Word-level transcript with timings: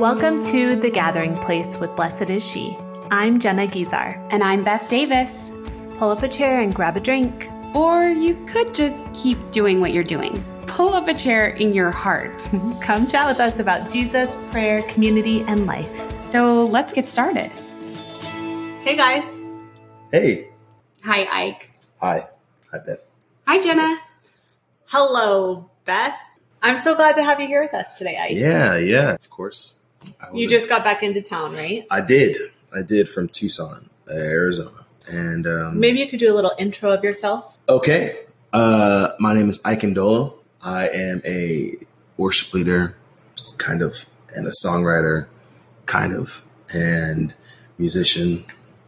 Welcome 0.00 0.44
to 0.48 0.76
The 0.76 0.90
Gathering 0.90 1.34
Place 1.36 1.78
with 1.78 1.96
Blessed 1.96 2.28
is 2.28 2.44
She. 2.44 2.76
I'm 3.10 3.40
Jenna 3.40 3.66
Guizar. 3.66 4.22
And 4.30 4.42
I'm 4.42 4.62
Beth 4.62 4.90
Davis. 4.90 5.50
Pull 5.96 6.10
up 6.10 6.22
a 6.22 6.28
chair 6.28 6.60
and 6.60 6.74
grab 6.74 6.98
a 6.98 7.00
drink. 7.00 7.48
Or 7.74 8.06
you 8.06 8.34
could 8.44 8.74
just 8.74 9.02
keep 9.14 9.38
doing 9.52 9.80
what 9.80 9.94
you're 9.94 10.04
doing. 10.04 10.44
Pull 10.66 10.92
up 10.92 11.08
a 11.08 11.14
chair 11.14 11.48
in 11.48 11.72
your 11.72 11.90
heart. 11.90 12.46
Come 12.82 13.06
chat 13.06 13.26
with 13.26 13.40
us 13.40 13.58
about 13.58 13.90
Jesus, 13.90 14.36
prayer, 14.50 14.82
community, 14.82 15.40
and 15.44 15.66
life. 15.66 15.90
So 16.28 16.64
let's 16.64 16.92
get 16.92 17.06
started. 17.06 17.50
Hey 18.84 18.96
guys. 18.96 19.24
Hey. 20.12 20.50
Hi, 21.04 21.26
Ike. 21.46 21.70
Hi. 22.02 22.28
Hi, 22.70 22.78
Beth. 22.84 23.10
Hi, 23.46 23.62
Jenna. 23.62 23.96
Hello, 24.84 25.70
Beth. 25.86 26.18
I'm 26.60 26.76
so 26.76 26.94
glad 26.94 27.14
to 27.14 27.24
have 27.24 27.40
you 27.40 27.46
here 27.46 27.62
with 27.62 27.72
us 27.72 27.96
today, 27.96 28.18
Ike. 28.18 28.32
Yeah, 28.32 28.76
yeah, 28.76 29.14
of 29.14 29.30
course. 29.30 29.84
You 30.34 30.48
just 30.48 30.68
got 30.68 30.84
back 30.84 31.02
into 31.02 31.22
town, 31.22 31.52
right? 31.54 31.86
I 31.90 32.00
did. 32.00 32.36
I 32.72 32.82
did 32.82 33.08
from 33.08 33.28
Tucson, 33.28 33.88
Arizona. 34.10 34.86
And 35.08 35.46
um, 35.46 35.78
Maybe 35.80 36.00
you 36.00 36.08
could 36.08 36.18
do 36.20 36.32
a 36.32 36.34
little 36.34 36.52
intro 36.58 36.92
of 36.92 37.02
yourself. 37.04 37.56
Okay. 37.68 38.18
Uh, 38.52 39.12
my 39.18 39.34
name 39.34 39.48
is 39.48 39.60
Ike 39.64 39.80
Ndolo. 39.82 40.34
I 40.62 40.88
am 40.88 41.22
a 41.24 41.76
worship 42.16 42.52
leader, 42.54 42.96
kind 43.58 43.82
of, 43.82 44.06
and 44.34 44.46
a 44.46 44.50
songwriter, 44.50 45.26
kind 45.86 46.12
of, 46.12 46.42
and 46.72 47.34
musician. 47.78 48.44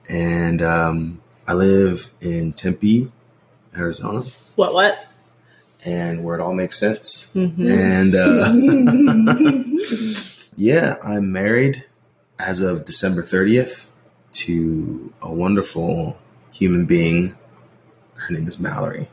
And 0.09 0.61
um, 0.63 1.21
I 1.47 1.55
live 1.55 2.11
in 2.21 2.53
Tempe, 2.53 3.11
Arizona, 3.77 4.23
What, 4.57 4.75
what? 4.75 5.07
and 5.85 6.25
where 6.25 6.35
it 6.37 6.41
all 6.41 6.55
makes 6.55 6.79
sense. 6.79 7.33
Mhm. 7.35 7.71
And 7.71 8.17
uh, 8.17 8.49
yeah, 10.59 10.97
I'm 11.05 11.31
married 11.31 11.85
as 12.41 12.59
of 12.59 12.85
December 12.85 13.23
30th 13.23 13.87
to 14.33 15.15
a 15.23 15.33
wonderful 15.33 16.21
human 16.51 16.85
being. 16.85 17.37
Her 18.17 18.35
name 18.35 18.49
is 18.49 18.59
Mallory. 18.59 19.09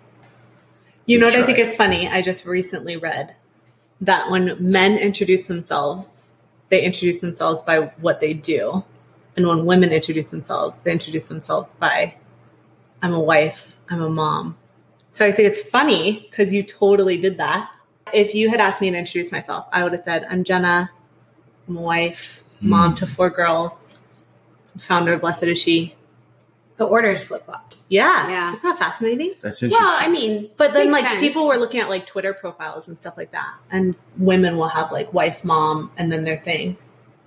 You 1.06 1.20
know 1.20 1.28
what 1.28 1.36
I 1.36 1.44
think 1.44 1.60
tried. 1.60 1.68
is 1.68 1.76
funny? 1.76 2.10
I 2.10 2.24
just 2.24 2.46
recently 2.46 2.98
read 2.98 3.36
that 4.02 4.32
when 4.32 4.58
men 4.60 4.98
introduce 4.98 5.44
themselves, 5.44 6.18
they 6.70 6.84
introduce 6.84 7.22
themselves 7.22 7.62
by 7.62 7.92
what 8.02 8.20
they 8.20 8.34
do. 8.34 8.84
And 9.38 9.48
when 9.48 9.66
women 9.66 9.92
introduce 9.92 10.32
themselves, 10.32 10.80
they 10.80 10.92
introduce 10.92 11.28
themselves 11.28 11.76
by, 11.76 12.16
I'm 13.04 13.14
a 13.14 13.20
wife, 13.20 13.76
I'm 13.88 14.02
a 14.02 14.10
mom. 14.10 14.58
So 15.12 15.24
I 15.24 15.30
say 15.30 15.46
it's 15.46 15.62
funny 15.62 16.28
because 16.32 16.52
you 16.52 16.64
totally 16.64 17.20
did 17.20 17.38
that. 17.38 17.70
If 18.14 18.34
you 18.34 18.50
had 18.50 18.60
asked 18.60 18.82
me 18.82 18.90
to 18.90 18.98
introduce 18.98 19.32
myself, 19.32 19.68
I 19.72 19.84
would 19.84 19.92
have 19.92 20.04
said, 20.04 20.26
I'm 20.28 20.44
Jenna, 20.44 20.90
I'm 21.68 21.78
a 21.78 21.82
wife, 21.82 22.44
mom 22.62 22.92
Hmm. 22.92 22.96
to 22.98 23.08
four 23.08 23.30
girls, 23.30 23.74
founder 24.80 25.14
of 25.14 25.22
Blessed 25.22 25.44
is 25.44 25.60
She. 25.60 25.96
The 26.78 26.86
order's 26.86 27.24
flip 27.24 27.46
flopped. 27.46 27.78
Yeah. 27.88 28.28
Yeah. 28.28 28.52
Isn't 28.52 28.64
that 28.64 28.78
fascinating? 28.78 29.32
That's 29.42 29.64
interesting. 29.64 29.86
Well, 29.86 29.98
I 29.98 30.10
mean, 30.10 30.50
But 30.58 30.74
then, 30.74 30.88
makes 30.92 31.04
like, 31.04 31.12
sense. 31.14 31.22
people 31.22 31.48
were 31.48 31.56
looking 31.56 31.80
at 31.80 31.88
like 31.90 32.06
Twitter 32.06 32.34
profiles 32.34 32.90
and 32.90 32.98
stuff 32.98 33.14
like 33.16 33.32
that, 33.32 33.54
and 33.72 33.96
women 34.18 34.58
will 34.58 34.68
have 34.68 34.92
like 34.92 35.14
wife, 35.14 35.44
mom, 35.46 35.92
and 35.98 36.12
then 36.12 36.26
their 36.26 36.38
thing, 36.38 36.76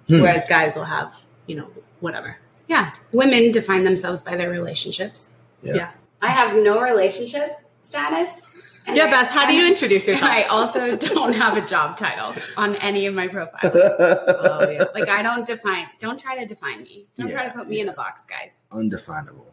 Hmm. 0.09 0.21
whereas 0.21 0.45
guys 0.47 0.77
will 0.77 0.85
have, 0.85 1.13
you 1.47 1.57
know, 1.57 1.69
whatever. 2.01 2.37
Yeah. 2.67 2.93
Women 3.13 3.51
define 3.51 3.85
themselves 3.85 4.23
by 4.23 4.37
their 4.37 4.51
relationships. 4.51 5.33
Yeah. 5.63 5.75
Yeah. 5.75 5.89
I 6.21 6.29
have 6.29 6.55
no 6.57 6.83
relationship 6.83 7.59
status. 7.81 8.68
And 8.89 8.97
Yeah, 8.97 9.05
I- 9.07 9.11
Beth, 9.11 9.29
how 9.31 9.47
do 9.47 9.55
you 9.55 9.67
introduce 9.67 10.07
yourself? 10.09 10.31
I 10.31 10.43
also 10.45 10.97
don't 11.15 11.33
have 11.35 11.57
a 11.57 11.61
job 11.67 11.97
title 11.97 12.35
on 12.57 12.75
any 12.77 13.07
of 13.07 13.15
my 13.15 13.29
profiles. 13.29 13.75
Oh, 13.75 14.69
yeah. 14.71 14.85
Like 14.95 15.09
I 15.09 15.23
don't 15.23 15.47
define. 15.47 15.87
Don't 15.99 16.19
try 16.19 16.39
to 16.39 16.47
define 16.47 16.83
me. 16.83 17.07
Don't 17.19 17.31
try 17.31 17.45
to 17.47 17.51
put 17.53 17.69
me 17.69 17.81
in 17.81 17.89
a 17.89 17.93
box, 17.93 18.23
guys. 18.29 18.51
Undefinable. 18.73 19.47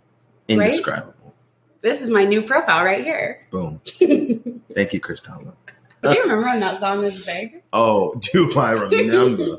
Indescribable. 0.47 1.35
This 1.81 2.01
is 2.01 2.09
my 2.09 2.23
new 2.25 2.41
profile 2.41 2.83
right 2.83 3.03
here. 3.03 3.45
Boom. 3.51 3.79
Thank 4.73 4.93
you, 4.93 4.99
Chris 4.99 5.21
Tomlin. 5.21 5.53
Do 6.03 6.13
you 6.13 6.21
remember 6.23 6.45
when 6.47 6.59
that 6.59 6.79
song 6.79 6.99
was 6.99 7.25
big? 7.25 7.61
Oh, 7.73 8.13
do 8.33 8.51
I 8.57 8.71
remember? 8.71 9.57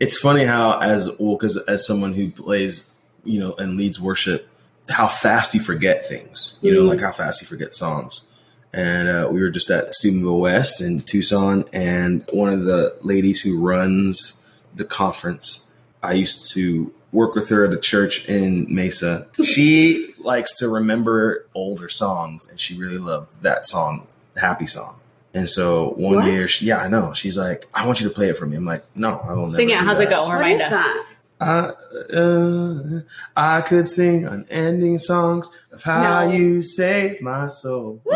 it's 0.00 0.18
funny 0.18 0.44
how, 0.44 0.78
as 0.80 1.08
well, 1.18 1.36
because 1.36 1.56
as 1.68 1.86
someone 1.86 2.12
who 2.12 2.30
plays, 2.30 2.94
you 3.24 3.40
know, 3.40 3.54
and 3.58 3.76
leads 3.76 3.98
worship, 4.00 4.48
how 4.90 5.08
fast 5.08 5.54
you 5.54 5.60
forget 5.60 6.04
things. 6.06 6.58
You 6.62 6.72
know, 6.74 6.82
Mhm. 6.82 6.88
like 6.88 7.00
how 7.00 7.12
fast 7.12 7.40
you 7.40 7.46
forget 7.46 7.74
songs. 7.74 8.24
And 8.72 9.08
uh, 9.08 9.28
we 9.32 9.40
were 9.40 9.50
just 9.50 9.70
at 9.70 9.94
Steubenville 9.94 10.40
West 10.40 10.80
in 10.82 11.00
Tucson, 11.00 11.64
and 11.72 12.24
one 12.32 12.52
of 12.52 12.64
the 12.64 12.94
ladies 13.02 13.40
who 13.40 13.58
runs 13.58 14.40
the 14.74 14.84
conference, 14.84 15.70
I 16.02 16.12
used 16.12 16.52
to 16.52 16.92
work 17.12 17.34
with 17.34 17.48
her 17.48 17.64
at 17.64 17.72
a 17.72 17.78
church 17.78 18.26
in 18.28 18.66
Mesa. 18.74 19.28
She 19.42 20.12
likes 20.18 20.52
to 20.58 20.68
remember 20.68 21.46
older 21.54 21.88
songs, 21.88 22.46
and 22.48 22.60
she 22.60 22.76
really 22.76 22.98
loved 22.98 23.42
that 23.42 23.64
song, 23.64 24.06
the 24.34 24.40
Happy 24.40 24.66
Song. 24.66 25.00
And 25.32 25.48
so 25.48 25.90
one 25.96 26.16
What? 26.16 26.26
year, 26.26 26.48
she, 26.48 26.66
yeah, 26.66 26.78
I 26.78 26.88
know. 26.88 27.12
She's 27.14 27.38
like, 27.38 27.66
I 27.74 27.86
want 27.86 28.00
you 28.00 28.08
to 28.08 28.14
play 28.14 28.28
it 28.28 28.36
for 28.36 28.44
me. 28.46 28.56
I'm 28.56 28.64
like, 28.64 28.84
no, 28.94 29.18
I 29.18 29.32
will 29.32 29.46
never. 29.46 29.56
Sing 29.56 29.70
it. 29.70 29.78
do 29.78 29.84
How's 29.84 29.98
that. 29.98 30.08
it 30.08 30.10
go? 30.10 30.24
What 30.24 30.34
Remind 30.34 30.56
is 30.56 30.60
us. 30.62 30.70
that? 30.70 31.05
I, 31.40 31.72
uh, 32.14 33.00
I 33.36 33.60
could 33.60 33.86
sing 33.86 34.24
unending 34.24 34.98
songs 34.98 35.50
of 35.72 35.82
how 35.82 36.24
No. 36.24 36.32
you 36.32 36.62
saved 36.62 37.20
my 37.22 37.48
soul. 37.48 38.02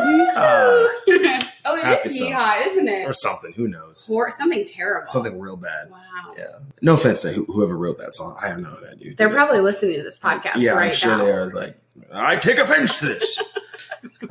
Oh, 1.63 1.77
it 1.77 1.85
Happy 1.85 2.09
is 2.09 2.21
yeehaw, 2.21 2.67
isn't 2.69 2.89
it? 2.89 3.07
Or 3.07 3.13
something. 3.13 3.53
Who 3.53 3.69
knows? 3.69 4.07
Or 4.09 4.31
something 4.31 4.65
terrible. 4.65 5.07
Something 5.07 5.39
real 5.39 5.57
bad. 5.57 5.91
Wow. 5.91 5.99
Yeah. 6.37 6.59
No 6.81 6.95
offense 6.95 7.21
to 7.23 7.33
whoever 7.45 7.77
wrote 7.77 7.99
that 7.99 8.15
song. 8.15 8.37
I 8.43 8.49
have 8.49 8.61
no 8.63 8.75
idea. 8.91 9.15
They're 9.15 9.29
probably 9.31 9.61
listening 9.61 9.97
to 9.99 10.03
this 10.03 10.19
podcast 10.19 10.57
yeah, 10.57 10.73
right 10.73 10.87
I'm 10.87 10.93
sure 10.95 11.19
now. 11.19 11.25
they 11.25 11.31
are. 11.31 11.51
Like, 11.51 11.77
I 12.13 12.37
take 12.37 12.59
offense 12.59 12.99
to 13.01 13.07
this. 13.07 13.39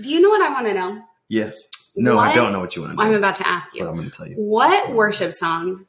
Do 0.00 0.10
you 0.10 0.20
know 0.20 0.28
what 0.28 0.42
I 0.42 0.50
want 0.52 0.66
to 0.66 0.74
know? 0.74 1.02
yes. 1.28 1.56
No, 1.96 2.18
I 2.18 2.32
don't 2.34 2.52
know 2.52 2.60
what 2.60 2.76
you 2.76 2.82
want 2.82 2.92
to 2.92 2.96
know. 2.96 3.02
I'm 3.10 3.14
about 3.14 3.36
to 3.36 3.48
ask 3.48 3.74
you. 3.74 3.82
but 3.84 3.90
I'm 3.90 3.96
going 3.96 4.10
to 4.10 4.16
tell 4.16 4.26
you. 4.28 4.34
What 4.36 4.92
worship 4.94 5.32
song 5.32 5.86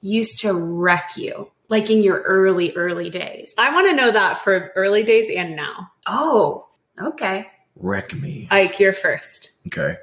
used 0.00 0.40
to 0.40 0.52
wreck 0.52 1.16
you, 1.16 1.50
like 1.68 1.90
in 1.90 2.02
your 2.02 2.20
early, 2.22 2.74
early 2.74 3.10
days? 3.10 3.54
I 3.58 3.72
want 3.72 3.88
to 3.88 3.96
know 3.96 4.10
that 4.12 4.38
for 4.38 4.72
early 4.76 5.02
days 5.02 5.32
and 5.36 5.56
now. 5.56 5.90
Oh, 6.06 6.68
okay. 7.00 7.48
Wreck 7.76 8.14
me. 8.14 8.48
Ike, 8.50 8.78
you're 8.80 8.92
first. 8.92 9.52
Okay. 9.66 9.96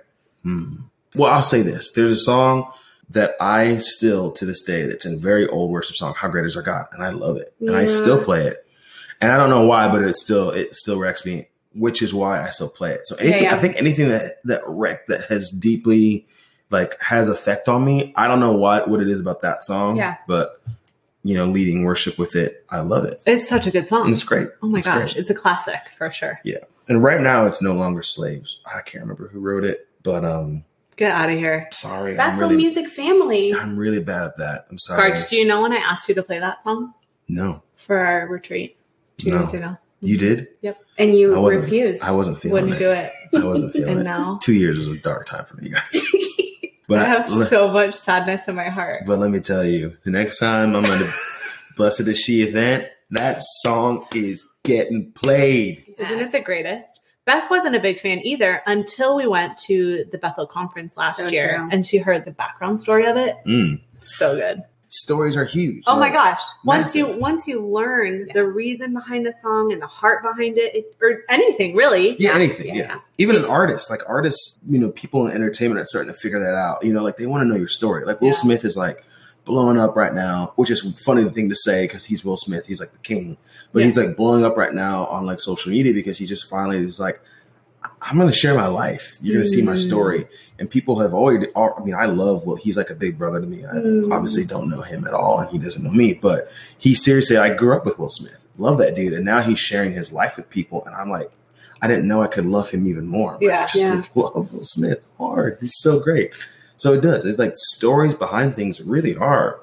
Hmm. 0.44 0.76
Well, 1.16 1.32
I'll 1.32 1.44
say 1.44 1.62
this. 1.62 1.92
There's 1.92 2.12
a 2.12 2.16
song 2.16 2.72
that 3.10 3.36
I 3.40 3.78
still, 3.78 4.32
to 4.34 4.46
this 4.46 4.64
day, 4.64 4.88
that's 4.88 5.06
a 5.06 5.16
very 5.16 5.48
old 5.48 5.72
worship 5.72 5.96
song, 5.96 6.14
How 6.18 6.28
Great 6.28 6.46
Is 6.46 6.58
Our 6.58 6.64
God. 6.64 6.88
And 6.92 7.04
I 7.04 7.10
love 7.10 7.38
it. 7.38 7.54
And 7.60 7.76
I 7.76 7.86
still 7.86 8.24
play 8.24 8.48
it. 8.48 8.66
And 9.22 9.32
I 9.32 9.38
don't 9.38 9.50
know 9.50 9.66
why, 9.66 9.88
but 9.90 10.04
it 10.04 10.18
still, 10.18 10.50
it 10.50 10.76
still 10.76 11.00
wrecks 11.00 11.26
me, 11.26 11.50
which 11.74 12.02
is 12.02 12.14
why 12.14 12.42
I 12.42 12.50
still 12.50 12.70
play 12.70 12.92
it. 12.92 13.08
So 13.08 13.16
anything, 13.16 13.44
yeah. 13.44 13.56
I 13.56 13.60
think 13.60 13.76
anything 13.78 14.10
that, 14.10 14.44
that 14.46 14.64
wreck, 14.68 15.08
that 15.08 15.26
has 15.26 15.50
deeply, 15.50 16.26
like, 16.74 17.02
has 17.02 17.30
effect 17.30 17.70
on 17.70 17.86
me. 17.86 18.12
I 18.18 18.28
don't 18.28 18.42
know 18.42 18.52
what, 18.54 18.90
what 18.90 19.00
it 19.00 19.08
is 19.08 19.22
about 19.22 19.42
that 19.44 19.64
song. 19.64 19.96
Yeah. 19.96 20.18
But, 20.28 20.62
you 21.24 21.36
know, 21.38 21.46
leading 21.46 21.86
worship 21.86 22.18
with 22.20 22.36
it, 22.36 22.66
I 22.70 22.80
love 22.82 23.06
it. 23.06 23.24
It's 23.26 23.48
such 23.48 23.66
a 23.68 23.72
good 23.72 23.80
And 23.80 23.88
song. 23.88 24.12
it's 24.12 24.24
great. 24.24 24.50
Oh 24.62 24.68
my 24.68 24.80
It's 24.80 24.88
gosh, 24.88 25.14
great. 25.14 25.16
it's 25.18 25.30
a 25.30 25.34
classic 25.36 25.80
for 25.98 26.12
sure. 26.12 26.40
Yeah. 26.44 26.58
And 26.90 27.02
right 27.02 27.22
now 27.22 27.46
it's 27.46 27.62
no 27.62 27.72
longer 27.74 28.04
slaves. 28.04 28.60
I 28.66 28.82
can't 28.82 29.04
remember 29.04 29.30
who 29.30 29.40
wrote 29.40 29.64
it, 29.64 29.88
but, 30.04 30.26
um, 30.26 30.66
Get 30.98 31.16
out 31.16 31.30
of 31.30 31.38
here. 31.38 31.70
sorry. 31.72 32.12
I'm 32.12 32.18
Bethel 32.18 32.50
really, 32.50 32.58
Music 32.58 32.86
Family. 32.88 33.54
I'm 33.54 33.78
really 33.80 34.00
bad 34.02 34.26
at 34.26 34.38
that. 34.38 34.66
I'm 34.70 34.78
sorry. 34.78 35.12
Garch, 35.12 35.30
do 35.30 35.38
you 35.38 35.46
know 35.46 35.62
when 35.62 35.72
I 35.72 35.78
asked 35.78 36.08
you 36.10 36.16
to 36.16 36.24
play 36.24 36.40
that 36.40 36.62
song 36.64 36.94
No, 37.28 37.64
for 37.88 37.98
our 37.98 38.28
retreat 38.28 38.78
two 39.18 39.30
No. 39.32 39.40
years 39.40 39.54
ago? 39.54 39.78
you 40.02 40.18
did. 40.18 40.50
Yep. 40.62 40.84
And 41.00 41.16
you 41.18 41.34
I 41.34 41.40
wasn't. 41.40 41.64
refused. 41.64 42.04
I 42.04 42.12
wasn't 42.12 42.38
feeling 42.38 42.64
Wouldn't 42.66 42.80
it. 42.82 42.84
do 42.84 42.92
it. 42.92 43.12
I 43.42 43.46
wasn't 43.48 43.72
feeling 43.74 43.88
it. 43.88 43.92
And 43.92 44.02
it. 44.02 44.04
now 44.04 44.38
Two 44.44 44.54
years 44.54 44.78
was 44.78 44.88
a 44.90 44.98
dark 44.98 45.26
time 45.26 45.46
for 45.46 45.56
me, 45.56 45.70
guys. 45.70 46.06
But 46.88 47.00
I 47.00 47.06
have 47.06 47.30
le- 47.32 47.46
so 47.46 47.70
much 47.70 47.94
sadness 47.94 48.48
in 48.48 48.56
my 48.56 48.70
heart. 48.70 49.04
but 49.08 49.20
let 49.20 49.32
me 49.32 49.40
tell 49.40 49.64
you, 49.64 49.98
the 50.04 50.12
next 50.12 50.40
time 50.40 50.76
I'm 50.76 50.86
at 50.86 51.02
a 51.02 51.10
Blessed 51.78 52.02
is 52.02 52.20
She 52.20 52.42
event, 52.44 52.88
that 53.12 53.40
song 53.62 54.06
is 54.14 54.48
getting 54.64 55.12
played. 55.14 55.96
Isn't 55.98 56.20
it 56.20 56.32
the 56.32 56.42
greatest? 56.42 57.00
Beth 57.26 57.50
wasn't 57.50 57.76
a 57.76 57.80
big 57.80 58.00
fan 58.02 58.20
either 58.26 58.62
until 58.66 59.16
we 59.16 59.26
went 59.28 59.58
to 59.68 60.04
the 60.12 60.18
Bethel 60.18 60.46
conference 60.46 60.98
last 60.98 61.20
So 61.22 61.30
year 61.30 61.56
true. 61.58 61.70
and 61.72 61.86
she 61.86 61.98
heard 61.98 62.26
the 62.26 62.32
background 62.32 62.82
story 62.82 63.06
of 63.06 63.16
it. 63.16 63.36
Mm. 63.48 63.80
So 63.94 64.36
good. 64.36 64.62
Stories 64.96 65.36
are 65.36 65.44
huge. 65.44 65.84
Oh 65.88 65.96
my 65.96 66.02
Like, 66.02 66.14
gosh. 66.14 66.42
Once 66.64 66.96
you 66.96 67.08
once 67.18 67.48
you 67.48 67.66
learn 67.66 68.26
Yes. 68.28 68.36
the 68.36 68.46
reason 68.46 68.94
behind 68.94 69.26
a 69.26 69.32
song 69.42 69.74
and 69.74 69.82
the 69.82 69.88
heart 69.88 70.22
behind 70.22 70.60
it, 70.60 70.76
it 70.76 70.96
or 71.02 71.22
anything 71.30 71.76
really. 71.76 72.16
Yeah, 72.22 72.36
anything. 72.36 72.68
Yeah. 72.68 72.74
Yeah. 72.76 73.00
Even 73.18 73.36
an 73.36 73.44
artist, 73.46 73.90
like 73.90 74.02
artists, 74.08 74.60
you 74.70 74.78
know, 74.78 74.90
people 74.92 75.26
in 75.26 75.34
entertainment 75.34 75.80
are 75.82 75.86
starting 75.88 76.14
to 76.14 76.18
figure 76.20 76.40
that 76.40 76.54
out. 76.54 76.86
You 76.86 76.94
know, 76.94 77.02
like 77.02 77.18
they 77.18 77.26
want 77.26 77.42
to 77.42 77.48
know 77.48 77.56
your 77.56 77.70
story. 77.70 78.06
Like 78.06 78.22
Will 78.22 78.28
Yeah. 78.28 78.34
Smith 78.34 78.64
is 78.66 78.78
like 78.78 79.04
blowing 79.46 79.80
up 79.80 79.96
right 79.96 80.14
now, 80.14 80.54
which 80.58 80.70
is 80.70 80.82
funny 81.04 81.28
thing 81.28 81.50
to 81.50 81.56
say 81.56 81.86
because 81.86 82.06
he's 82.06 82.24
Will 82.24 82.38
Smith. 82.38 82.68
He's 82.68 82.80
like 82.80 82.92
the 82.92 83.00
king, 83.00 83.36
but 83.72 83.80
Yeah. 83.80 83.86
he's 83.86 83.98
like 83.98 84.16
blowing 84.16 84.46
up 84.46 84.58
right 84.58 84.74
now 84.76 85.08
on 85.08 85.26
like 85.26 85.40
social 85.40 85.72
media 85.72 85.92
because 85.94 86.20
he 86.20 86.26
just 86.26 86.48
finally 86.48 86.78
is 86.84 87.00
like, 87.00 87.20
I'm 88.02 88.18
going 88.18 88.30
to 88.30 88.36
share 88.38 88.54
my 88.56 88.68
life. 88.68 89.18
You're 89.22 89.36
going 89.36 89.44
to 89.44 89.50
see 89.50 89.62
my 89.62 89.74
Mm. 89.74 89.88
story. 89.88 90.28
And 90.60 90.70
people 90.70 91.00
have 91.00 91.14
already, 91.14 91.48
I 91.56 91.70
mean, 91.84 91.96
I 91.96 92.06
love, 92.06 92.46
well, 92.46 92.56
he's 92.56 92.78
like 92.78 92.90
a 92.90 92.96
big 92.96 93.18
brother 93.18 93.40
to 93.42 93.48
me. 93.48 93.66
I 93.66 93.74
Mm. 93.74 94.12
obviously 94.12 94.46
don't 94.46 94.70
know 94.70 94.82
him 94.82 95.06
at 95.08 95.14
all 95.14 95.40
and 95.40 95.50
he 95.50 95.58
doesn't 95.58 95.84
know 95.84 95.92
me, 95.92 96.14
but 96.14 96.50
he 96.78 96.94
seriously, 96.94 97.38
I 97.38 97.54
grew 97.54 97.76
up 97.76 97.86
with 97.86 97.98
Will 98.00 98.10
Smith. 98.10 98.48
Love 98.58 98.78
that 98.80 98.96
dude. 98.96 99.14
And 99.14 99.26
now 99.26 99.42
he's 99.42 99.60
sharing 99.60 99.94
his 99.94 100.12
life 100.12 100.38
with 100.38 100.50
people. 100.50 100.84
And 100.86 100.96
I'm 100.96 101.10
like, 101.10 101.32
I 101.82 101.88
didn't 101.88 102.08
know 102.08 102.22
I 102.22 102.28
could 102.28 102.46
love 102.46 102.70
him 102.70 102.88
even 102.88 103.08
more. 103.08 103.34
Like, 103.34 103.42
Yeah. 103.42 103.64
I 103.64 103.66
just 103.66 103.76
Yeah. 103.84 104.02
love 104.16 104.54
Will 104.54 104.64
Smith 104.64 105.00
hard. 105.18 105.58
He's 105.60 105.76
so 105.80 106.00
great. 106.00 106.32
So 106.78 106.94
it 106.94 107.02
does. 107.02 107.26
It's 107.26 107.40
like 107.40 107.54
stories 107.56 108.14
behind 108.16 108.56
things 108.56 108.82
really 108.82 109.16
are, 109.16 109.60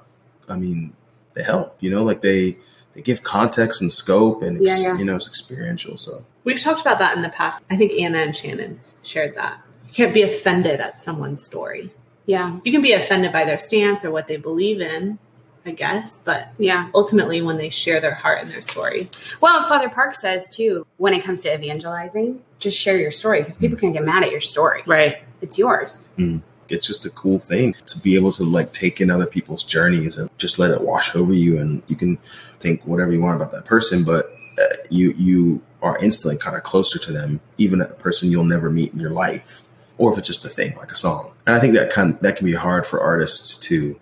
I 0.48 0.56
mean, 0.56 0.92
they 1.34 1.42
help, 1.42 1.76
you 1.80 1.90
know, 1.90 2.02
like 2.02 2.22
they, 2.22 2.56
they 2.92 3.02
give 3.02 3.22
context 3.22 3.80
and 3.80 3.92
scope 3.92 4.42
and, 4.42 4.60
ex- 4.60 4.82
Yeah, 4.84 4.92
yeah. 4.92 4.98
you 4.98 5.04
know, 5.04 5.16
it's 5.16 5.28
experiential. 5.28 5.96
So 5.98 6.24
We've 6.44 6.60
talked 6.60 6.80
about 6.80 6.98
that 6.98 7.16
in 7.16 7.22
the 7.22 7.28
past. 7.28 7.62
I 7.70 7.76
think 7.76 7.92
Anna 7.92 8.18
and 8.18 8.36
Shannon's 8.36 8.96
shared 9.02 9.36
that. 9.36 9.60
You 9.86 9.92
can't 9.94 10.14
be 10.14 10.22
offended 10.22 10.80
at 10.80 10.98
someone's 10.98 11.42
story. 11.42 11.90
Yeah. 12.26 12.58
You 12.64 12.72
can 12.72 12.80
be 12.82 12.92
offended 12.92 13.32
by 13.32 13.44
their 13.44 13.58
stance 13.58 14.04
or 14.04 14.10
what 14.10 14.26
they 14.28 14.36
believe 14.36 14.80
in, 14.80 15.18
I 15.66 15.72
guess, 15.72 16.20
but 16.24 16.48
Yeah. 16.58 16.88
ultimately 16.94 17.42
when 17.42 17.58
they 17.58 17.70
share 17.70 18.00
their 18.00 18.14
heart 18.14 18.40
and 18.40 18.50
their 18.50 18.60
story. 18.60 19.10
Well, 19.40 19.62
Father 19.68 19.88
Park 19.88 20.14
says 20.14 20.48
too, 20.54 20.86
when 20.96 21.12
it 21.14 21.22
comes 21.24 21.40
to 21.42 21.52
evangelizing, 21.54 22.42
just 22.58 22.78
share 22.78 22.96
your 22.98 23.10
story 23.10 23.40
because 23.40 23.56
people 23.56 23.78
can 23.78 23.92
get 23.92 24.04
mad 24.04 24.22
at 24.22 24.30
your 24.30 24.40
story. 24.40 24.82
Right. 24.86 25.18
It's 25.42 25.58
yours. 25.58 26.10
Mm. 26.18 26.42
It's 26.72 26.86
just 26.86 27.06
a 27.06 27.10
cool 27.10 27.38
thing 27.38 27.74
to 27.86 27.98
be 27.98 28.14
able 28.14 28.32
to 28.32 28.44
like 28.44 28.72
take 28.72 29.00
in 29.00 29.10
other 29.10 29.26
people's 29.26 29.64
journeys 29.64 30.16
and 30.16 30.30
just 30.38 30.58
let 30.58 30.70
it 30.70 30.80
wash 30.80 31.14
over 31.14 31.32
you 31.32 31.58
and 31.58 31.82
you 31.88 31.96
can 31.96 32.16
think 32.58 32.82
whatever 32.84 33.12
you 33.12 33.20
want 33.20 33.36
about 33.36 33.50
that 33.50 33.64
person 33.64 34.04
but 34.04 34.24
uh, 34.60 34.76
you 34.88 35.12
you 35.12 35.60
are 35.82 35.98
instantly 35.98 36.38
kind 36.38 36.56
of 36.56 36.62
closer 36.62 36.98
to 36.98 37.12
them 37.12 37.40
even 37.58 37.80
a 37.80 37.86
person 37.86 38.30
you'll 38.30 38.44
never 38.44 38.70
meet 38.70 38.92
in 38.92 39.00
your 39.00 39.10
life 39.10 39.62
or 40.00 40.10
if 40.10 40.18
it's 40.18 40.26
just 40.26 40.44
a 40.46 40.48
thing 40.48 40.74
like 40.76 40.90
a 40.90 40.96
song. 40.96 41.32
And 41.46 41.54
i 41.54 41.60
think 41.60 41.74
that 41.74 41.90
kind 41.90 42.18
that 42.20 42.36
can 42.36 42.46
be 42.46 42.54
hard 42.54 42.86
for 42.86 43.00
artists 43.00 43.56
to 43.68 44.00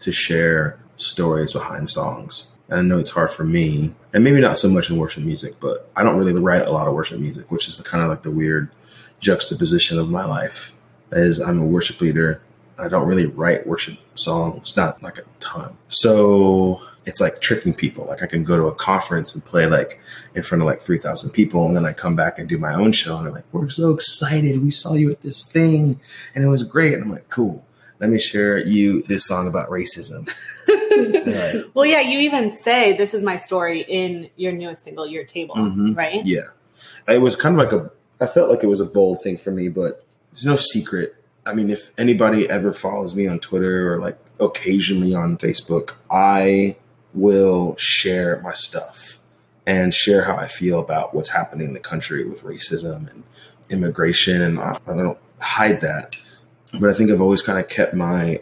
to 0.00 0.12
share 0.12 0.78
stories 0.96 1.52
behind 1.52 1.88
songs. 1.88 2.48
And 2.68 2.80
i 2.80 2.82
know 2.82 2.98
it's 2.98 3.10
hard 3.10 3.30
for 3.30 3.44
me 3.44 3.94
and 4.12 4.24
maybe 4.24 4.40
not 4.40 4.58
so 4.58 4.68
much 4.68 4.90
in 4.90 4.98
worship 4.98 5.22
music 5.22 5.54
but 5.60 5.88
i 5.94 6.02
don't 6.02 6.16
really 6.16 6.32
write 6.32 6.62
a 6.62 6.70
lot 6.70 6.88
of 6.88 6.94
worship 6.94 7.20
music 7.20 7.50
which 7.50 7.68
is 7.68 7.76
the 7.76 7.84
kind 7.84 8.02
of 8.02 8.10
like 8.10 8.22
the 8.22 8.30
weird 8.30 8.70
juxtaposition 9.20 9.98
of 9.98 10.10
my 10.10 10.24
life 10.24 10.75
as 11.12 11.40
I'm 11.40 11.60
a 11.60 11.66
worship 11.66 12.00
leader. 12.00 12.40
I 12.78 12.88
don't 12.88 13.08
really 13.08 13.24
write 13.26 13.66
worship 13.66 13.96
songs, 14.16 14.76
not 14.76 15.02
like 15.02 15.16
a 15.18 15.22
ton. 15.40 15.76
So 15.88 16.82
it's 17.06 17.20
like 17.22 17.40
tricking 17.40 17.72
people. 17.72 18.04
Like 18.04 18.22
I 18.22 18.26
can 18.26 18.44
go 18.44 18.56
to 18.58 18.66
a 18.66 18.74
conference 18.74 19.34
and 19.34 19.42
play 19.42 19.64
like 19.66 19.98
in 20.34 20.42
front 20.42 20.60
of 20.60 20.66
like 20.66 20.80
3,000 20.80 21.30
people. 21.30 21.64
And 21.66 21.74
then 21.74 21.86
I 21.86 21.94
come 21.94 22.16
back 22.16 22.38
and 22.38 22.46
do 22.48 22.58
my 22.58 22.74
own 22.74 22.92
show. 22.92 23.16
And 23.16 23.24
they're 23.26 23.32
like, 23.32 23.44
we're 23.52 23.70
so 23.70 23.92
excited. 23.94 24.62
We 24.62 24.70
saw 24.70 24.92
you 24.92 25.10
at 25.10 25.22
this 25.22 25.46
thing 25.46 25.98
and 26.34 26.44
it 26.44 26.48
was 26.48 26.62
great. 26.64 26.92
And 26.94 27.02
I'm 27.04 27.10
like, 27.10 27.30
cool. 27.30 27.64
Let 27.98 28.10
me 28.10 28.18
share 28.18 28.58
you 28.58 29.00
this 29.04 29.26
song 29.26 29.46
about 29.48 29.70
racism. 29.70 30.30
Well, 31.74 31.84
yeah, 31.84 32.00
you 32.00 32.18
even 32.20 32.52
say 32.52 32.96
this 32.96 33.12
is 33.12 33.22
my 33.22 33.36
story 33.36 33.82
in 33.82 34.30
your 34.36 34.52
newest 34.52 34.82
single, 34.82 35.06
Your 35.06 35.24
Table, 35.24 35.54
Mhm. 35.54 35.94
right? 35.94 36.24
Yeah. 36.24 36.46
It 37.06 37.18
was 37.20 37.36
kind 37.36 37.54
of 37.54 37.64
like 37.64 37.72
a, 37.72 37.90
I 38.20 38.26
felt 38.26 38.48
like 38.48 38.62
it 38.64 38.66
was 38.66 38.80
a 38.80 38.86
bold 38.86 39.22
thing 39.22 39.36
for 39.36 39.50
me, 39.50 39.68
but 39.68 40.05
there's 40.36 40.44
no 40.44 40.56
secret. 40.56 41.16
I 41.46 41.54
mean, 41.54 41.70
if 41.70 41.90
anybody 41.96 42.48
ever 42.50 42.72
follows 42.72 43.14
me 43.14 43.26
on 43.26 43.38
Twitter 43.38 43.92
or 43.94 43.98
like 43.98 44.18
occasionally 44.38 45.14
on 45.14 45.38
Facebook, 45.38 45.94
I 46.10 46.76
will 47.14 47.74
share 47.76 48.40
my 48.42 48.52
stuff 48.52 49.18
and 49.66 49.94
share 49.94 50.22
how 50.24 50.36
I 50.36 50.46
feel 50.46 50.78
about 50.78 51.14
what's 51.14 51.30
happening 51.30 51.68
in 51.68 51.72
the 51.72 51.80
country 51.80 52.24
with 52.24 52.42
racism 52.42 53.10
and 53.10 53.22
immigration. 53.70 54.42
And 54.42 54.58
I, 54.60 54.78
I 54.86 54.94
don't 54.94 55.18
hide 55.38 55.80
that. 55.80 56.16
But 56.78 56.90
I 56.90 56.92
think 56.92 57.10
I've 57.10 57.22
always 57.22 57.40
kind 57.40 57.58
of 57.58 57.68
kept 57.68 57.94
my 57.94 58.40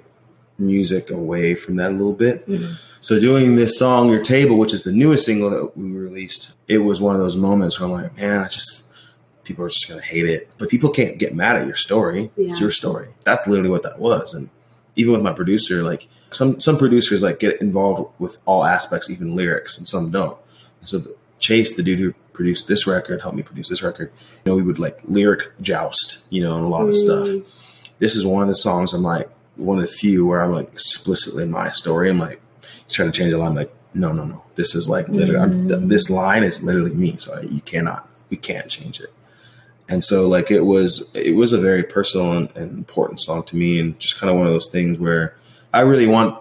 music 0.59 1.11
away 1.11 1.55
from 1.55 1.77
that 1.77 1.91
a 1.91 1.95
little 1.95 2.13
bit. 2.13 2.49
Mhm. 2.49 2.75
So 3.01 3.21
doing 3.21 3.55
this 3.55 3.79
song, 3.79 4.11
Your 4.11 4.23
Table, 4.23 4.57
which 4.57 4.73
is 4.73 4.83
the 4.83 4.93
newest 4.93 5.27
single 5.27 5.51
that 5.51 5.77
we 5.77 5.85
released, 5.91 6.55
it 6.67 6.79
was 6.79 7.01
one 7.01 7.15
of 7.15 7.21
those 7.21 7.37
moments 7.37 7.79
where 7.79 7.87
I'm 7.87 7.93
like, 7.93 8.17
man, 8.17 8.41
I 8.43 8.49
just 8.49 8.84
people 9.45 9.65
are 9.65 9.69
just 9.69 9.89
gonna 9.89 10.01
hate 10.03 10.27
it. 10.27 10.49
But 10.59 10.69
people 10.69 10.91
can't 10.91 11.19
get 11.19 11.35
mad 11.35 11.57
at 11.57 11.67
your 11.67 11.77
story. 11.77 12.31
It's 12.37 12.61
your 12.61 12.71
story. 12.71 13.09
That's 13.25 13.47
literally 13.47 13.71
what 13.71 13.83
that 13.85 13.99
was. 13.99 14.35
And 14.35 14.49
even 14.97 15.13
with 15.13 15.23
my 15.23 15.33
producer, 15.33 15.83
like 15.83 16.09
some 16.31 16.59
some 16.61 16.79
producers 16.79 17.23
like 17.23 17.39
get 17.39 17.61
involved 17.61 18.13
with 18.19 18.39
all 18.45 18.65
aspects, 18.65 19.09
even 19.11 19.37
lyrics, 19.37 19.79
and 19.79 19.87
some 19.87 20.11
don't. 20.11 20.37
And 20.81 20.89
so 20.89 20.99
the, 20.99 21.17
Chase, 21.39 21.77
the 21.77 21.83
dude 21.83 21.99
who 21.99 22.15
produced 22.33 22.69
this 22.69 22.87
record, 22.87 23.21
helped 23.21 23.37
me 23.37 23.43
produce 23.43 23.69
this 23.69 23.83
record. 23.83 24.11
You 24.45 24.53
know, 24.53 24.57
we 24.57 24.63
would 24.63 24.79
like 24.79 24.99
lyric 25.05 25.53
joust, 25.61 26.25
you 26.31 26.43
know, 26.43 26.57
and 26.57 26.65
a 26.65 26.69
lot 26.69 26.89
of 26.89 26.95
stuff 26.95 27.27
Mm. 27.29 27.45
this 27.99 28.17
is 28.17 28.25
one 28.27 28.43
of 28.43 28.49
the 28.49 28.55
songs 28.55 28.93
I'm 28.95 29.03
like 29.03 29.29
one 29.57 29.77
of 29.79 29.83
the 29.83 29.89
few 29.91 30.27
where 30.27 30.41
I'm 30.43 30.53
like 30.53 30.69
explicitly 30.73 31.45
my 31.45 31.71
story. 31.71 32.09
I'm 32.11 32.19
like 32.19 32.41
trying 32.89 33.13
to 33.13 33.17
change 33.17 33.31
the 33.33 33.39
line. 33.39 33.51
I'm 33.51 33.55
like, 33.55 33.73
no, 33.95 34.13
no, 34.13 34.25
no. 34.25 34.43
This 34.57 34.75
is 34.75 34.89
like 34.89 35.09
literally 35.09 35.39
I'm, 35.41 35.69
Mm. 35.69 35.89
this 35.89 36.09
line 36.11 36.43
is 36.45 36.63
literally 36.63 36.95
me. 36.95 37.17
So 37.19 37.35
I, 37.35 37.41
you 37.43 37.61
cannot, 37.61 38.09
we 38.31 38.37
can't 38.37 38.69
change 38.69 39.01
it. 39.01 39.13
And 39.89 40.03
so 40.03 40.29
like 40.29 40.51
it 40.51 40.63
was, 40.63 41.15
it 41.15 41.33
was 41.37 41.53
a 41.53 41.59
very 41.59 41.83
personal 41.83 42.33
and, 42.33 42.57
and 42.57 42.71
important 42.79 43.21
song 43.21 43.43
to 43.45 43.57
me, 43.57 43.79
and 43.79 43.99
just 43.99 44.19
kind 44.19 44.31
of 44.31 44.37
one 44.37 44.47
of 44.47 44.53
those 44.53 44.71
things 44.71 44.99
where 44.99 45.37
I 45.73 45.81
really 45.81 46.07
want 46.07 46.41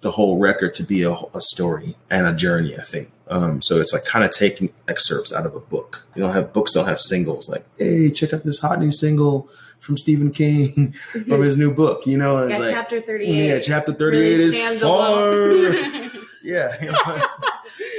the 0.00 0.10
whole 0.10 0.38
record 0.38 0.74
to 0.74 0.82
be 0.82 1.02
a, 1.02 1.12
a 1.12 1.40
story 1.40 1.94
and 2.10 2.26
a 2.26 2.32
journey. 2.34 2.76
I 2.76 2.82
think. 2.82 3.10
Um, 3.28 3.62
so 3.62 3.78
it's 3.78 3.92
like 3.92 4.04
kind 4.04 4.24
of 4.24 4.32
taking 4.32 4.72
excerpts 4.88 5.32
out 5.32 5.46
of 5.46 5.54
a 5.54 5.60
book. 5.60 6.04
You 6.16 6.22
don't 6.22 6.32
have 6.32 6.52
books 6.52 6.72
don't 6.72 6.86
have 6.86 6.98
singles 6.98 7.48
like, 7.48 7.64
hey, 7.78 8.10
check 8.10 8.32
out 8.34 8.42
this 8.42 8.58
hot 8.58 8.80
new 8.80 8.90
single 8.90 9.48
from 9.78 9.96
Stephen 9.96 10.32
King 10.32 10.90
from 11.28 11.40
his 11.42 11.56
new 11.56 11.72
book. 11.72 12.06
You 12.08 12.16
know, 12.16 12.44
Yeah, 12.48 12.54
it's 12.56 12.58
like, 12.58 12.74
chapter 12.74 13.00
38. 13.00 13.46
yeah, 13.46 13.58
chapter 13.60 13.92
thirty-eight 13.92 14.36
really 14.36 14.58
is 14.58 14.80
far. 14.82 15.30
yeah, 16.42 16.74
you 16.82 16.90
know, 16.90 16.98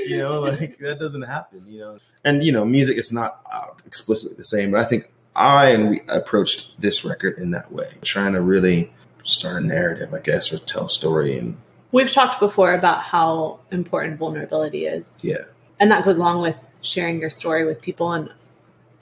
you 0.08 0.18
know, 0.18 0.40
like 0.42 0.78
that 0.80 1.00
doesn't 1.00 1.24
happen. 1.24 1.64
You 1.68 1.80
know, 1.80 1.98
and 2.24 2.44
you 2.44 2.52
know, 2.52 2.66
music 2.66 2.98
is 2.98 3.12
not 3.12 3.42
uh, 3.52 3.68
explicitly 3.86 4.38
the 4.38 4.44
same, 4.44 4.72
but 4.72 4.80
I 4.80 4.84
think 4.86 5.12
I 5.36 5.70
and 5.70 5.90
we 5.90 6.02
approached 6.08 6.80
this 6.82 7.04
record 7.06 7.38
in 7.38 7.52
that 7.52 7.72
way, 7.72 7.90
trying 8.02 8.34
to 8.34 8.42
really 8.42 8.92
start 9.24 9.64
a 9.64 9.66
narrative, 9.66 10.14
I 10.14 10.20
guess, 10.20 10.52
or 10.52 10.58
tell 10.60 10.86
a 10.86 10.90
story. 10.90 11.38
And 11.38 11.58
We've 11.92 12.12
talked 12.12 12.40
before 12.40 12.74
about 12.74 13.04
how 13.04 13.60
important 13.72 14.18
vulnerability 14.18 14.86
is. 14.86 15.18
yeah, 15.22 15.44
And 15.80 15.92
that 15.92 16.06
goes 16.06 16.18
along 16.18 16.42
with 16.42 16.58
sharing 16.82 17.20
your 17.20 17.30
story 17.30 17.66
with 17.66 17.82
people 17.82 18.12
and 18.14 18.30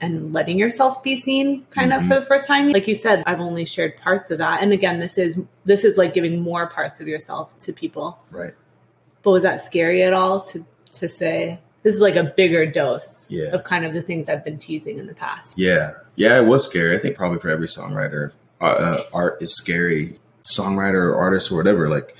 and 0.02 0.32
letting 0.32 0.58
yourself 0.58 1.02
be 1.02 1.14
seen 1.14 1.66
kind 1.72 1.92
Mhm. 1.92 2.00
of 2.00 2.06
for 2.08 2.14
the 2.20 2.24
first 2.24 2.46
time. 2.46 2.70
Like 2.72 2.88
you 2.88 2.94
said, 2.94 3.22
I've 3.26 3.38
only 3.40 3.66
shared 3.66 3.98
parts 3.98 4.30
of 4.30 4.38
that. 4.38 4.62
And 4.62 4.72
again, 4.72 4.98
this 4.98 5.18
is 5.18 5.38
this 5.64 5.84
is 5.84 5.98
like 5.98 6.14
giving 6.14 6.40
more 6.40 6.66
parts 6.68 7.00
of 7.02 7.06
yourself 7.08 7.58
to 7.60 7.72
people. 7.72 8.18
right. 8.30 8.54
But 9.22 9.32
was 9.32 9.42
that 9.42 9.60
scary 9.60 10.02
at 10.02 10.14
all 10.14 10.40
to 10.40 10.64
to 10.92 11.08
say 11.08 11.58
this 11.82 11.94
is 11.94 12.00
like 12.00 12.16
a 12.16 12.24
bigger 12.36 12.66
dose 12.66 13.26
Yeah. 13.28 13.48
of 13.54 13.64
kind 13.64 13.84
of 13.84 13.94
the 13.94 14.02
things 14.02 14.28
I've 14.28 14.44
been 14.44 14.58
teasing 14.58 14.98
in 14.98 15.06
the 15.06 15.14
past? 15.14 15.58
Yeah, 15.58 15.92
yeah, 16.16 16.38
it 16.40 16.44
was 16.46 16.66
scary. 16.66 16.94
I 16.94 16.98
think 16.98 17.16
probably 17.16 17.38
for 17.38 17.48
every 17.48 17.66
songwriter, 17.68 18.32
uh, 18.60 18.64
uh, 18.64 19.02
art 19.12 19.40
is 19.42 19.54
scary. 19.54 20.18
Songwriter 20.42 20.94
or 20.94 21.16
artist 21.16 21.50
or 21.52 21.56
whatever, 21.56 21.88
like 21.88 22.14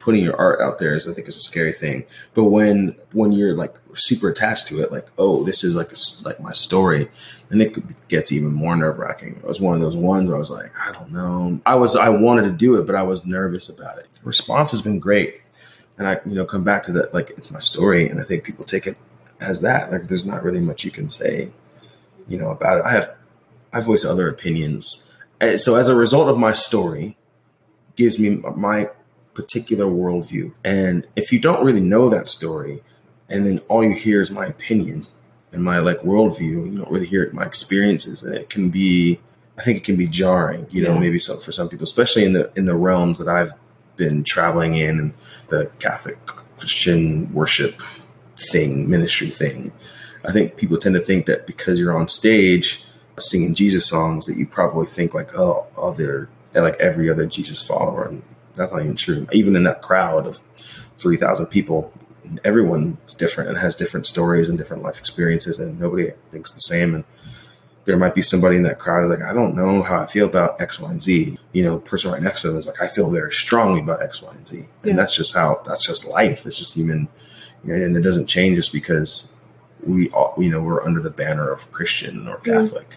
putting 0.00 0.22
your 0.24 0.34
art 0.36 0.60
out 0.60 0.78
there 0.78 0.94
is, 0.94 1.06
I 1.06 1.12
think, 1.12 1.28
is 1.28 1.36
a 1.36 1.40
scary 1.40 1.72
thing. 1.72 2.04
But 2.34 2.44
when 2.44 2.96
when 3.12 3.32
you're 3.32 3.54
like 3.54 3.74
super 3.94 4.28
attached 4.30 4.66
to 4.68 4.80
it, 4.82 4.90
like, 4.92 5.06
oh, 5.18 5.44
this 5.44 5.62
is 5.64 5.74
like 5.76 5.92
a 5.92 5.96
like 6.24 6.40
my 6.40 6.52
story, 6.52 7.08
and 7.50 7.62
it 7.62 7.76
gets 8.08 8.32
even 8.32 8.52
more 8.52 8.74
nerve 8.76 8.98
wracking. 8.98 9.36
It 9.36 9.44
was 9.44 9.60
one 9.60 9.74
of 9.74 9.80
those 9.80 9.96
ones 9.96 10.26
where 10.26 10.36
I 10.36 10.38
was 10.38 10.50
like, 10.50 10.70
I 10.84 10.92
don't 10.92 11.12
know. 11.12 11.60
I 11.66 11.74
was 11.76 11.94
I 11.96 12.08
wanted 12.08 12.42
to 12.42 12.50
do 12.52 12.76
it, 12.80 12.86
but 12.86 12.94
I 12.96 13.02
was 13.02 13.24
nervous 13.26 13.68
about 13.68 13.98
it. 13.98 14.06
The 14.14 14.20
response 14.24 14.70
has 14.72 14.82
been 14.82 14.98
great, 14.98 15.39
and 16.00 16.08
I 16.08 16.18
you 16.26 16.34
know 16.34 16.46
come 16.46 16.64
back 16.64 16.82
to 16.84 16.92
that 16.92 17.12
like 17.14 17.30
it's 17.36 17.50
my 17.50 17.60
story, 17.60 18.08
and 18.08 18.18
I 18.20 18.24
think 18.24 18.42
people 18.42 18.64
take 18.64 18.86
it 18.86 18.96
as 19.40 19.60
that. 19.60 19.92
Like, 19.92 20.04
there's 20.04 20.24
not 20.26 20.42
really 20.42 20.60
much 20.60 20.82
you 20.84 20.90
can 20.90 21.08
say 21.08 21.50
you 22.26 22.38
know 22.38 22.50
about 22.50 22.78
it. 22.78 22.84
I 22.84 22.90
have 22.92 23.14
I 23.72 23.80
voice 23.80 24.04
other 24.04 24.28
opinions. 24.28 25.06
And 25.40 25.60
so 25.60 25.76
as 25.76 25.88
a 25.88 25.94
result 25.94 26.28
of 26.28 26.38
my 26.38 26.52
story, 26.52 27.16
gives 27.96 28.18
me 28.18 28.30
my 28.56 28.90
particular 29.34 29.84
worldview. 29.86 30.52
And 30.64 31.06
if 31.16 31.32
you 31.32 31.38
don't 31.38 31.64
really 31.64 31.80
know 31.80 32.08
that 32.08 32.28
story, 32.28 32.82
and 33.28 33.46
then 33.46 33.58
all 33.68 33.84
you 33.84 33.92
hear 33.94 34.20
is 34.20 34.30
my 34.30 34.46
opinion 34.46 35.06
and 35.52 35.62
my 35.62 35.78
like 35.78 36.00
worldview, 36.00 36.72
you 36.72 36.78
don't 36.78 36.90
really 36.90 37.06
hear 37.06 37.30
my 37.32 37.44
experiences, 37.44 38.22
and 38.22 38.34
it 38.34 38.48
can 38.48 38.70
be, 38.70 39.20
I 39.58 39.62
think 39.62 39.76
it 39.78 39.84
can 39.84 39.96
be 39.96 40.06
jarring. 40.06 40.66
You 40.70 40.82
know, 40.84 40.94
Yeah. 40.94 41.00
maybe 41.00 41.18
so 41.18 41.36
for 41.36 41.52
some 41.52 41.68
people, 41.68 41.84
especially 41.84 42.24
in 42.24 42.32
the 42.32 42.50
in 42.56 42.64
the 42.64 42.76
realms 42.76 43.18
that 43.18 43.28
I've 43.28 43.52
been 44.00 44.24
traveling 44.24 44.74
in, 44.74 45.12
the 45.48 45.70
Catholic 45.78 46.18
Christian 46.58 47.32
worship 47.32 47.82
thing, 48.36 48.88
ministry 48.88 49.28
thing. 49.28 49.72
I 50.24 50.32
think 50.32 50.56
people 50.56 50.78
tend 50.78 50.94
to 50.94 51.00
think 51.00 51.26
that 51.26 51.46
because 51.46 51.78
you're 51.78 51.96
on 51.96 52.08
stage 52.08 52.82
singing 53.18 53.54
Jesus 53.54 53.86
songs, 53.86 54.24
that 54.26 54.38
you 54.38 54.46
probably 54.46 54.86
think 54.86 55.12
like, 55.12 55.36
oh, 55.36 55.66
other 55.76 56.30
like 56.54 56.76
every 56.80 57.10
other 57.10 57.26
Jesus 57.26 57.64
follower, 57.64 58.08
and 58.08 58.22
that's 58.56 58.72
not 58.72 58.82
even 58.82 58.96
true. 58.96 59.26
Even 59.32 59.54
in 59.54 59.64
that 59.64 59.82
crowd 59.82 60.26
of 60.26 60.40
three 60.96 61.16
thousand 61.16 61.46
people, 61.46 61.92
everyone's 62.42 63.14
different 63.14 63.50
and 63.50 63.58
has 63.58 63.76
different 63.76 64.06
stories 64.06 64.48
and 64.48 64.58
different 64.58 64.82
life 64.82 64.98
experiences, 64.98 65.60
and 65.60 65.78
nobody 65.78 66.10
thinks 66.30 66.52
the 66.52 66.60
same. 66.60 66.94
And 66.94 67.04
there 67.86 67.96
might 67.96 68.14
be 68.14 68.22
somebody 68.22 68.56
in 68.56 68.62
that 68.64 68.78
crowd 68.78 69.08
like, 69.08 69.22
I 69.22 69.32
don't 69.32 69.56
know 69.56 69.82
how 69.82 70.00
I 70.00 70.06
feel 70.06 70.26
about 70.26 70.60
X, 70.60 70.78
Y, 70.78 70.90
and 70.90 71.02
Z. 71.02 71.38
You 71.52 71.62
know, 71.62 71.78
person 71.78 72.12
right 72.12 72.22
next 72.22 72.42
to 72.42 72.48
them 72.48 72.58
is 72.58 72.66
like, 72.66 72.80
I 72.80 72.86
feel 72.86 73.10
very 73.10 73.32
strongly 73.32 73.80
about 73.80 74.02
X, 74.02 74.22
Y, 74.22 74.32
and 74.32 74.46
Z. 74.46 74.56
And 74.58 74.66
Yeah. 74.84 74.96
that's 74.96 75.16
just 75.16 75.34
how 75.34 75.62
that's 75.66 75.84
just 75.86 76.06
life. 76.06 76.46
It's 76.46 76.58
just 76.58 76.74
human, 76.74 77.08
you 77.64 77.74
know, 77.76 77.84
and 77.84 77.96
it 77.96 78.00
doesn't 78.02 78.26
change 78.26 78.56
just 78.56 78.72
because 78.72 79.32
we 79.82 80.10
all, 80.10 80.34
you 80.38 80.50
know, 80.50 80.60
we're 80.62 80.84
under 80.84 81.00
the 81.00 81.10
banner 81.10 81.50
of 81.50 81.70
Christian 81.72 82.28
or 82.28 82.36
Mm. 82.38 82.44
Catholic. 82.44 82.96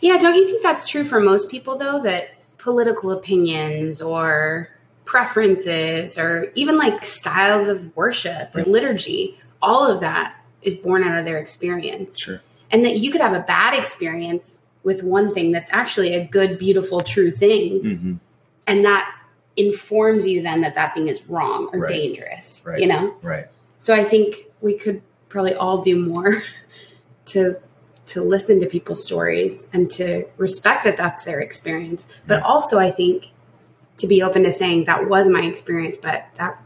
Yeah, 0.00 0.18
don't 0.18 0.34
you 0.34 0.44
think 0.44 0.62
that's 0.62 0.88
true 0.88 1.04
for 1.04 1.20
most 1.20 1.48
people 1.48 1.78
though? 1.78 2.00
That 2.02 2.30
political 2.58 3.12
opinions 3.12 4.02
or 4.02 4.68
preferences 5.04 6.18
or 6.18 6.50
even 6.54 6.76
like 6.76 7.04
styles 7.04 7.68
of 7.68 7.94
worship 7.96 8.54
or 8.54 8.62
liturgy, 8.64 9.38
all 9.62 9.86
of 9.86 10.00
that 10.00 10.34
is 10.62 10.74
born 10.74 11.04
out 11.04 11.18
of 11.18 11.24
their 11.24 11.38
experience. 11.38 12.18
Sure. 12.18 12.40
And 12.70 12.84
that 12.84 12.96
you 12.96 13.10
could 13.10 13.20
have 13.20 13.32
a 13.32 13.40
bad 13.40 13.74
experience 13.78 14.62
with 14.82 15.02
one 15.02 15.34
thing 15.34 15.52
that's 15.52 15.70
actually 15.72 16.14
a 16.14 16.24
good, 16.24 16.58
beautiful, 16.58 17.00
true 17.00 17.30
thing. 17.30 17.80
hmm 17.84 18.12
And 18.66 18.84
that 18.84 19.12
informs 19.56 20.26
you 20.26 20.42
then 20.42 20.60
that 20.62 20.74
that 20.76 20.94
thing 20.94 21.08
is 21.08 21.22
wrong 21.28 21.68
or 21.72 21.80
Right. 21.80 21.88
dangerous, 21.88 22.62
Right. 22.64 22.80
you 22.80 22.86
know? 22.86 23.14
Right. 23.22 23.46
So 23.78 23.92
I 23.94 24.04
think 24.04 24.46
we 24.60 24.74
could 24.74 25.02
probably 25.28 25.54
all 25.54 25.82
do 25.82 25.96
more 25.96 26.42
to 27.26 27.56
to 28.06 28.22
listen 28.22 28.58
to 28.60 28.66
people's 28.66 29.04
stories 29.04 29.68
and 29.72 29.88
to 29.88 30.24
respect 30.36 30.82
that 30.82 30.96
that's 30.96 31.22
their 31.22 31.40
experience. 31.40 32.08
But 32.26 32.38
Yeah. 32.40 32.46
also 32.46 32.78
I 32.78 32.90
think 32.90 33.30
to 33.98 34.06
be 34.08 34.22
open 34.22 34.42
to 34.44 34.52
saying 34.52 34.84
that 34.86 35.08
was 35.08 35.28
my 35.28 35.42
experience, 35.42 35.96
but 35.96 36.24
that 36.36 36.60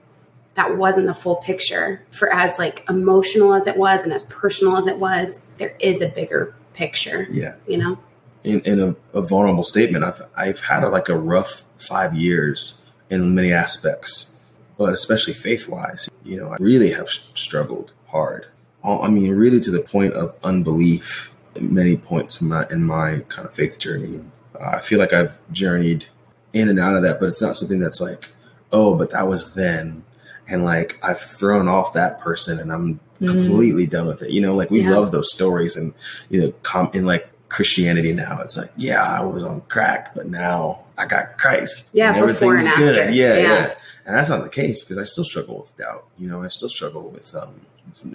that 0.54 0.76
wasn't 0.76 1.06
the 1.06 1.14
full 1.14 1.36
picture. 1.36 2.02
For 2.12 2.32
as 2.32 2.58
like 2.58 2.84
emotional 2.88 3.54
as 3.54 3.66
it 3.66 3.76
was 3.76 4.04
and 4.04 4.12
as 4.12 4.22
personal 4.24 4.76
as 4.76 4.86
it 4.86 4.98
was, 4.98 5.40
there 5.58 5.74
is 5.80 6.00
a 6.00 6.08
bigger 6.08 6.54
picture, 6.74 7.26
Yeah. 7.30 7.54
you 7.66 7.76
know? 7.78 7.98
in, 8.44 8.60
in 8.60 8.78
a, 8.80 8.94
a 9.14 9.22
vulnerable 9.22 9.64
statement, 9.64 10.04
I've 10.04 10.20
I've 10.36 10.60
had 10.60 10.84
a, 10.84 10.88
like 10.90 11.08
a 11.08 11.16
rough 11.16 11.64
five 11.78 12.14
years 12.14 12.90
in 13.08 13.34
many 13.34 13.52
aspects, 13.52 14.36
but 14.76 14.92
especially 14.92 15.32
faith 15.32 15.66
wise. 15.68 16.08
You 16.24 16.36
know, 16.36 16.48
I 16.52 16.56
really 16.60 16.92
have 16.92 17.08
struggled 17.08 17.92
hard. 18.08 18.46
I 18.84 19.08
mean, 19.08 19.30
really 19.32 19.60
to 19.60 19.70
the 19.70 19.80
point 19.80 20.12
of 20.14 20.34
unbelief. 20.44 21.30
At 21.56 21.62
many 21.62 21.96
points 21.96 22.42
in 22.42 22.48
my 22.48 22.66
in 22.68 22.82
my 22.84 23.20
kind 23.28 23.46
of 23.48 23.54
faith 23.54 23.78
journey, 23.78 24.20
uh, 24.60 24.70
I 24.74 24.80
feel 24.80 24.98
like 24.98 25.12
I've 25.12 25.38
journeyed 25.52 26.06
in 26.52 26.68
and 26.68 26.78
out 26.80 26.96
of 26.96 27.02
that, 27.02 27.20
but 27.20 27.28
it's 27.28 27.40
not 27.40 27.54
something 27.56 27.78
that's 27.78 28.00
like, 28.00 28.32
oh, 28.72 28.96
but 28.96 29.10
that 29.10 29.28
was 29.28 29.54
then, 29.54 30.02
and 30.48 30.64
like 30.64 30.98
I've 31.02 31.20
thrown 31.20 31.68
off 31.68 31.92
that 31.94 32.20
person, 32.20 32.58
and 32.58 32.72
I'm 32.72 33.00
Mm. 33.20 33.28
completely 33.28 33.86
done 33.86 34.06
with 34.08 34.22
it. 34.22 34.30
You 34.30 34.40
know, 34.40 34.56
like 34.56 34.70
we 34.72 34.80
Yeah. 34.80 34.90
love 34.90 35.12
those 35.12 35.32
stories, 35.32 35.76
and 35.76 35.94
you 36.30 36.40
know, 36.42 36.52
com- 36.64 36.90
in 36.92 37.06
like 37.06 37.28
Christianity 37.48 38.12
now, 38.12 38.40
it's 38.42 38.56
like, 38.56 38.70
yeah, 38.76 39.02
I 39.02 39.22
was 39.22 39.44
on 39.44 39.60
crack, 39.68 40.14
but 40.16 40.28
now 40.28 40.80
I 40.98 41.06
got 41.06 41.38
Christ. 41.38 41.90
Yeah, 41.92 42.12
and 42.16 42.26
before 42.26 42.54
and 42.56 42.66
everything's 42.66 42.88
after. 42.98 43.12
Yeah, 43.12 43.34
Yeah. 43.34 43.42
yeah, 43.42 43.70
And 44.06 44.16
that's 44.16 44.28
not 44.28 44.42
the 44.42 44.48
case 44.50 44.80
because 44.82 44.98
I 44.98 45.04
still 45.04 45.22
struggle 45.24 45.58
with 45.60 45.76
doubt. 45.76 46.04
You 46.18 46.28
know, 46.28 46.42
I 46.42 46.48
still 46.48 46.68
struggle 46.68 47.08
with 47.14 47.34
um, 47.36 47.60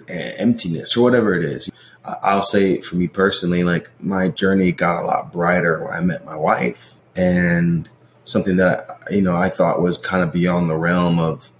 emptiness 0.08 0.96
or 0.96 1.02
whatever 1.02 1.34
it 1.34 1.44
is. 1.44 1.70
I- 2.04 2.16
I'll 2.22 2.42
say 2.42 2.80
for 2.80 2.96
me 2.96 3.08
personally, 3.08 3.64
like 3.64 3.90
my 4.00 4.28
journey 4.28 4.72
got 4.72 5.02
a 5.02 5.06
lot 5.06 5.32
brighter 5.32 5.82
when 5.82 5.92
I 5.94 6.00
met 6.00 6.24
my 6.24 6.36
wife, 6.36 6.94
and 7.16 7.88
something 8.24 8.56
that 8.56 9.00
you 9.10 9.22
know 9.22 9.36
I 9.36 9.48
thought 9.48 9.80
was 9.80 9.96
kind 9.98 10.22
of 10.22 10.32
beyond 10.32 10.68
the 10.70 10.76
realm 10.76 11.18
of 11.18 11.50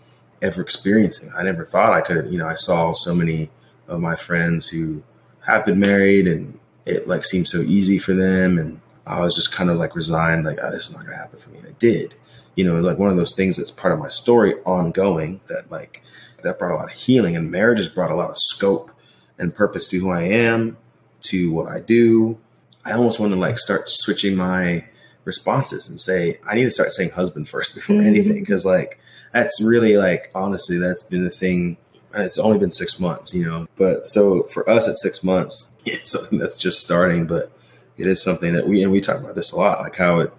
ever 0.43 0.63
experiencing. 0.63 1.31
I 1.37 1.43
never 1.43 1.65
thought 1.65 1.93
I 1.93 2.01
could. 2.01 2.17
have, 2.17 2.33
You 2.33 2.39
know, 2.39 2.47
I 2.47 2.55
saw 2.55 2.93
so 2.93 3.15
many 3.15 3.51
of 3.89 4.01
my 4.01 4.17
friends 4.17 4.69
who 4.69 5.03
have 5.47 5.65
been 5.67 5.79
married, 5.81 6.27
and 6.27 6.59
it 6.87 7.07
like 7.09 7.25
seemed 7.25 7.49
so 7.49 7.59
easy 7.59 7.99
for 7.99 8.15
them, 8.15 8.59
and 8.59 8.81
I 9.07 9.21
was 9.21 9.35
just 9.35 9.53
kind 9.53 9.71
of 9.71 9.79
like 9.79 9.95
resigned, 9.97 10.45
like 10.45 10.59
oh, 10.63 10.71
this 10.71 10.89
is 10.89 10.95
not 10.97 11.05
gonna 11.05 11.17
happen 11.17 11.39
for 11.39 11.51
me. 11.51 11.59
And 11.59 11.67
it 11.69 11.79
did. 11.79 12.15
You 12.57 12.65
know, 12.65 12.81
like 12.81 12.99
one 12.99 13.11
of 13.11 13.17
those 13.17 13.35
things 13.35 13.57
that's 13.57 13.71
part 13.71 13.93
of 13.93 13.99
my 13.99 14.09
story, 14.09 14.55
ongoing. 14.65 15.41
That 15.49 15.71
like 15.71 16.03
that 16.43 16.59
brought 16.59 16.73
a 16.73 16.77
lot 16.77 16.91
of 16.91 16.97
healing, 16.97 17.37
and 17.37 17.51
marriage 17.51 17.79
has 17.79 17.89
brought 17.89 18.11
a 18.11 18.17
lot 18.17 18.31
of 18.31 18.37
scope 18.39 18.91
and 19.39 19.55
purpose 19.55 19.89
to 19.89 19.99
who 19.99 20.11
I 20.11 20.23
am, 20.23 20.77
to 21.23 21.51
what 21.53 21.69
I 21.71 21.81
do. 21.81 22.39
I 22.85 22.93
almost 22.93 23.21
want 23.21 23.33
to 23.33 23.39
like 23.39 23.59
start 23.59 23.83
switching 23.89 24.37
my 24.37 24.85
responses 25.25 25.89
and 25.89 26.01
say 26.01 26.39
I 26.47 26.55
need 26.55 26.65
to 26.65 26.71
start 26.71 26.93
saying 26.93 27.11
husband 27.11 27.49
first 27.49 27.75
before 27.75 27.97
Mhm. 27.97 28.05
anything 28.07 28.41
because 28.41 28.65
like 28.65 28.99
that's 29.33 29.63
really 29.63 29.97
like 29.97 30.31
honestly 30.35 30.79
that's 30.79 31.03
been 31.03 31.25
the 31.25 31.31
thing 31.31 31.77
and 32.13 32.25
it's 32.25 32.39
only 32.39 32.59
been 32.59 32.73
six 32.73 32.99
months 32.99 33.35
you 33.35 33.45
know? 33.45 33.67
But 33.77 34.07
so 34.07 34.45
for 34.45 34.69
us 34.69 34.89
at 34.89 34.99
six 34.99 35.23
months. 35.23 35.73
It's 35.87 36.11
something 36.11 36.39
that's 36.39 36.57
just 36.57 36.81
starting 36.81 37.27
but 37.27 37.51
it 37.97 38.07
is 38.07 38.23
something 38.23 38.53
that 38.53 38.69
we 38.69 38.83
and 38.83 38.93
we 38.93 39.01
talk 39.01 39.19
about 39.19 39.35
this 39.35 39.53
a 39.53 39.57
lot 39.57 39.81
like 39.81 39.97
how 39.97 40.21
it 40.21 40.33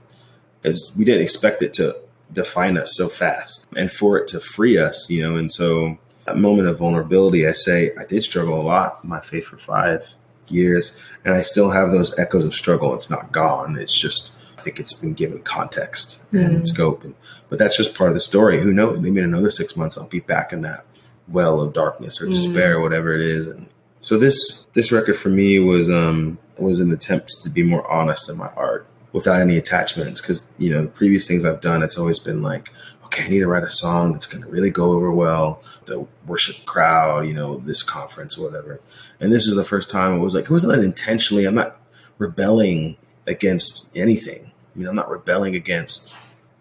is 0.63 0.91
we 0.95 1.03
didn't 1.03 1.24
expect 1.24 1.63
it 1.63 1.74
to 1.75 1.95
define 2.31 2.77
us 2.77 2.95
so 2.95 3.07
fast 3.07 3.65
and 3.75 3.91
for 3.91 4.17
it 4.17 4.27
to 4.29 4.39
free 4.39 4.77
us 4.77 5.10
you 5.10 5.21
know? 5.21 5.36
And 5.38 5.51
so 5.51 5.98
that 6.25 6.38
moment 6.38 6.67
of 6.67 6.77
vulnerability 6.77 7.48
i 7.48 7.53
say 7.53 7.91
i 7.98 8.05
did 8.05 8.21
struggle 8.21 8.60
a 8.60 8.62
lot 8.62 9.03
my 9.03 9.19
faith 9.19 9.45
for 9.45 9.57
five 9.57 10.13
years 10.50 11.00
and 11.25 11.33
i 11.33 11.41
still 11.41 11.71
have 11.71 11.91
those 11.91 12.17
echoes 12.19 12.45
of 12.45 12.53
struggle. 12.53 12.93
It's 12.93 13.10
not 13.10 13.31
gone. 13.31 13.77
It's 13.77 13.98
just 14.00 14.31
think 14.63 14.80
it's 14.80 14.94
been 14.94 15.13
given 15.13 15.39
context 15.41 16.22
and 16.32 16.63
Mm. 16.63 16.68
scope 16.68 17.03
and 17.03 17.13
but 17.50 17.60
that's 17.60 17.75
just 17.77 17.94
part 17.96 18.10
of 18.10 18.15
the 18.15 18.20
story. 18.22 18.60
Who 18.62 18.72
knows? 18.74 19.00
Maybe 19.00 19.20
in 19.20 19.25
another 19.25 19.51
six 19.51 19.75
months 19.75 19.98
i'll 19.98 20.08
be 20.08 20.20
back 20.22 20.53
in 20.53 20.62
that 20.62 20.86
well 21.27 21.60
of 21.62 21.74
darkness 21.74 22.22
or 22.22 22.25
Mm. 22.27 22.32
despair 22.32 22.77
or 22.77 22.82
whatever 22.82 23.13
it 23.13 23.22
is. 23.22 23.48
And 23.48 23.68
so 24.00 24.18
this 24.18 24.68
this 24.74 24.91
record 24.91 25.15
for 25.18 25.30
me 25.30 25.60
was 25.60 25.89
um 25.89 26.38
was 26.58 26.80
an 26.80 26.91
attempt 26.91 27.30
to 27.44 27.50
be 27.50 27.63
more 27.63 27.89
honest 27.91 28.30
in 28.30 28.38
my 28.38 28.50
art 28.56 28.86
without 29.13 29.39
any 29.41 29.58
attachments. 29.58 30.22
Because 30.22 30.44
you 30.58 30.70
know 30.72 30.82
the 30.84 30.89
previous 30.89 31.27
things 31.27 31.44
i've 31.46 31.62
done 31.62 31.84
it's 31.84 31.98
always 31.98 32.20
been 32.20 32.41
like 32.41 32.72
okay 33.06 33.25
i 33.25 33.30
need 33.30 33.39
to 33.39 33.48
write 33.48 33.63
a 33.63 33.70
song 33.70 34.13
that's 34.13 34.25
going 34.25 34.44
to 34.44 34.50
really 34.50 34.70
go 34.70 34.91
over 34.94 35.12
well 35.12 35.62
the 35.86 36.06
worship 36.27 36.65
crowd 36.65 37.25
you 37.27 37.34
know 37.34 37.58
this 37.58 37.82
conference 37.84 38.38
whatever. 38.38 38.80
And 39.20 39.32
this 39.34 39.46
is 39.48 39.56
the 39.56 39.63
first 39.65 39.89
time 39.89 40.13
it 40.13 40.20
was 40.20 40.34
like 40.36 40.46
it 40.46 40.51
wasn't 40.51 40.84
intentionally 40.84 41.46
i'm 41.46 41.56
not 41.56 41.77
rebelling 42.18 42.96
against 43.27 43.91
anything 43.96 44.50
i 44.75 44.80
mean 44.80 44.88
i'm 44.88 44.96
not 44.96 45.10
rebelling 45.10 45.56
against 45.56 46.16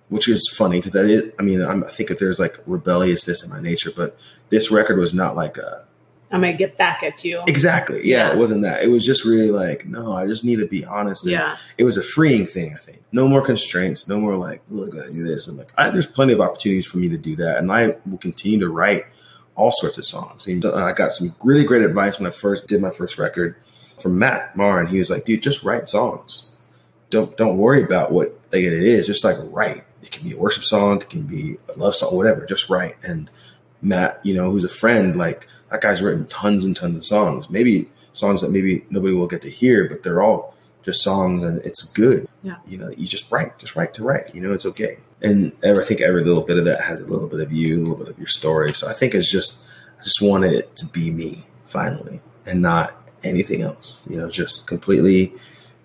which 0.08 0.28
is 0.28 0.48
funny 0.56 0.78
because 0.80 0.94
is 0.94 1.32
i 1.38 1.42
mean 1.42 1.62
I'm, 1.62 1.84
i 1.84 1.88
think 1.88 2.10
if 2.10 2.18
there's 2.18 2.38
like 2.40 2.58
rebelliousness 2.66 3.42
in 3.44 3.50
my 3.50 3.60
nature 3.60 3.90
but 3.94 4.16
this 4.48 4.70
record 4.70 4.98
was 4.98 5.14
not 5.14 5.36
like 5.36 5.56
a 5.58 5.86
I'm 6.32 6.42
gonna 6.42 6.52
get 6.52 6.78
back 6.78 7.02
at 7.02 7.24
you. 7.24 7.42
exactly. 7.48 8.06
Yeah, 8.06 8.28
Yeah. 8.28 8.32
it 8.34 8.38
wasn't 8.38 8.62
that. 8.62 8.84
It 8.84 8.86
was 8.86 9.04
just 9.04 9.24
really 9.24 9.50
like 9.50 9.84
no 9.86 10.12
i 10.12 10.26
just 10.28 10.44
need 10.44 10.60
to 10.60 10.66
be 10.66 10.84
honest. 10.84 11.24
And 11.24 11.32
Yeah. 11.32 11.56
it 11.76 11.82
was 11.82 11.96
a 11.96 12.02
freeing 12.04 12.46
thing 12.46 12.72
i 12.72 12.78
think. 12.78 13.02
No 13.10 13.26
more 13.26 13.42
constraints 13.42 14.08
no 14.08 14.20
more 14.20 14.36
like 14.36 14.62
oh, 14.72 14.86
i 14.86 14.88
gotta 14.90 15.12
do 15.12 15.24
this. 15.24 15.48
And 15.48 15.58
like 15.58 15.72
I, 15.76 15.90
there's 15.90 16.06
plenty 16.06 16.32
of 16.32 16.40
opportunities 16.40 16.86
for 16.86 16.98
me 16.98 17.08
to 17.08 17.16
do 17.18 17.34
that 17.36 17.58
and 17.58 17.72
i 17.72 17.96
will 18.06 18.18
continue 18.18 18.60
to 18.60 18.68
write 18.68 19.06
all 19.56 19.72
sorts 19.72 19.98
of 19.98 20.04
songs. 20.06 20.46
And 20.46 20.64
uh, 20.64 20.76
i 20.76 20.92
got 20.92 21.12
some 21.12 21.34
really 21.42 21.64
great 21.64 21.82
advice 21.82 22.20
when 22.20 22.28
i 22.28 22.30
first 22.30 22.68
did 22.68 22.80
my 22.80 22.90
first 22.92 23.18
record 23.18 23.56
from 24.00 24.16
Matt 24.16 24.56
Maher 24.56 24.78
and 24.78 24.88
he 24.88 24.98
was 25.00 25.10
like 25.10 25.24
dude 25.24 25.42
just 25.42 25.64
write 25.64 25.88
songs 25.88 26.49
don't 27.10 27.36
don't 27.36 27.58
worry 27.58 27.82
about 27.82 28.12
what 28.12 28.38
like 28.52 28.62
it 28.62 28.72
is. 28.72 29.06
Just 29.06 29.24
like 29.24 29.36
write. 29.50 29.84
It 30.02 30.10
can 30.10 30.26
be 30.26 30.34
a 30.34 30.38
worship 30.38 30.64
song. 30.64 31.02
It 31.02 31.10
can 31.10 31.22
be 31.22 31.58
a 31.68 31.78
love 31.78 31.94
song 31.94 32.16
whatever. 32.16 32.46
Just 32.46 32.70
write. 32.70 32.96
And 33.02 33.30
matt 33.82 34.20
you 34.24 34.34
know 34.34 34.50
who's 34.50 34.64
a 34.64 34.68
friend 34.68 35.16
like 35.16 35.46
that 35.70 35.80
guy's 35.80 36.02
written 36.02 36.26
tons 36.26 36.64
and 36.64 36.74
tons 36.74 36.96
of 36.96 37.04
songs. 37.04 37.50
Maybe 37.50 37.88
songs 38.12 38.40
that 38.40 38.50
maybe 38.50 38.84
nobody 38.90 39.14
will 39.14 39.26
get 39.26 39.42
to 39.42 39.50
hear 39.50 39.88
but 39.88 40.02
they're 40.02 40.22
all 40.22 40.54
just 40.82 41.02
songs 41.02 41.44
and 41.44 41.60
it's 41.62 41.82
good. 41.82 42.26
Yeah. 42.42 42.56
you 42.66 42.78
know 42.78 42.90
you 42.90 43.06
just 43.06 43.30
write. 43.30 43.58
Just 43.58 43.76
write 43.76 43.92
to 43.94 44.04
write. 44.04 44.34
You 44.34 44.40
know 44.40 44.52
it's 44.52 44.66
okay. 44.66 44.96
And 45.22 45.52
i 45.62 45.74
think 45.82 46.00
every 46.00 46.24
little 46.24 46.42
bit 46.42 46.56
of 46.56 46.64
that 46.64 46.80
has 46.80 47.00
a 47.00 47.06
little 47.06 47.28
bit 47.28 47.40
of 47.40 47.52
you 47.52 47.78
a 47.78 47.82
little 47.82 47.96
bit 47.96 48.08
of 48.08 48.18
your 48.18 48.28
story. 48.28 48.72
So 48.72 48.88
i 48.88 48.92
think 48.92 49.14
it's 49.14 49.30
just 49.30 49.68
i 49.98 50.04
just 50.04 50.22
wanted 50.22 50.52
it 50.52 50.76
to 50.76 50.86
be 50.86 51.10
me 51.10 51.44
finally 51.66 52.20
and 52.46 52.62
not 52.62 52.94
anything 53.22 53.62
else. 53.62 54.02
You 54.08 54.16
know 54.16 54.30
just 54.30 54.66
completely 54.66 55.34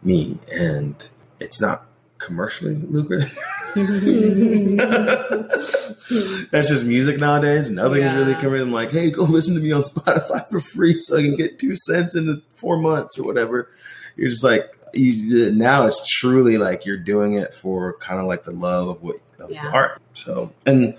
me. 0.05 0.37
And 0.51 1.07
it's 1.39 1.59
not 1.61 1.85
commercially 2.17 2.75
lucrative 2.75 3.37
that's 6.51 6.69
just 6.69 6.85
music 6.85 7.19
nowadays 7.19 7.69
nothing's 7.69 8.05
Yeah. 8.05 8.15
really 8.15 8.35
coming 8.35 8.61
in 8.61 8.71
like 8.71 8.91
hey 8.91 9.11
go 9.11 9.23
listen 9.29 9.53
to 9.55 9.61
me 9.61 9.71
on 9.71 9.83
spotify 9.83 10.47
for 10.49 10.59
free 10.59 10.97
so 10.99 11.17
i 11.17 11.21
can 11.21 11.35
get 11.35 11.59
two 11.59 11.75
cents 11.75 12.15
in 12.15 12.25
the 12.25 12.41
four 12.53 12.77
months 12.77 13.17
or 13.19 13.23
whatever 13.25 13.69
you're 14.15 14.29
just 14.29 14.43
like 14.43 14.71
you, 14.93 15.51
now 15.51 15.85
it's 15.87 16.07
truly 16.19 16.57
like 16.57 16.85
you're 16.85 16.95
doing 16.97 17.33
it 17.33 17.53
for 17.53 17.97
kind 17.97 18.21
of 18.21 18.27
like 18.27 18.43
the 18.45 18.51
love 18.51 18.87
of 18.87 19.03
what 19.03 19.17
of 19.39 19.51
Yeah. 19.51 19.69
art 19.73 20.01
so 20.13 20.53
and 20.65 20.95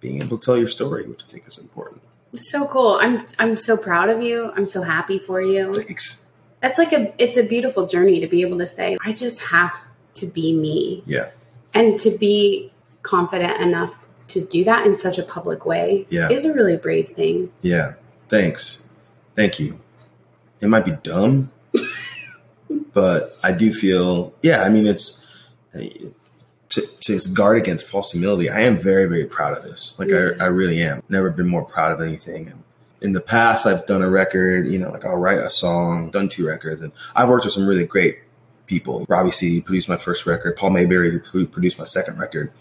being 0.00 0.20
able 0.22 0.36
to 0.38 0.44
tell 0.44 0.58
your 0.58 0.68
story 0.68 1.06
which 1.06 1.22
i 1.24 1.26
think 1.26 1.46
is 1.46 1.56
important 1.58 2.02
It's 2.34 2.50
so 2.50 2.66
cool. 2.68 2.98
I'm 3.00 3.24
I'm 3.38 3.56
so 3.56 3.74
proud 3.78 4.10
of 4.10 4.20
you. 4.22 4.52
I'm 4.54 4.66
so 4.66 4.82
happy 4.82 5.18
for 5.18 5.40
you. 5.40 5.72
thanks 5.74 6.26
That's 6.60 6.78
like 6.78 6.92
a 6.92 7.12
it's 7.22 7.36
a 7.36 7.42
beautiful 7.42 7.86
journey 7.86 8.20
to 8.20 8.26
be 8.26 8.42
able 8.42 8.58
to 8.58 8.66
say, 8.66 8.96
I 9.04 9.12
just 9.12 9.40
have 9.40 9.72
to 10.14 10.26
be 10.26 10.52
me. 10.54 11.02
Yeah. 11.06 11.30
And 11.74 11.98
to 12.00 12.10
be 12.16 12.72
confident 13.02 13.60
enough 13.60 14.04
to 14.28 14.40
do 14.40 14.64
that 14.64 14.86
in 14.86 14.98
such 14.98 15.18
a 15.18 15.22
public 15.22 15.64
way 15.64 16.06
Yeah. 16.10 16.28
is 16.30 16.44
a 16.44 16.52
really 16.52 16.76
brave 16.76 17.08
thing. 17.10 17.50
Yeah. 17.62 17.94
Thanks. 18.28 18.84
Thank 19.34 19.58
you. 19.58 19.78
It 20.60 20.68
might 20.68 20.84
be 20.84 20.90
dumb, 20.90 21.52
but 22.92 23.38
I 23.42 23.52
do 23.52 23.72
feel, 23.72 24.34
yeah, 24.42 24.62
I 24.62 24.68
mean, 24.68 24.86
it's 24.86 25.48
to, 25.72 26.86
to 27.00 27.20
guard 27.32 27.56
against 27.56 27.86
false 27.86 28.10
humility. 28.10 28.50
I 28.50 28.62
am 28.62 28.78
very, 28.78 29.06
very 29.06 29.24
proud 29.24 29.56
of 29.56 29.62
this. 29.62 29.94
Like, 29.98 30.10
I, 30.10 30.44
I 30.44 30.46
really 30.46 30.82
am. 30.82 31.02
Never 31.08 31.30
been 31.30 31.46
more 31.46 31.64
proud 31.64 31.92
of 31.92 32.00
anything. 32.06 32.52
In 33.00 33.12
the 33.12 33.20
past, 33.20 33.66
I've 33.66 33.86
done 33.86 34.02
a 34.02 34.10
record, 34.10 34.66
you 34.66 34.78
know, 34.78 34.90
like 34.90 35.04
I'll 35.04 35.16
write 35.16 35.38
a 35.38 35.50
song, 35.50 36.10
done 36.10 36.28
two 36.28 36.46
records, 36.46 36.82
and 36.82 36.92
I've 37.14 37.28
worked 37.28 37.44
with 37.44 37.54
some 37.54 37.66
really 37.66 37.84
great 37.84 38.18
people. 38.66 39.06
Robbie 39.08 39.30
C 39.30 39.60
produced 39.60 39.88
my 39.88 39.96
first 39.96 40.26
record, 40.26 40.56
Paul 40.56 40.70
Mayberry, 40.70 41.20
produced 41.20 41.78
my 41.78 41.84
second 41.84 42.18
record. 42.18 42.52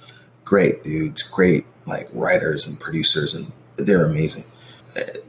Great 0.46 0.84
dudes, 0.84 1.24
great 1.24 1.66
like 1.86 2.08
writers 2.14 2.68
and 2.68 2.80
producers, 2.80 3.34
and 3.34 3.52
they're 3.78 4.06
amazing 4.06 4.44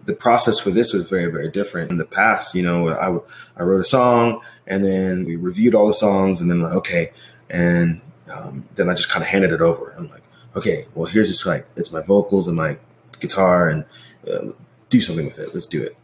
the 0.04 0.14
process 0.14 0.58
for 0.58 0.70
this 0.70 0.92
was 0.92 1.08
very 1.08 1.30
very 1.30 1.48
different 1.48 1.90
in 1.90 1.98
the 1.98 2.04
past 2.04 2.54
you 2.54 2.62
know 2.62 2.88
i, 2.88 3.60
I 3.60 3.64
wrote 3.64 3.80
a 3.80 3.84
song 3.84 4.40
and 4.66 4.84
then 4.84 5.24
we 5.24 5.36
reviewed 5.36 5.74
all 5.74 5.86
the 5.86 5.94
songs 5.94 6.40
and 6.40 6.50
then 6.50 6.60
like 6.60 6.72
okay 6.72 7.12
and 7.50 8.00
um, 8.34 8.68
then 8.76 8.88
i 8.88 8.94
just 8.94 9.10
kind 9.10 9.22
of 9.22 9.28
handed 9.28 9.52
it 9.52 9.60
over 9.60 9.94
i'm 9.98 10.08
like 10.08 10.22
okay 10.56 10.86
well 10.94 11.06
here's 11.06 11.28
this 11.28 11.44
like 11.44 11.66
it's 11.76 11.92
my 11.92 12.02
vocals 12.02 12.48
and 12.48 12.56
my 12.56 12.76
guitar 13.20 13.68
and 13.68 13.84
uh, 14.30 14.52
do 14.88 15.00
something 15.00 15.26
with 15.26 15.38
it 15.38 15.54
let's 15.54 15.66
do 15.66 15.83
it 15.83 15.97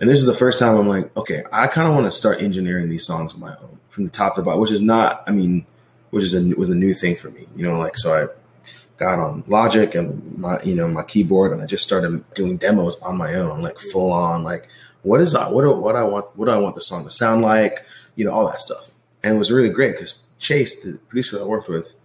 and 0.00 0.08
this 0.08 0.20
is 0.20 0.26
the 0.26 0.32
first 0.32 0.58
time 0.58 0.76
i'm 0.76 0.88
like 0.88 1.14
okay 1.16 1.44
i 1.52 1.66
kind 1.66 1.88
of 1.88 1.94
want 1.94 2.06
to 2.06 2.10
start 2.10 2.42
engineering 2.42 2.88
these 2.88 3.06
songs 3.06 3.34
on 3.34 3.40
my 3.40 3.54
own 3.62 3.78
from 3.88 4.04
the 4.04 4.10
top 4.10 4.34
to 4.34 4.40
the 4.40 4.44
bottom 4.44 4.60
which 4.60 4.70
is 4.70 4.80
not 4.80 5.22
i 5.26 5.30
mean 5.30 5.64
which 6.10 6.24
is 6.24 6.34
a 6.34 6.54
was 6.56 6.70
a 6.70 6.74
new 6.74 6.92
thing 6.92 7.16
for 7.16 7.30
me 7.30 7.46
you 7.56 7.64
know 7.64 7.78
like 7.78 7.96
so 7.96 8.14
i 8.14 8.26
got 8.98 9.20
on 9.20 9.44
Logic 9.46 9.94
and 9.94 10.36
my 10.36 10.60
you 10.62 10.74
know 10.74 10.88
my 10.88 11.04
keyboard, 11.04 11.52
and 11.52 11.62
I 11.62 11.66
just 11.66 11.84
started 11.84 12.22
doing 12.34 12.58
demos 12.58 13.00
on 13.00 13.16
my 13.16 13.34
own, 13.34 13.62
like 13.62 13.78
full 13.78 14.12
on, 14.12 14.42
like 14.42 14.68
what 15.02 15.20
is 15.20 15.32
that? 15.32 15.52
What 15.52 15.62
do, 15.62 15.72
what 15.72 15.96
I 15.96 16.02
want? 16.02 16.36
What 16.36 16.46
do 16.46 16.50
I 16.50 16.58
want 16.58 16.74
the 16.74 16.82
song 16.82 17.04
to 17.04 17.10
sound 17.10 17.42
like? 17.42 17.84
You 18.16 18.24
know, 18.24 18.32
all 18.32 18.46
that 18.48 18.60
stuff. 18.60 18.90
And 19.22 19.36
it 19.36 19.38
was 19.38 19.50
really 19.50 19.68
great 19.68 19.92
because 19.92 20.16
Chase, 20.38 20.82
the 20.82 20.98
producer 21.08 21.40
I 21.40 21.44
worked 21.44 21.68
with, 21.68 21.96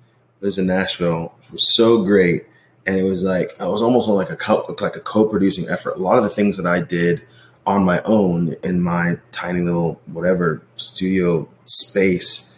lives 0.42 0.58
in 0.58 0.68
Nashville, 0.68 1.34
was 1.52 1.74
so 1.76 2.04
great, 2.04 2.46
and 2.86 2.98
it 2.98 3.04
was 3.04 3.24
like 3.24 3.60
I 3.62 3.68
was 3.68 3.82
almost 3.82 4.10
like 4.10 4.30
a 4.30 4.36
co- 4.36 4.66
like 4.82 4.96
a 4.96 5.02
co-producing 5.02 5.70
effort. 5.70 5.98
A 5.98 6.02
lot 6.02 6.18
of 6.18 6.24
the 6.24 6.30
things 6.30 6.58
that 6.58 6.66
I 6.66 6.82
did 6.82 7.22
on 7.66 7.86
my 7.86 8.02
own 8.04 8.56
in 8.64 8.82
my 8.82 9.18
tiny 9.32 9.62
little 9.62 10.02
whatever 10.06 10.62
studio 10.76 11.48
space 11.66 12.50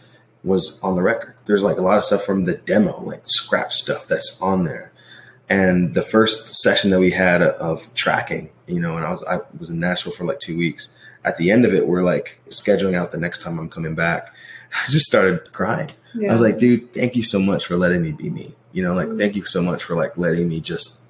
was 0.44 0.80
on 0.84 0.96
the 0.96 1.04
record. 1.04 1.36
There's 1.46 1.64
like 1.64 1.78
a 1.78 1.82
lot 1.82 1.98
of 1.98 2.06
stuff 2.06 2.24
from 2.24 2.46
the 2.46 2.56
demo, 2.56 3.02
like 3.02 3.22
scratch 3.26 3.76
stuff 3.76 4.08
that's 4.08 4.40
on 4.42 4.64
there. 4.64 4.92
And 5.48 5.94
the 5.94 6.02
first 6.02 6.56
session 6.56 6.90
that 6.90 7.00
we 7.00 7.12
had 7.12 7.44
of 7.44 7.94
tracking, 7.94 8.50
you 8.68 8.80
know, 8.80 8.98
and 8.98 9.06
I 9.06 9.12
was 9.12 9.24
I 9.24 9.42
was 9.60 9.70
in 9.70 9.80
Nashville 9.80 10.14
for 10.14 10.26
like 10.26 10.40
two 10.40 10.58
weeks. 10.58 10.96
At 11.24 11.38
the 11.38 11.52
end 11.52 11.66
of 11.66 11.74
it, 11.74 11.88
we're 11.88 12.04
like 12.04 12.40
scheduling 12.50 12.94
out 12.96 13.12
the 13.12 13.18
next 13.18 13.42
time 13.42 13.60
I'm 13.60 13.70
coming 13.70 13.96
back. 13.96 14.34
I 14.72 14.90
just 14.90 15.06
started 15.06 15.52
crying. 15.54 15.92
Yeah. 16.16 16.30
I 16.30 16.34
was 16.34 16.42
like, 16.42 16.58
dude, 16.58 16.94
thank 16.94 17.16
you 17.16 17.24
so 17.24 17.40
much 17.40 17.66
for 17.66 17.78
letting 17.78 18.02
me 18.02 18.12
be 18.12 18.30
me. 18.30 18.56
You 18.76 18.84
know, 18.84 18.94
like 18.94 19.10
thank 19.14 19.38
you 19.38 19.46
so 19.46 19.62
much 19.62 19.82
for 19.82 19.96
like 19.96 20.18
letting 20.18 20.50
me 20.50 20.60
just 20.60 21.04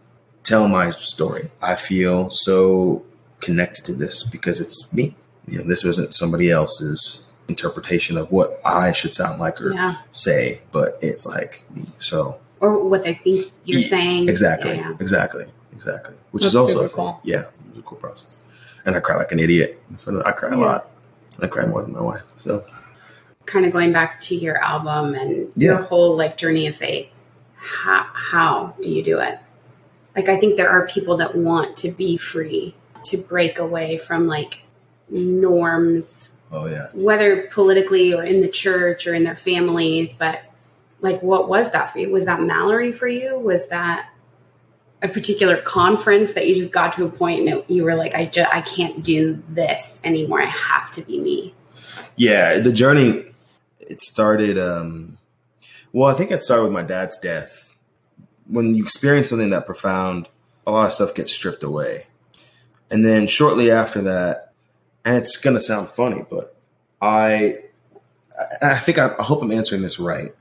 tell 0.44 0.68
my 0.68 0.92
story. 0.92 1.50
I 1.64 1.74
feel 1.74 2.30
so 2.30 3.04
connected 3.40 3.86
to 3.86 3.94
this 3.94 4.24
because 4.30 4.60
it's 4.60 4.94
me. 4.94 5.16
You 5.48 5.58
know, 5.58 5.64
this 5.64 5.84
wasn't 5.84 6.14
somebody 6.14 6.52
else's 6.52 7.34
interpretation 7.48 8.20
of 8.20 8.32
what 8.32 8.62
I 8.64 8.92
should 8.92 9.16
sound 9.16 9.40
like 9.40 9.60
or 9.60 9.74
yeah. 9.74 9.96
say, 10.12 10.62
but 10.72 11.00
it's 11.02 11.26
like 11.26 11.64
me. 11.74 11.88
So 11.98 12.40
or 12.60 12.88
what 12.88 13.02
they 13.02 13.16
think 13.16 13.52
you're 13.64 13.80
yeah, 13.80 13.88
saying. 13.88 14.30
Exactly. 14.30 14.76
Yeah, 14.76 14.94
exactly. 15.00 15.46
Exactly. 15.74 16.14
Which 16.30 16.44
That's 16.44 16.54
is 16.54 16.56
also 16.56 16.88
cool. 16.88 17.20
yeah, 17.24 17.46
a 17.76 17.82
cool 17.82 17.98
process. 17.98 18.38
And 18.86 18.96
I 18.96 19.00
cry 19.00 19.18
like 19.18 19.32
an 19.32 19.40
idiot. 19.40 19.82
I 20.24 20.32
cry 20.34 20.54
a 20.54 20.56
lot. 20.56 20.92
I 21.42 21.48
cry 21.48 21.66
more 21.66 21.82
than 21.82 21.94
my 21.94 22.02
wife. 22.02 22.22
So 22.38 22.64
kind 23.48 23.66
of 23.66 23.74
going 23.74 23.92
back 23.92 24.22
to 24.22 24.36
your 24.36 24.58
album 24.64 25.16
and 25.16 25.52
your 25.56 25.82
whole 25.82 26.16
like 26.16 26.38
journey 26.38 26.68
of 26.68 26.76
faith. 26.76 27.10
How 27.66 28.08
how 28.14 28.76
do 28.82 28.90
you 28.90 29.04
do 29.04 29.20
it? 29.20 29.40
Like 30.16 30.30
I 30.30 30.38
think 30.38 30.56
there 30.56 30.70
are 30.70 30.88
people 30.88 31.18
that 31.18 31.36
want 31.36 31.76
to 31.78 31.92
be 31.92 32.18
free, 32.18 32.76
to 33.06 33.18
break 33.18 33.60
away 33.60 33.98
from 33.98 34.28
like 34.28 34.62
norms 35.10 36.30
Oh 36.52 36.68
yeah. 36.68 36.90
Whether 36.94 37.48
politically 37.48 38.14
or 38.14 38.24
in 38.24 38.42
the 38.42 38.48
church 38.48 39.08
or 39.08 39.14
in 39.14 39.24
their 39.24 39.36
families, 39.36 40.14
but 40.14 40.42
like 41.02 41.22
what 41.22 41.50
was 41.50 41.72
that 41.72 41.92
for 41.92 42.00
you? 42.00 42.10
Was 42.10 42.26
that 42.26 42.42
Mallory 42.42 42.92
for 42.92 43.08
you? 43.08 43.38
Was 43.38 43.68
that 43.70 44.10
a 45.02 45.10
particular 45.10 45.58
conference 45.58 46.34
that 46.34 46.48
you 46.48 46.56
just 46.56 46.72
got 46.72 46.94
to 46.96 47.06
a 47.06 47.10
point 47.10 47.42
and 47.42 47.50
it, 47.50 47.70
you 47.70 47.84
were 47.84 47.96
like, 47.96 48.16
I 48.16 48.26
just 48.26 48.54
I 48.54 48.62
can't 48.62 49.04
do 49.04 49.44
this 49.50 50.00
anymore. 50.04 50.42
I 50.42 50.46
have 50.46 50.92
to 50.92 51.02
be 51.02 51.20
me. 51.20 51.54
Yeah, 52.16 52.60
the 52.60 52.72
journey 52.72 53.26
it 53.80 54.02
started. 54.02 54.58
um 54.58 55.18
Well, 55.92 56.10
I 56.10 56.14
think 56.14 56.32
it 56.32 56.42
started 56.42 56.64
with 56.64 56.74
my 56.74 56.84
dad's 56.84 57.18
death. 57.20 57.65
When 58.48 58.76
you 58.76 58.84
experience 58.84 59.30
something 59.30 59.50
that 59.50 59.66
profound, 59.66 60.30
a 60.68 60.72
lot 60.72 60.86
of 60.86 60.94
stuff 60.94 61.16
gets 61.16 61.34
stripped 61.34 61.64
away, 61.64 62.08
and 62.90 63.04
then 63.04 63.28
shortly 63.28 63.72
after 63.72 64.02
that, 64.04 64.54
and 65.04 65.16
it's 65.18 65.38
going 65.38 65.56
to 65.56 65.62
sound 65.62 65.90
funny, 65.90 66.24
but 66.30 66.56
I, 67.02 67.60
I 68.62 68.76
think 68.76 68.98
I, 68.98 69.16
I 69.18 69.24
hope 69.24 69.42
I'm 69.42 69.52
answering 69.52 69.82
this 69.82 70.00
right. 70.00 70.34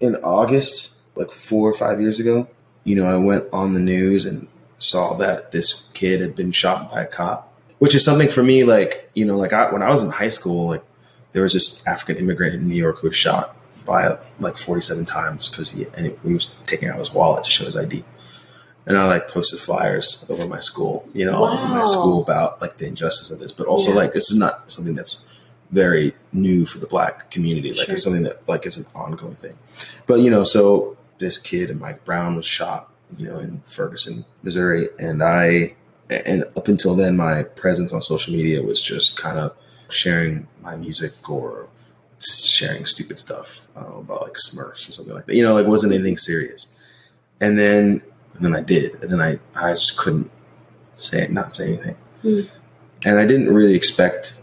In 0.00 0.16
August, 0.16 0.98
like 1.14 1.30
four 1.30 1.68
or 1.68 1.72
five 1.72 2.00
years 2.00 2.20
ago, 2.20 2.48
you 2.84 2.96
know, 2.96 3.06
I 3.06 3.16
went 3.16 3.46
on 3.52 3.74
the 3.74 3.80
news 3.80 4.26
and 4.26 4.48
saw 4.78 5.14
that 5.14 5.52
this 5.52 5.90
kid 5.94 6.20
had 6.20 6.34
been 6.34 6.50
shot 6.50 6.90
by 6.90 7.02
a 7.02 7.06
cop, 7.06 7.52
which 7.78 7.94
is 7.94 8.04
something 8.04 8.28
for 8.28 8.42
me. 8.42 8.64
Like, 8.64 9.10
you 9.14 9.24
know, 9.24 9.36
like 9.36 9.52
I, 9.52 9.72
when 9.72 9.82
I 9.82 9.90
was 9.90 10.02
in 10.02 10.10
high 10.10 10.28
school, 10.28 10.68
like 10.68 10.84
there 11.32 11.42
was 11.42 11.52
this 11.52 11.86
African 11.86 12.16
immigrant 12.16 12.54
in 12.54 12.68
New 12.68 12.76
York 12.76 12.98
who 12.98 13.08
was 13.08 13.16
shot 13.16 13.56
by 13.84 14.18
like 14.40 14.56
47 14.56 15.04
times 15.04 15.48
because 15.48 15.70
he 15.70 15.86
and 15.94 16.16
he 16.24 16.34
was 16.34 16.46
taking 16.66 16.88
out 16.88 16.98
his 16.98 17.12
wallet 17.12 17.44
to 17.44 17.50
show 17.50 17.64
his 17.64 17.76
ID 17.76 18.04
and 18.86 18.98
I 18.98 19.06
like 19.06 19.28
posted 19.28 19.60
flyers 19.60 20.26
over 20.28 20.46
my 20.48 20.60
school, 20.60 21.08
you 21.12 21.24
know, 21.24 21.42
wow. 21.42 21.52
over 21.52 21.68
my 21.68 21.84
school 21.84 22.22
about 22.22 22.60
like 22.60 22.78
the 22.78 22.86
injustice 22.86 23.30
of 23.30 23.38
this, 23.38 23.52
but 23.52 23.66
also 23.66 23.90
yeah. 23.90 23.96
like 23.96 24.12
this 24.12 24.30
is 24.30 24.38
not 24.38 24.70
something 24.70 24.94
that's 24.94 25.48
very 25.70 26.14
new 26.32 26.66
for 26.66 26.78
the 26.78 26.86
black 26.86 27.30
community. 27.30 27.72
Like 27.72 27.86
sure. 27.86 27.94
it's 27.94 28.02
something 28.02 28.22
that 28.24 28.46
like 28.48 28.66
is 28.66 28.76
an 28.76 28.86
ongoing 28.94 29.36
thing. 29.36 29.56
But 30.06 30.20
you 30.20 30.30
know, 30.30 30.44
so 30.44 30.96
this 31.18 31.38
kid 31.38 31.70
and 31.70 31.80
Mike 31.80 32.04
Brown 32.04 32.34
was 32.34 32.46
shot, 32.46 32.92
you 33.16 33.28
know, 33.28 33.38
in 33.38 33.60
Ferguson, 33.60 34.24
Missouri, 34.42 34.88
and 34.98 35.22
I 35.22 35.74
and 36.10 36.44
up 36.56 36.68
until 36.68 36.94
then 36.94 37.16
my 37.16 37.44
presence 37.44 37.92
on 37.92 38.02
social 38.02 38.34
media 38.34 38.62
was 38.62 38.80
just 38.80 39.20
kind 39.20 39.38
of 39.38 39.56
sharing 39.88 40.48
my 40.60 40.74
music 40.74 41.30
or 41.30 41.68
sharing 42.24 42.86
stupid 42.86 43.18
stuff 43.18 43.68
uh, 43.76 43.98
about 43.98 44.22
like 44.22 44.34
Smurfs 44.34 44.88
or 44.88 44.92
something 44.92 45.14
like 45.14 45.26
that. 45.26 45.34
You 45.34 45.42
know, 45.42 45.54
like 45.54 45.66
wasn't 45.66 45.92
anything 45.92 46.16
serious. 46.16 46.68
And 47.40 47.58
then 47.58 48.02
and 48.34 48.44
then 48.44 48.56
I 48.56 48.60
did, 48.60 48.94
and 49.02 49.10
then 49.10 49.20
I 49.20 49.38
I 49.54 49.72
just 49.72 49.98
couldn't 49.98 50.30
say 50.96 51.22
it, 51.22 51.30
not 51.30 51.54
say 51.54 51.68
anything, 51.74 51.96
mm. 52.24 52.48
and 53.04 53.18
I 53.18 53.26
didn't 53.26 53.52
really 53.52 53.74
expect 53.74 54.34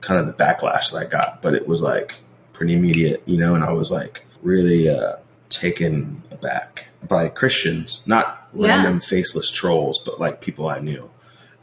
kind 0.00 0.20
of 0.20 0.26
the 0.26 0.32
backlash 0.32 0.90
that 0.92 0.96
I 0.96 1.04
got, 1.04 1.42
but 1.42 1.54
it 1.54 1.66
was 1.66 1.82
like 1.82 2.20
pretty 2.52 2.74
immediate, 2.74 3.22
you 3.26 3.38
know, 3.38 3.54
and 3.54 3.64
I 3.64 3.72
was 3.72 3.90
like 3.90 4.24
really 4.42 4.88
uh, 4.88 5.16
taken 5.48 6.22
aback 6.30 6.88
by 7.06 7.28
Christians, 7.28 8.02
not 8.06 8.48
yeah. 8.54 8.68
random 8.68 9.00
faceless 9.00 9.50
trolls, 9.50 9.98
but 9.98 10.20
like 10.20 10.40
people 10.40 10.68
I 10.68 10.80
knew, 10.80 11.10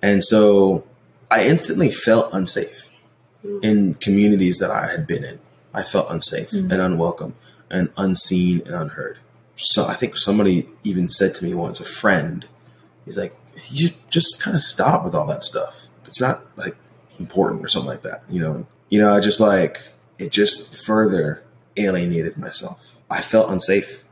and 0.02 0.24
so 0.24 0.86
I 1.30 1.46
instantly 1.46 1.90
felt 1.90 2.34
unsafe 2.34 2.92
mm. 3.44 3.64
in 3.64 3.96
communities 3.96 4.60
that 4.60 4.72
I 4.72 4.88
had 4.88 5.06
been 5.08 5.24
in. 5.24 5.40
I 5.74 5.84
felt 5.84 6.10
unsafe 6.10 6.52
mm. 6.52 6.72
and 6.72 6.82
unwelcome 6.82 7.36
and 7.70 7.90
unseen 7.98 8.62
and 8.66 8.76
unheard 8.76 9.18
so 9.56 9.86
I 9.86 9.94
think 9.94 10.18
somebody 10.18 10.68
even 10.84 11.10
said 11.10 11.34
to 11.36 11.46
me 11.46 11.54
once, 11.54 11.80
a 11.80 11.86
friend, 11.86 12.46
he's 13.06 13.18
like, 13.18 13.34
you 13.70 13.90
just 14.10 14.42
kind 14.42 14.56
of 14.56 14.62
stop 14.62 15.04
with 15.04 15.14
all 15.14 15.28
that 15.28 15.44
stuff. 15.44 15.88
It's 16.06 16.20
not 16.20 16.42
like 16.58 16.76
important 17.20 17.64
or 17.64 17.68
something 17.68 17.90
like 17.90 18.02
that. 18.02 18.24
You 18.30 18.42
know, 18.42 18.68
you 18.90 19.00
know, 19.00 19.14
I 19.14 19.20
just 19.20 19.40
like, 19.40 19.82
it 20.20 20.32
just 20.32 20.86
further 20.86 21.44
alienated 21.78 22.38
myself. 22.38 23.00
I 23.10 23.22
felt 23.22 23.52
unsafe. 23.52 24.04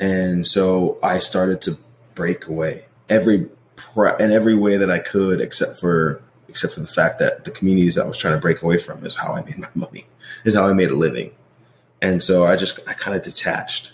And 0.00 0.46
so 0.46 0.98
I 1.02 1.20
started 1.20 1.60
to 1.62 1.78
break 2.14 2.46
away 2.46 2.86
every, 3.08 3.48
in 3.96 4.32
every 4.32 4.54
way 4.54 4.76
that 4.76 4.90
I 4.90 4.98
could, 4.98 5.40
except 5.40 5.78
for, 5.78 6.22
except 6.52 6.74
for 6.74 6.80
the 6.80 6.86
fact 6.86 7.18
that 7.18 7.44
the 7.44 7.50
communities 7.50 7.96
I 7.96 8.06
was 8.06 8.18
trying 8.18 8.34
to 8.34 8.40
break 8.40 8.60
away 8.60 8.76
from 8.76 9.06
is 9.06 9.16
how 9.16 9.32
I 9.32 9.42
made 9.42 9.56
my 9.56 9.70
money, 9.74 10.04
is 10.44 10.54
how 10.54 10.66
I 10.68 10.74
made 10.74 10.90
a 10.90 10.94
living. 10.94 11.30
And 12.02 12.22
so 12.22 12.44
I 12.44 12.56
just, 12.56 12.78
I 12.86 12.92
kind 12.92 13.16
of 13.16 13.24
detached 13.24 13.92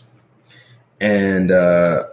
and 1.00 1.52
uh, 1.52 2.08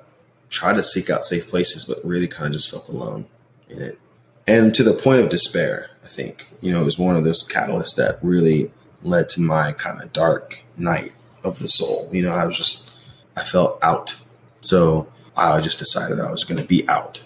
try 0.49 0.71
to 0.71 0.83
seek 0.83 1.09
out 1.09 1.25
safe 1.25 1.49
places, 1.49 1.83
but 1.83 1.97
really 2.05 2.27
kind 2.27 2.45
of 2.45 2.53
just 2.53 2.69
felt 2.69 2.89
alone 2.89 3.25
in 3.71 3.81
it. 3.81 3.97
And 4.45 4.71
to 4.75 4.83
the 4.83 4.93
point 4.93 5.19
of 5.21 5.29
despair, 5.29 5.89
I 6.03 6.07
think, 6.07 6.47
you 6.61 6.71
know, 6.71 6.79
it 6.79 6.85
was 6.85 6.99
one 6.99 7.15
of 7.15 7.23
those 7.23 7.43
catalysts 7.43 7.95
that 7.95 8.19
really 8.21 8.71
led 9.01 9.29
to 9.29 9.41
my 9.41 9.71
kind 9.71 9.99
of 9.99 10.13
dark 10.13 10.59
night 10.77 11.11
of 11.43 11.57
the 11.57 11.67
soul. 11.67 12.07
You 12.11 12.21
know, 12.21 12.35
I 12.35 12.45
was 12.45 12.55
just, 12.55 12.91
I 13.35 13.41
felt 13.41 13.79
out. 13.81 14.15
So 14.61 15.07
I 15.35 15.59
just 15.59 15.79
decided 15.79 16.19
I 16.19 16.29
was 16.29 16.43
going 16.43 16.61
to 16.61 16.67
be 16.67 16.87
out. 16.87 17.19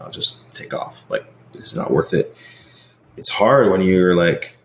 I'll 0.00 0.10
just 0.10 0.52
take 0.52 0.74
off. 0.74 1.08
Like, 1.08 1.26
it's 1.54 1.74
not 1.74 1.92
worth 1.92 2.12
it. 2.12 2.36
It's 3.16 3.30
hard 3.30 3.70
when 3.70 3.80
you're 3.80 4.14
like 4.14 4.56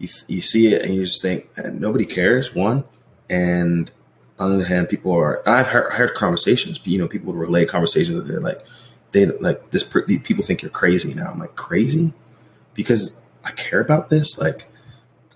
you, 0.00 0.08
you 0.26 0.40
see 0.40 0.74
it 0.74 0.82
and 0.82 0.94
you 0.94 1.04
just 1.04 1.22
think 1.22 1.48
nobody 1.72 2.04
cares. 2.04 2.54
One, 2.54 2.84
and 3.28 3.90
on 4.38 4.50
the 4.50 4.56
other 4.56 4.64
hand, 4.64 4.88
people 4.88 5.12
are. 5.12 5.46
I've 5.48 5.68
heard, 5.68 5.92
heard 5.92 6.14
conversations. 6.14 6.84
You 6.84 6.98
know, 6.98 7.06
people 7.06 7.32
relay 7.32 7.66
conversations 7.66 8.16
that 8.16 8.26
they're 8.26 8.40
like, 8.40 8.66
they 9.12 9.26
like 9.26 9.70
this. 9.70 9.84
People 9.84 10.42
think 10.42 10.62
you're 10.62 10.70
crazy 10.70 11.14
now. 11.14 11.30
I'm 11.30 11.38
like 11.38 11.54
crazy 11.54 12.14
because 12.74 13.22
I 13.44 13.50
care 13.52 13.80
about 13.80 14.08
this. 14.08 14.38
Like, 14.38 14.66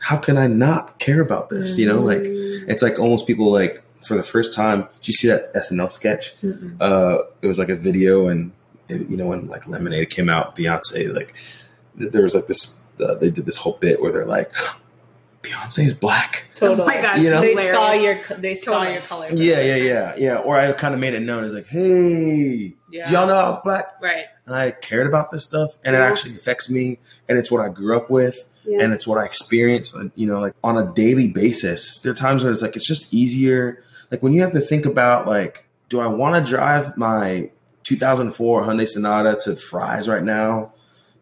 how 0.01 0.17
can 0.17 0.39
I 0.39 0.47
not 0.47 0.99
care 0.99 1.21
about 1.21 1.51
this? 1.51 1.73
Mm-hmm. 1.73 1.81
You 1.81 1.87
know, 1.89 2.01
like 2.01 2.19
mm. 2.19 2.69
it's 2.69 2.83
like 2.83 2.99
almost 2.99 3.27
people 3.27 3.53
like 3.53 3.83
for 4.03 4.17
the 4.17 4.23
first 4.23 4.55
time. 4.55 4.89
Did 5.01 5.09
you 5.09 5.13
see 5.13 5.29
that 5.29 5.53
SNL 5.55 5.91
sketch? 5.91 6.35
Mm-mm. 6.41 6.77
Uh, 6.81 7.25
it 7.43 7.47
was 7.47 7.59
like 7.59 7.69
a 7.69 7.77
video, 7.77 8.29
and 8.29 8.53
it, 8.89 9.09
you 9.11 9.19
know 9.19 9.27
when 9.27 9.47
like 9.47 9.69
Lemonade 9.69 10.09
came 10.09 10.31
out, 10.31 10.57
Beyonce 10.57 11.15
like 11.15 11.35
there 11.97 12.23
was 12.23 12.35
like 12.35 12.47
this. 12.47 12.83
Uh, 13.01 13.15
they 13.17 13.31
did 13.31 13.45
this 13.45 13.57
whole 13.57 13.77
bit 13.81 14.01
where 14.01 14.13
they're 14.13 14.27
like, 14.27 14.53
Beyonce 15.45 15.87
is 15.87 15.95
black. 15.95 16.45
Totally. 16.55 16.83
Oh 16.83 16.87
my 16.87 17.01
gosh. 17.01 17.19
You 17.19 17.31
know? 17.31 17.41
They 17.41 17.51
hilarious. 17.51 17.75
saw 17.75 17.93
your 17.93 18.39
they 18.39 18.55
saw 18.55 18.73
totally. 18.73 18.93
your 18.93 19.03
color. 19.03 19.29
Yeah, 19.31 19.61
yeah, 19.61 19.77
yeah, 19.77 20.15
yeah. 20.17 20.37
Or 20.39 20.59
I 20.59 20.73
kind 20.73 20.95
of 20.95 21.01
made 21.01 21.15
it 21.15 21.21
known 21.21 21.45
as 21.45 21.53
like, 21.53 21.67
hey, 21.67 22.75
yeah. 22.91 23.11
y'all 23.11 23.27
know 23.27 23.37
I 23.37 23.49
was 23.49 23.59
black? 23.63 24.01
Right. 24.01 24.25
And 24.47 24.55
I 24.55 24.71
cared 24.71 25.07
about 25.07 25.31
this 25.31 25.45
stuff, 25.45 25.77
and 25.85 25.95
yeah. 25.95 26.03
it 26.03 26.11
actually 26.11 26.37
affects 26.37 26.71
me, 26.71 26.99
and 27.29 27.39
it's 27.39 27.51
what 27.51 27.61
I 27.61 27.69
grew 27.69 27.97
up 27.97 28.11
with, 28.11 28.47
yeah. 28.65 28.83
and 28.83 28.93
it's 28.93 29.07
what 29.07 29.19
I 29.19 29.25
experience. 29.25 29.95
You 30.15 30.27
know, 30.27 30.41
like 30.41 30.55
on 30.63 30.79
a 30.79 30.93
daily 30.93 31.29
basis. 31.29 31.99
There 32.01 32.13
are 32.13 32.17
times 32.17 32.43
where 32.43 32.53
it's 32.53 32.63
like 32.63 32.77
it's 32.77 32.87
just 32.87 33.13
easier. 33.13 33.83
Like 34.11 34.23
when 34.23 34.33
you 34.33 34.43
have 34.43 34.53
to 34.53 34.61
think 34.61 34.87
about 34.87 35.27
like, 35.27 35.67
do 35.89 36.01
I 36.01 36.07
want 36.07 36.37
to 36.37 36.51
drive 36.51 36.97
my 36.97 37.51
2004 37.85 38.63
Hyundai 38.63 38.89
Sonata 38.89 39.39
to 39.45 39.57
Fry's 39.57 40.09
right 40.09 40.23
now? 40.23 40.74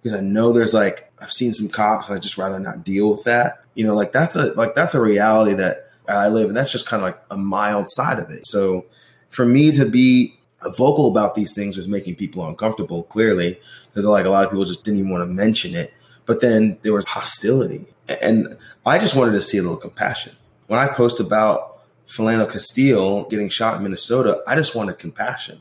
Because 0.02 0.18
I 0.18 0.20
know 0.20 0.52
there's 0.52 0.74
like 0.74 1.12
I've 1.20 1.32
seen 1.32 1.52
some 1.52 1.68
cops, 1.68 2.08
and 2.08 2.16
I 2.16 2.20
just 2.20 2.36
rather 2.36 2.58
not 2.58 2.84
deal 2.84 3.10
with 3.10 3.24
that. 3.24 3.64
You 3.74 3.86
know, 3.86 3.94
like 3.94 4.12
that's 4.12 4.36
a 4.36 4.52
like 4.54 4.74
that's 4.74 4.94
a 4.94 5.00
reality 5.00 5.54
that 5.54 5.90
I 6.08 6.28
live, 6.28 6.48
and 6.48 6.56
that's 6.56 6.72
just 6.72 6.86
kind 6.86 7.02
of 7.02 7.06
like 7.06 7.20
a 7.30 7.36
mild 7.36 7.88
side 7.88 8.18
of 8.18 8.30
it. 8.30 8.46
So 8.46 8.86
for 9.28 9.46
me 9.46 9.72
to 9.72 9.84
be 9.86 10.38
vocal 10.76 11.08
about 11.08 11.34
these 11.34 11.54
things 11.54 11.76
was 11.76 11.88
making 11.88 12.16
people 12.16 12.46
uncomfortable. 12.46 13.04
Clearly, 13.04 13.58
because 13.90 14.04
like 14.04 14.24
a 14.24 14.30
lot 14.30 14.44
of 14.44 14.50
people 14.50 14.64
just 14.64 14.84
didn't 14.84 15.00
even 15.00 15.10
want 15.10 15.22
to 15.22 15.32
mention 15.32 15.74
it. 15.74 15.92
But 16.24 16.40
then 16.40 16.78
there 16.82 16.92
was 16.92 17.06
hostility, 17.06 17.86
and 18.08 18.56
I 18.86 18.98
just 18.98 19.16
wanted 19.16 19.32
to 19.32 19.42
see 19.42 19.58
a 19.58 19.62
little 19.62 19.76
compassion. 19.76 20.36
When 20.66 20.78
I 20.78 20.86
post 20.86 21.20
about 21.20 21.80
Philando 22.06 22.50
Castile 22.50 23.24
getting 23.24 23.48
shot 23.48 23.76
in 23.76 23.82
Minnesota, 23.82 24.42
I 24.46 24.54
just 24.54 24.74
wanted 24.74 24.98
compassion. 24.98 25.60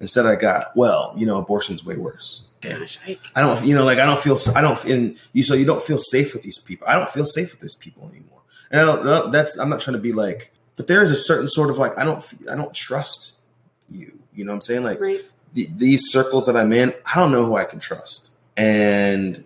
Instead, 0.00 0.26
I 0.26 0.36
got, 0.36 0.76
well, 0.76 1.12
you 1.16 1.26
know, 1.26 1.38
abortion's 1.38 1.84
way 1.84 1.96
worse. 1.96 2.48
Gosh, 2.60 2.98
I, 3.06 3.18
I 3.34 3.40
don't, 3.40 3.64
you 3.64 3.74
know, 3.74 3.84
like 3.84 3.98
I 3.98 4.06
don't 4.06 4.18
feel, 4.18 4.38
I 4.54 4.60
don't, 4.60 4.82
in 4.84 5.16
you, 5.32 5.42
so 5.42 5.54
you 5.54 5.64
don't 5.64 5.82
feel 5.82 5.98
safe 5.98 6.34
with 6.34 6.42
these 6.42 6.58
people. 6.58 6.86
I 6.86 6.94
don't 6.94 7.08
feel 7.08 7.26
safe 7.26 7.50
with 7.50 7.60
these 7.60 7.74
people 7.74 8.08
anymore. 8.08 8.40
And 8.70 8.80
I 8.80 8.84
don't, 8.84 9.32
that's, 9.32 9.56
I'm 9.58 9.68
not 9.68 9.80
trying 9.80 9.96
to 9.96 10.00
be 10.00 10.12
like, 10.12 10.52
but 10.76 10.86
there 10.86 11.02
is 11.02 11.10
a 11.10 11.16
certain 11.16 11.48
sort 11.48 11.70
of 11.70 11.78
like, 11.78 11.98
I 11.98 12.04
don't, 12.04 12.24
I 12.50 12.54
don't 12.54 12.72
trust 12.72 13.40
you. 13.88 14.18
You 14.34 14.44
know 14.44 14.52
what 14.52 14.56
I'm 14.56 14.60
saying? 14.62 14.84
Like 14.84 15.00
right. 15.00 15.20
the, 15.54 15.68
these 15.74 16.10
circles 16.10 16.46
that 16.46 16.56
I'm 16.56 16.72
in, 16.72 16.94
I 17.12 17.18
don't 17.18 17.32
know 17.32 17.44
who 17.44 17.56
I 17.56 17.64
can 17.64 17.80
trust. 17.80 18.30
And, 18.56 19.44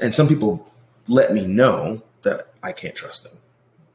and 0.00 0.14
some 0.14 0.28
people 0.28 0.68
let 1.08 1.32
me 1.32 1.46
know 1.46 2.02
that 2.22 2.52
I 2.62 2.72
can't 2.72 2.94
trust 2.94 3.24
them 3.24 3.38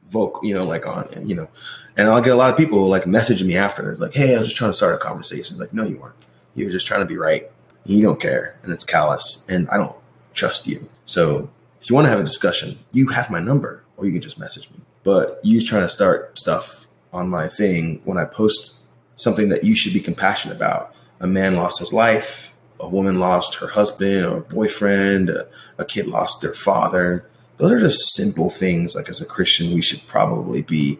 vocal, 0.06 0.44
you 0.44 0.54
know, 0.54 0.64
like 0.64 0.86
on, 0.86 1.08
you 1.26 1.34
know, 1.34 1.48
and 1.96 2.08
I'll 2.08 2.20
get 2.20 2.32
a 2.32 2.36
lot 2.36 2.50
of 2.50 2.56
people 2.56 2.86
like 2.88 3.04
messaging 3.04 3.46
me 3.46 3.56
after. 3.56 3.90
It's 3.90 4.00
like, 4.00 4.14
hey, 4.14 4.34
I 4.34 4.38
was 4.38 4.46
just 4.46 4.56
trying 4.56 4.70
to 4.70 4.76
start 4.76 4.94
a 4.94 4.98
conversation. 4.98 5.54
It's 5.54 5.60
like, 5.60 5.74
no, 5.74 5.84
you 5.84 5.98
weren't. 5.98 6.16
You 6.54 6.66
were 6.66 6.72
just 6.72 6.86
trying 6.86 7.00
to 7.00 7.06
be 7.06 7.16
right. 7.16 7.50
You 7.84 8.00
don't 8.00 8.20
care, 8.20 8.58
and 8.62 8.72
it's 8.72 8.84
callous, 8.84 9.44
and 9.48 9.68
I 9.68 9.76
don't 9.76 9.96
trust 10.32 10.66
you. 10.66 10.88
So 11.04 11.50
if 11.80 11.90
you 11.90 11.94
want 11.94 12.06
to 12.06 12.10
have 12.10 12.20
a 12.20 12.24
discussion, 12.24 12.78
you 12.92 13.08
have 13.08 13.30
my 13.30 13.40
number, 13.40 13.84
or 13.96 14.06
you 14.06 14.12
can 14.12 14.22
just 14.22 14.38
message 14.38 14.70
me. 14.70 14.78
But 15.02 15.38
you 15.42 15.60
trying 15.60 15.82
to 15.82 15.88
start 15.88 16.38
stuff 16.38 16.86
on 17.12 17.28
my 17.28 17.46
thing 17.46 18.00
when 18.04 18.16
I 18.16 18.24
post 18.24 18.78
something 19.16 19.50
that 19.50 19.64
you 19.64 19.74
should 19.74 19.92
be 19.92 20.00
compassionate 20.00 20.56
about. 20.56 20.94
A 21.20 21.26
man 21.26 21.54
lost 21.54 21.78
his 21.78 21.92
life. 21.92 22.54
A 22.80 22.88
woman 22.88 23.18
lost 23.20 23.56
her 23.56 23.68
husband 23.68 24.24
or 24.26 24.40
boyfriend. 24.40 25.28
A, 25.28 25.46
a 25.78 25.84
kid 25.84 26.06
lost 26.06 26.40
their 26.40 26.54
father 26.54 27.28
those 27.56 27.72
are 27.72 27.80
just 27.80 28.14
simple 28.14 28.50
things 28.50 28.94
like 28.94 29.08
as 29.08 29.20
a 29.20 29.26
christian 29.26 29.74
we 29.74 29.80
should 29.80 30.04
probably 30.06 30.62
be 30.62 30.98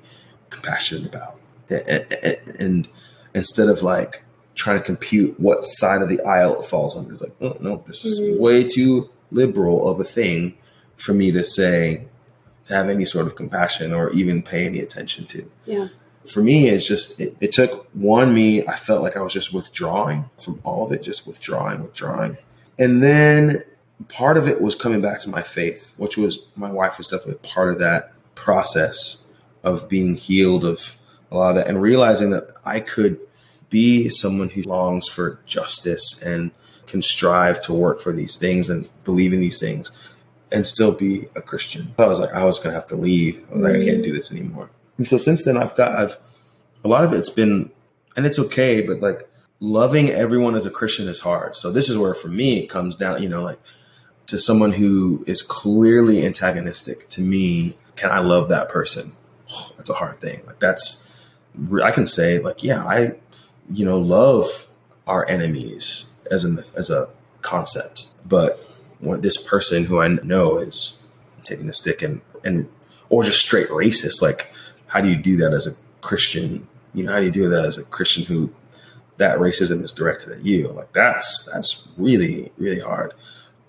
compassionate 0.54 1.06
about. 1.06 1.38
And, 2.58 2.88
instead 3.36 3.68
of 3.68 3.82
like 3.82 4.22
trying 4.54 4.78
to 4.78 4.84
compute 4.84 5.40
what 5.40 5.64
side 5.64 6.02
of 6.02 6.08
the 6.08 6.20
aisle 6.20 6.60
it 6.60 6.64
falls 6.64 6.96
under 6.96 7.12
it's 7.12 7.20
like 7.20 7.34
oh 7.40 7.56
no 7.58 7.82
this 7.88 8.04
is 8.04 8.20
mm-hmm. 8.20 8.40
way 8.40 8.62
too 8.62 9.10
liberal 9.32 9.88
of 9.88 9.98
a 9.98 10.04
thing 10.04 10.56
for 10.96 11.12
me 11.12 11.32
to 11.32 11.42
say 11.42 12.06
to 12.64 12.74
have 12.74 12.88
any 12.88 13.04
sort 13.04 13.26
of 13.26 13.34
compassion 13.34 13.92
or 13.92 14.10
even 14.10 14.40
pay 14.40 14.64
any 14.64 14.78
attention 14.78 15.26
to. 15.26 15.50
Yeah. 15.66 15.88
For 16.32 16.42
me 16.42 16.68
it's 16.68 16.86
just 16.86 17.20
it, 17.20 17.36
it 17.40 17.50
took 17.50 17.88
one 17.92 18.32
me 18.32 18.64
i 18.68 18.76
felt 18.76 19.02
like 19.02 19.16
i 19.16 19.20
was 19.20 19.32
just 19.32 19.52
withdrawing 19.52 20.30
from 20.38 20.60
all 20.62 20.86
of 20.86 20.92
it 20.92 21.02
just 21.02 21.26
withdrawing 21.26 21.82
withdrawing. 21.82 22.36
And 22.78 23.02
then 23.02 23.58
part 24.08 24.36
of 24.36 24.48
it 24.48 24.60
was 24.60 24.74
coming 24.74 25.00
back 25.00 25.20
to 25.20 25.30
my 25.30 25.42
faith, 25.42 25.94
which 25.96 26.16
was 26.16 26.38
my 26.56 26.70
wife 26.70 26.98
was 26.98 27.08
definitely 27.08 27.48
part 27.48 27.68
of 27.68 27.78
that 27.78 28.12
process 28.34 29.30
of 29.62 29.88
being 29.88 30.14
healed 30.14 30.64
of 30.64 30.96
a 31.30 31.36
lot 31.36 31.50
of 31.50 31.56
that 31.56 31.68
and 31.68 31.80
realizing 31.80 32.30
that 32.30 32.48
I 32.64 32.80
could 32.80 33.18
be 33.70 34.08
someone 34.08 34.50
who 34.50 34.62
longs 34.62 35.08
for 35.08 35.40
justice 35.46 36.22
and 36.22 36.52
can 36.86 37.02
strive 37.02 37.62
to 37.62 37.72
work 37.72 37.98
for 38.00 38.12
these 38.12 38.36
things 38.36 38.68
and 38.68 38.88
believe 39.04 39.32
in 39.32 39.40
these 39.40 39.58
things 39.58 39.90
and 40.52 40.66
still 40.66 40.92
be 40.92 41.26
a 41.34 41.42
Christian. 41.42 41.94
I 41.98 42.06
was 42.06 42.20
like, 42.20 42.32
I 42.32 42.44
was 42.44 42.58
gonna 42.58 42.74
have 42.74 42.86
to 42.86 42.96
leave. 42.96 43.44
I 43.50 43.54
was 43.54 43.62
like, 43.62 43.74
I 43.74 43.84
can't 43.84 44.02
do 44.02 44.12
this 44.12 44.30
anymore. 44.30 44.70
And 44.98 45.06
so 45.06 45.18
since 45.18 45.44
then 45.44 45.56
I've 45.56 45.74
got 45.74 45.96
I've 45.96 46.18
a 46.84 46.88
lot 46.88 47.04
of 47.04 47.12
it's 47.12 47.30
been 47.30 47.70
and 48.16 48.26
it's 48.26 48.38
okay, 48.38 48.82
but 48.82 49.00
like 49.00 49.28
loving 49.58 50.10
everyone 50.10 50.54
as 50.54 50.66
a 50.66 50.70
Christian 50.70 51.08
is 51.08 51.20
hard. 51.20 51.56
So 51.56 51.72
this 51.72 51.88
is 51.88 51.98
where 51.98 52.14
for 52.14 52.28
me 52.28 52.60
it 52.60 52.68
comes 52.68 52.94
down, 52.94 53.22
you 53.22 53.28
know, 53.28 53.42
like 53.42 53.58
to 54.26 54.38
someone 54.38 54.72
who 54.72 55.24
is 55.26 55.42
clearly 55.42 56.24
antagonistic 56.24 57.08
to 57.10 57.20
me, 57.20 57.76
can 57.96 58.10
I 58.10 58.20
love 58.20 58.48
that 58.48 58.68
person? 58.68 59.12
Oh, 59.52 59.72
that's 59.76 59.90
a 59.90 59.94
hard 59.94 60.20
thing. 60.20 60.42
Like 60.46 60.58
that's 60.58 61.04
I 61.82 61.90
can 61.90 62.06
say 62.06 62.38
like 62.38 62.62
yeah, 62.62 62.84
I 62.84 63.14
you 63.70 63.84
know 63.84 63.98
love 63.98 64.68
our 65.06 65.28
enemies 65.28 66.12
as 66.30 66.44
a 66.44 66.64
as 66.76 66.90
a 66.90 67.08
concept, 67.42 68.08
but 68.26 68.58
when 69.00 69.20
this 69.20 69.36
person 69.36 69.84
who 69.84 70.00
I 70.00 70.08
know 70.08 70.58
is 70.58 71.02
antagonistic 71.38 72.02
and 72.02 72.20
and 72.42 72.68
or 73.08 73.22
just 73.22 73.40
straight 73.40 73.68
racist, 73.68 74.22
like 74.22 74.52
how 74.86 75.00
do 75.00 75.08
you 75.08 75.16
do 75.16 75.36
that 75.38 75.52
as 75.52 75.66
a 75.66 75.72
Christian? 76.00 76.66
You 76.94 77.04
know, 77.04 77.12
how 77.12 77.18
do 77.18 77.26
you 77.26 77.32
do 77.32 77.48
that 77.48 77.64
as 77.64 77.78
a 77.78 77.84
Christian 77.84 78.24
who 78.24 78.52
that 79.16 79.38
racism 79.38 79.82
is 79.82 79.92
directed 79.92 80.32
at 80.32 80.44
you? 80.44 80.68
Like 80.68 80.92
that's 80.92 81.48
that's 81.52 81.92
really 81.96 82.50
really 82.56 82.80
hard. 82.80 83.14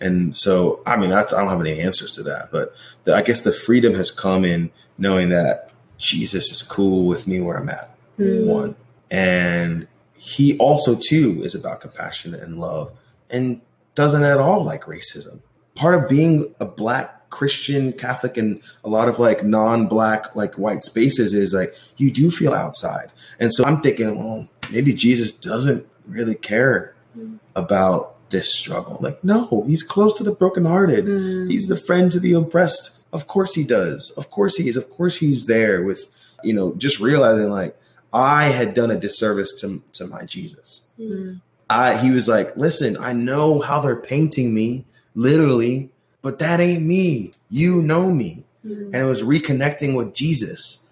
And 0.01 0.35
so, 0.35 0.81
I 0.85 0.97
mean, 0.97 1.11
I, 1.11 1.21
I 1.21 1.23
don't 1.23 1.47
have 1.47 1.61
any 1.61 1.79
answers 1.79 2.11
to 2.13 2.23
that, 2.23 2.51
but 2.51 2.75
the, 3.05 3.15
I 3.15 3.21
guess 3.21 3.43
the 3.43 3.51
freedom 3.51 3.93
has 3.93 4.11
come 4.11 4.43
in 4.43 4.71
knowing 4.97 5.29
that 5.29 5.71
Jesus 5.97 6.51
is 6.51 6.61
cool 6.61 7.05
with 7.05 7.27
me 7.27 7.39
where 7.39 7.57
I'm 7.57 7.69
at. 7.69 7.95
Mm. 8.19 8.45
One, 8.45 8.75
and 9.09 9.87
he 10.17 10.57
also 10.57 10.95
too 10.95 11.41
is 11.43 11.55
about 11.55 11.81
compassion 11.81 12.33
and 12.33 12.59
love, 12.59 12.91
and 13.29 13.61
doesn't 13.93 14.23
at 14.23 14.37
all 14.37 14.63
like 14.63 14.83
racism. 14.83 15.41
Part 15.75 15.95
of 15.95 16.09
being 16.09 16.53
a 16.59 16.65
black 16.65 17.29
Christian 17.29 17.93
Catholic 17.93 18.37
and 18.37 18.61
a 18.83 18.89
lot 18.89 19.09
of 19.09 19.19
like 19.19 19.43
non-black 19.43 20.35
like 20.35 20.55
white 20.55 20.83
spaces 20.83 21.33
is 21.33 21.53
like 21.53 21.75
you 21.97 22.11
do 22.11 22.31
feel 22.31 22.53
outside, 22.53 23.11
and 23.39 23.53
so 23.53 23.63
I'm 23.65 23.81
thinking, 23.81 24.17
well, 24.17 24.49
maybe 24.71 24.93
Jesus 24.93 25.31
doesn't 25.31 25.87
really 26.05 26.35
care 26.35 26.95
mm. 27.17 27.39
about 27.55 28.14
this 28.35 28.53
struggle. 28.53 28.97
Like, 28.99 29.23
no, 29.23 29.63
he's 29.65 29.81
close 29.81 30.13
to 30.15 30.23
the 30.23 30.33
brokenhearted. 30.33 31.05
Mm. 31.05 31.49
He's 31.49 31.67
the 31.67 31.77
friend 31.77 32.11
to 32.11 32.19
the 32.19 32.33
oppressed. 32.33 33.07
Of 33.13 33.27
course 33.27 33.53
he 33.53 33.63
does. 33.63 34.11
Of 34.17 34.29
course 34.29 34.57
he 34.57 34.67
is. 34.67 34.75
Of 34.75 34.89
course 34.89 35.15
he's 35.17 35.45
there 35.45 35.81
with, 35.83 36.09
you 36.43 36.53
know, 36.53 36.75
just 36.75 36.99
realizing 36.99 37.49
like 37.49 37.77
I 38.11 38.45
had 38.45 38.73
done 38.73 38.91
a 38.91 38.99
disservice 38.99 39.53
to, 39.61 39.81
to 39.93 40.07
my 40.07 40.25
Jesus. 40.25 40.85
Mm. 40.99 41.39
I, 41.69 41.97
he 41.97 42.11
was 42.11 42.27
like, 42.27 42.57
listen, 42.57 42.97
I 42.97 43.13
know 43.13 43.61
how 43.61 43.79
they're 43.79 43.95
painting 43.95 44.53
me, 44.53 44.83
literally, 45.15 45.91
but 46.21 46.39
that 46.39 46.59
ain't 46.59 46.83
me. 46.83 47.31
You 47.49 47.81
know 47.81 48.11
me. 48.11 48.43
Mm. 48.65 48.87
And 48.87 48.95
it 48.95 49.05
was 49.05 49.23
reconnecting 49.23 49.95
with 49.95 50.13
Jesus, 50.13 50.91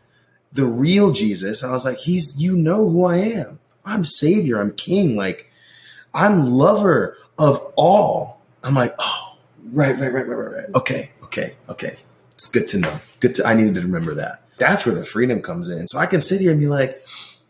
the 0.53 0.65
real 0.65 1.11
Jesus. 1.11 1.61
I 1.61 1.71
was 1.71 1.83
like, 1.83 1.97
he's, 1.97 2.41
you 2.41 2.55
know 2.55 2.89
who 2.89 3.03
I 3.03 3.17
am. 3.17 3.59
I'm 3.83 4.05
savior. 4.05 4.61
I'm 4.61 4.71
king. 4.71 5.17
Like, 5.17 5.49
I'm 6.13 6.45
lover 6.51 7.17
of 7.37 7.59
all. 7.75 8.41
I'm 8.63 8.73
like, 8.73 8.95
oh, 8.99 9.37
right, 9.71 9.97
right, 9.97 10.13
right, 10.13 10.27
right, 10.27 10.37
right, 10.37 10.51
right. 10.57 10.75
Okay, 10.75 11.11
okay, 11.23 11.55
okay. 11.69 11.97
It's 12.33 12.47
good 12.47 12.67
to 12.69 12.79
know. 12.79 12.99
Good 13.19 13.35
to, 13.35 13.45
I 13.45 13.53
needed 13.53 13.75
to 13.75 13.81
remember 13.81 14.13
that. 14.15 14.43
That's 14.57 14.85
where 14.85 14.95
the 14.95 15.05
freedom 15.05 15.41
comes 15.41 15.69
in. 15.69 15.87
So 15.87 15.99
I 15.99 16.05
can 16.05 16.21
sit 16.21 16.41
here 16.41 16.51
and 16.51 16.59
be 16.59 16.67
like, 16.67 17.05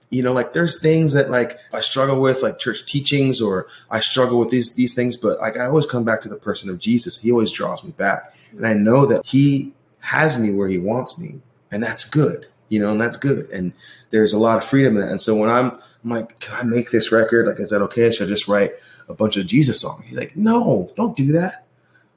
you 0.10 0.22
know, 0.22 0.34
like 0.34 0.54
there's 0.54 0.82
things 0.82 1.14
that 1.14 1.30
like 1.30 1.58
I 1.72 1.80
struggle 1.80 2.22
with, 2.22 2.44
like 2.44 2.60
church 2.60 2.86
teachings, 2.86 3.42
or 3.42 3.68
I 3.90 4.00
struggle 4.00 4.38
with 4.40 4.50
these 4.50 4.76
these 4.76 4.94
things. 4.94 5.18
But 5.18 5.40
like 5.40 5.58
I 5.58 5.66
always 5.66 5.88
come 5.88 6.04
back 6.04 6.22
to 6.22 6.30
the 6.30 6.36
person 6.36 6.70
of 6.70 6.78
Jesus. 6.78 7.20
He 7.20 7.32
always 7.32 7.52
draws 7.52 7.84
me 7.84 7.92
back, 7.92 8.36
and 8.52 8.68
I 8.68 8.74
know 8.74 9.08
that 9.08 9.26
He 9.26 9.74
has 10.04 10.38
me 10.38 10.52
where 10.52 10.68
he 10.68 10.78
wants 10.78 11.18
me. 11.18 11.40
And 11.72 11.82
that's 11.82 12.08
good, 12.08 12.46
you 12.70 12.80
know, 12.80 12.90
and 12.90 13.00
that's 13.00 13.18
good. 13.18 13.50
And 13.50 13.72
there's 14.12 14.34
a 14.34 14.38
lot 14.38 14.58
of 14.58 14.64
freedom 14.64 14.96
in 14.98 15.02
that. 15.02 15.10
And 15.10 15.22
so 15.22 15.34
when 15.36 15.50
I'm, 15.50 15.72
I'm 16.04 16.10
like, 16.10 16.40
can 16.40 16.56
I 16.56 16.64
make 16.64 16.92
this 16.92 17.12
record? 17.12 17.48
Like, 17.48 17.60
is 17.60 17.70
that 17.70 17.82
okay? 17.84 18.12
Should 18.12 18.28
I 18.28 18.30
just 18.30 18.48
write 18.48 18.74
a 19.14 19.16
bunch 19.16 19.38
of 19.38 19.46
Jesus 19.46 19.80
songs? 19.80 20.06
He's 20.06 20.18
like, 20.18 20.36
no, 20.36 20.90
don't 20.96 21.16
do 21.16 21.34
that. 21.34 21.66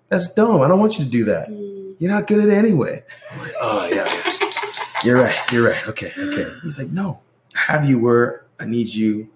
That's 0.08 0.32
dumb. 0.32 0.62
I 0.62 0.68
don't 0.68 0.80
want 0.80 0.98
you 0.98 1.04
to 1.04 1.10
do 1.10 1.24
that. 1.26 1.48
Mm. 1.48 1.96
You're 1.98 2.10
not 2.10 2.26
good 2.26 2.40
at 2.40 2.48
it 2.48 2.54
anyway. 2.54 3.04
I'm 3.32 3.38
like, 3.38 3.52
oh, 3.60 3.88
yeah, 3.92 4.04
yeah. 4.04 4.52
You're 5.04 5.16
right. 5.16 5.52
You're 5.52 5.68
right. 5.68 5.88
Okay. 5.88 6.10
Okay. 6.16 6.50
He's 6.62 6.78
like, 6.78 6.90
no, 6.90 7.20
have 7.54 7.84
you 7.84 7.98
where 7.98 8.44
I 8.58 8.64
need 8.64 8.88
you. 8.94 9.28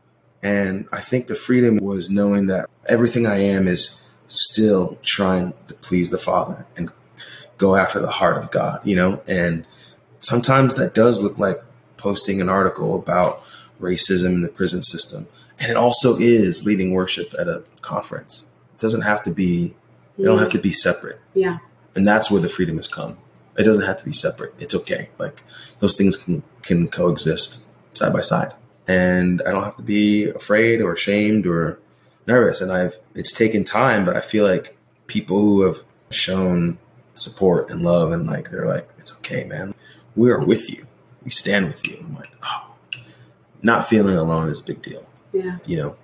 And 0.42 0.88
I 0.90 1.00
think 1.00 1.26
the 1.26 1.34
freedom 1.34 1.76
was 1.76 2.08
knowing 2.08 2.46
that 2.46 2.68
everything 2.86 3.26
I 3.26 3.36
am 3.36 3.68
is 3.68 4.10
still 4.26 4.98
trying 5.02 5.52
to 5.68 5.74
please 5.74 6.10
the 6.10 6.18
Father 6.18 6.66
and 6.76 6.90
go 7.58 7.76
after 7.76 8.00
the 8.00 8.10
heart 8.10 8.38
of 8.38 8.50
God, 8.50 8.80
you 8.86 8.96
know? 8.96 9.22
And 9.26 9.66
sometimes 10.18 10.76
that 10.76 10.94
does 10.94 11.22
look 11.22 11.38
like 11.38 11.62
posting 11.98 12.40
an 12.40 12.48
article 12.48 12.96
about 12.96 13.42
racism 13.80 14.26
in 14.26 14.40
the 14.42 14.48
prison 14.48 14.82
system. 14.82 15.26
And 15.58 15.70
it 15.70 15.76
also 15.76 16.16
is 16.16 16.64
leading 16.64 16.92
worship 16.92 17.34
at 17.38 17.48
a 17.48 17.62
conference. 17.82 18.44
It 18.74 18.80
doesn't 18.80 19.02
have 19.02 19.22
to 19.22 19.30
be, 19.30 19.74
they 20.16 20.24
don't 20.24 20.38
have 20.38 20.50
to 20.50 20.58
be 20.58 20.72
separate. 20.72 21.20
Yeah. 21.34 21.58
And 21.94 22.06
that's 22.06 22.30
where 22.30 22.40
the 22.40 22.48
freedom 22.48 22.76
has 22.76 22.88
come. 22.88 23.18
It 23.58 23.64
doesn't 23.64 23.84
have 23.84 23.98
to 23.98 24.04
be 24.04 24.12
separate. 24.12 24.54
It's 24.58 24.74
okay. 24.74 25.10
Like 25.18 25.42
those 25.80 25.96
things 25.96 26.16
can, 26.16 26.42
can 26.62 26.88
coexist 26.88 27.66
side 27.94 28.12
by 28.12 28.20
side. 28.20 28.52
And 28.88 29.42
I 29.42 29.50
don't 29.50 29.64
have 29.64 29.76
to 29.76 29.82
be 29.82 30.28
afraid 30.28 30.80
or 30.80 30.92
ashamed 30.92 31.46
or 31.46 31.78
nervous. 32.26 32.60
And 32.60 32.72
I've, 32.72 32.98
it's 33.14 33.32
taken 33.32 33.64
time, 33.64 34.04
but 34.04 34.16
I 34.16 34.20
feel 34.20 34.44
like 34.44 34.76
people 35.08 35.40
who 35.40 35.62
have 35.62 35.78
shown 36.10 36.78
support 37.14 37.70
and 37.70 37.82
love 37.82 38.12
and 38.12 38.26
like, 38.26 38.50
they're 38.50 38.66
like, 38.66 38.88
it's 38.98 39.12
okay, 39.18 39.44
man. 39.44 39.74
We 40.16 40.30
are 40.30 40.40
with 40.40 40.70
you. 40.70 40.86
We 41.22 41.30
stand 41.30 41.66
with 41.66 41.86
you. 41.86 41.98
I'm 42.00 42.14
like, 42.14 42.30
oh, 42.42 42.69
not 43.62 43.88
feeling 43.88 44.16
alone 44.16 44.48
is 44.48 44.60
a 44.60 44.64
big 44.64 44.82
deal, 44.82 45.06
Yeah. 45.32 45.58
you 45.66 45.76
know? 45.76 45.96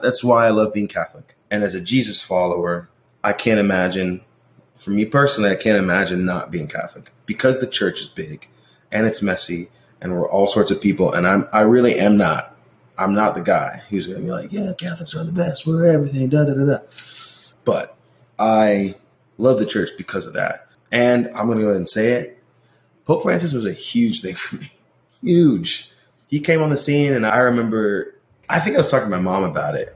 That's 0.00 0.24
why 0.24 0.46
I 0.46 0.50
love 0.50 0.72
being 0.72 0.88
Catholic. 0.88 1.36
And 1.50 1.62
as 1.62 1.74
a 1.74 1.80
Jesus 1.80 2.22
follower, 2.22 2.88
I 3.22 3.32
can't 3.32 3.60
imagine, 3.60 4.22
for 4.74 4.90
me 4.90 5.04
personally, 5.04 5.50
I 5.50 5.56
can't 5.56 5.76
imagine 5.76 6.24
not 6.24 6.50
being 6.50 6.66
Catholic 6.68 7.12
because 7.26 7.60
the 7.60 7.66
church 7.66 8.00
is 8.00 8.08
big 8.08 8.48
and 8.90 9.06
it's 9.06 9.20
messy 9.20 9.68
and 10.00 10.12
we're 10.12 10.28
all 10.28 10.46
sorts 10.46 10.70
of 10.70 10.80
people. 10.80 11.12
And 11.12 11.26
I'm, 11.26 11.46
I 11.52 11.62
really 11.62 11.98
am 11.98 12.16
not, 12.16 12.56
I'm 12.96 13.12
not 13.14 13.34
the 13.34 13.42
guy 13.42 13.82
who's 13.90 14.06
going 14.06 14.20
to 14.20 14.24
be 14.24 14.30
like, 14.32 14.52
yeah, 14.52 14.72
Catholics 14.78 15.14
are 15.14 15.24
the 15.24 15.32
best. 15.32 15.66
We're 15.66 15.86
everything, 15.92 16.30
da 16.30 16.44
da 16.46 16.54
da 16.54 16.64
da. 16.64 16.78
But 17.64 17.94
I 18.38 18.94
love 19.36 19.58
the 19.58 19.66
church 19.66 19.90
because 19.98 20.24
of 20.24 20.32
that. 20.32 20.66
And 20.90 21.26
I'm 21.34 21.46
going 21.46 21.58
to 21.58 21.64
go 21.64 21.68
ahead 21.68 21.76
and 21.76 21.88
say 21.88 22.12
it. 22.12 22.39
Pope 23.04 23.22
Francis 23.22 23.52
was 23.52 23.66
a 23.66 23.72
huge 23.72 24.22
thing 24.22 24.34
for 24.34 24.56
me. 24.56 24.70
Huge. 25.22 25.90
He 26.28 26.40
came 26.40 26.62
on 26.62 26.70
the 26.70 26.78
scene, 26.78 27.12
and 27.12 27.26
I 27.26 27.38
remember, 27.38 28.14
I 28.48 28.58
think 28.58 28.76
I 28.76 28.78
was 28.78 28.90
talking 28.90 29.10
to 29.10 29.16
my 29.16 29.22
mom 29.22 29.44
about 29.44 29.74
it. 29.74 29.94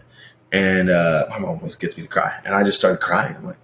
And 0.53 0.91
uh, 0.91 1.27
my 1.31 1.39
mom 1.39 1.59
always 1.59 1.77
gets 1.77 1.97
me 1.97 2.03
to 2.03 2.09
cry. 2.09 2.39
And 2.45 2.55
I 2.55 2.63
just 2.63 2.77
started 2.77 3.01
crying. 3.01 3.35
I'm 3.35 3.47
like, 3.47 3.59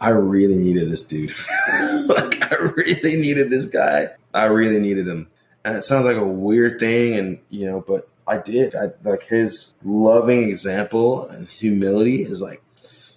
I 0.00 0.10
really 0.10 0.56
needed 0.56 0.90
this 0.90 1.06
dude. 1.06 1.30
like, 2.06 2.52
I 2.52 2.56
really 2.56 3.16
needed 3.20 3.50
this 3.50 3.66
guy. 3.66 4.08
I 4.32 4.44
really 4.44 4.78
needed 4.78 5.06
him. 5.06 5.28
And 5.64 5.76
it 5.76 5.84
sounds 5.84 6.04
like 6.04 6.16
a 6.16 6.26
weird 6.26 6.78
thing, 6.78 7.16
and 7.16 7.38
you 7.50 7.66
know, 7.66 7.84
but 7.86 8.08
I 8.26 8.38
did. 8.38 8.74
I 8.74 8.90
like 9.02 9.22
his 9.22 9.74
loving 9.84 10.48
example 10.48 11.28
and 11.28 11.48
humility 11.48 12.22
is 12.22 12.40
like, 12.40 12.62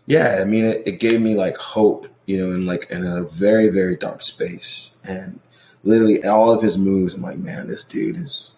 yeah. 0.06 0.40
I 0.42 0.46
mean, 0.46 0.66
it, 0.66 0.84
it 0.86 1.00
gave 1.00 1.22
me 1.22 1.36
like 1.36 1.58
hope, 1.58 2.08
you 2.26 2.38
know, 2.38 2.54
in 2.54 2.66
like 2.66 2.90
in 2.90 3.06
a 3.06 3.24
very 3.24 3.70
very 3.70 3.96
dark 3.96 4.22
space, 4.22 4.96
and 5.04 5.40
literally 5.88 6.24
all 6.24 6.52
of 6.52 6.62
his 6.62 6.78
moves. 6.78 7.14
I'm 7.14 7.22
like, 7.22 7.38
man, 7.38 7.68
this 7.68 7.84
dude 7.84 8.18
is. 8.18 8.54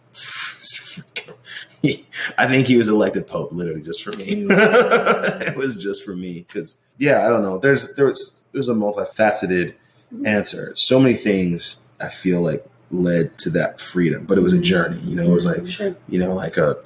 I 2.37 2.47
think 2.47 2.67
he 2.67 2.75
was 2.77 2.89
elected 2.89 3.27
pope 3.27 3.51
literally 3.53 3.81
just 3.81 4.03
for 4.03 4.11
me. 4.11 4.25
it 4.49 5.55
was 5.55 5.81
just 5.81 6.03
for 6.03 6.15
me 6.15 6.45
because 6.47 6.77
yeah, 6.97 7.25
I 7.25 7.29
don't 7.29 7.43
know. 7.43 7.57
There's 7.57 7.95
there's 7.95 8.43
there's 8.51 8.67
a 8.67 8.73
multifaceted 8.73 9.75
mm-hmm. 10.13 10.25
answer. 10.25 10.73
So 10.75 10.99
many 10.99 11.15
things 11.15 11.77
I 12.01 12.09
feel 12.09 12.41
like 12.41 12.65
led 12.91 13.37
to 13.39 13.49
that 13.51 13.79
freedom, 13.79 14.25
but 14.25 14.37
it 14.37 14.41
was 14.41 14.51
a 14.51 14.57
mm-hmm. 14.57 14.63
journey. 14.63 14.99
You 15.01 15.15
know, 15.15 15.23
it 15.23 15.33
was 15.33 15.45
like 15.45 15.67
Sure. 15.67 15.95
you 16.09 16.19
know 16.19 16.33
like 16.33 16.57
a 16.57 16.77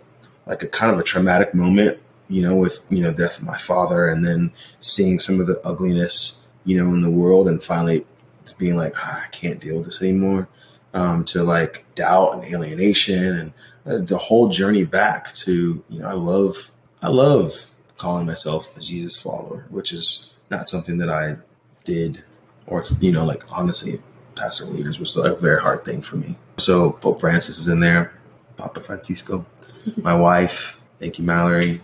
like 0.45 0.61
a 0.61 0.67
kind 0.67 0.93
of 0.93 0.99
a 0.99 1.03
traumatic 1.03 1.55
moment. 1.55 1.99
You 2.29 2.41
know, 2.41 2.55
with 2.55 2.85
you 2.89 3.01
know 3.01 3.13
death 3.13 3.39
of 3.39 3.45
my 3.45 3.57
father, 3.57 4.07
and 4.07 4.25
then 4.25 4.51
seeing 4.79 5.19
some 5.19 5.39
of 5.39 5.47
the 5.47 5.59
ugliness 5.65 6.47
you 6.65 6.77
know 6.77 6.93
in 6.93 7.01
the 7.01 7.09
world, 7.09 7.47
and 7.47 7.63
finally 7.63 8.05
being 8.51 8.75
like 8.75 8.93
ah, 8.97 9.23
I 9.23 9.27
can't 9.29 9.61
deal 9.61 9.77
with 9.77 9.85
this 9.85 10.01
anymore. 10.01 10.49
Um, 10.95 11.23
to 11.25 11.41
like 11.41 11.85
doubt 11.95 12.35
and 12.35 12.43
alienation 12.43 13.35
and 13.37 13.53
uh, 13.87 14.05
the 14.05 14.17
whole 14.17 14.49
journey 14.49 14.83
back 14.83 15.33
to 15.33 15.83
you 15.89 15.99
know 15.99 16.07
I 16.07 16.13
love 16.13 16.71
I 17.01 17.07
love 17.07 17.71
calling 17.97 18.25
myself 18.25 18.75
a 18.77 18.79
Jesus 18.79 19.17
follower, 19.17 19.65
which 19.69 19.91
is 19.91 20.35
not 20.51 20.69
something 20.69 20.97
that 20.99 21.09
I 21.09 21.37
did 21.83 22.23
or 22.67 22.83
you 22.99 23.11
know 23.11 23.25
like 23.25 23.43
honestly 23.51 23.93
past 24.35 24.59
several 24.59 24.77
years 24.77 24.99
was 24.99 25.15
a 25.17 25.35
very 25.35 25.61
hard 25.61 25.85
thing 25.85 26.01
for 26.01 26.17
me. 26.17 26.35
So 26.57 26.91
Pope 26.91 27.19
Francis 27.19 27.57
is 27.57 27.67
in 27.67 27.79
there, 27.79 28.13
Papa 28.57 28.81
Francisco, 28.81 29.45
my 30.01 30.13
wife, 30.15 30.79
thank 30.99 31.17
you 31.17 31.25
Mallory, 31.25 31.81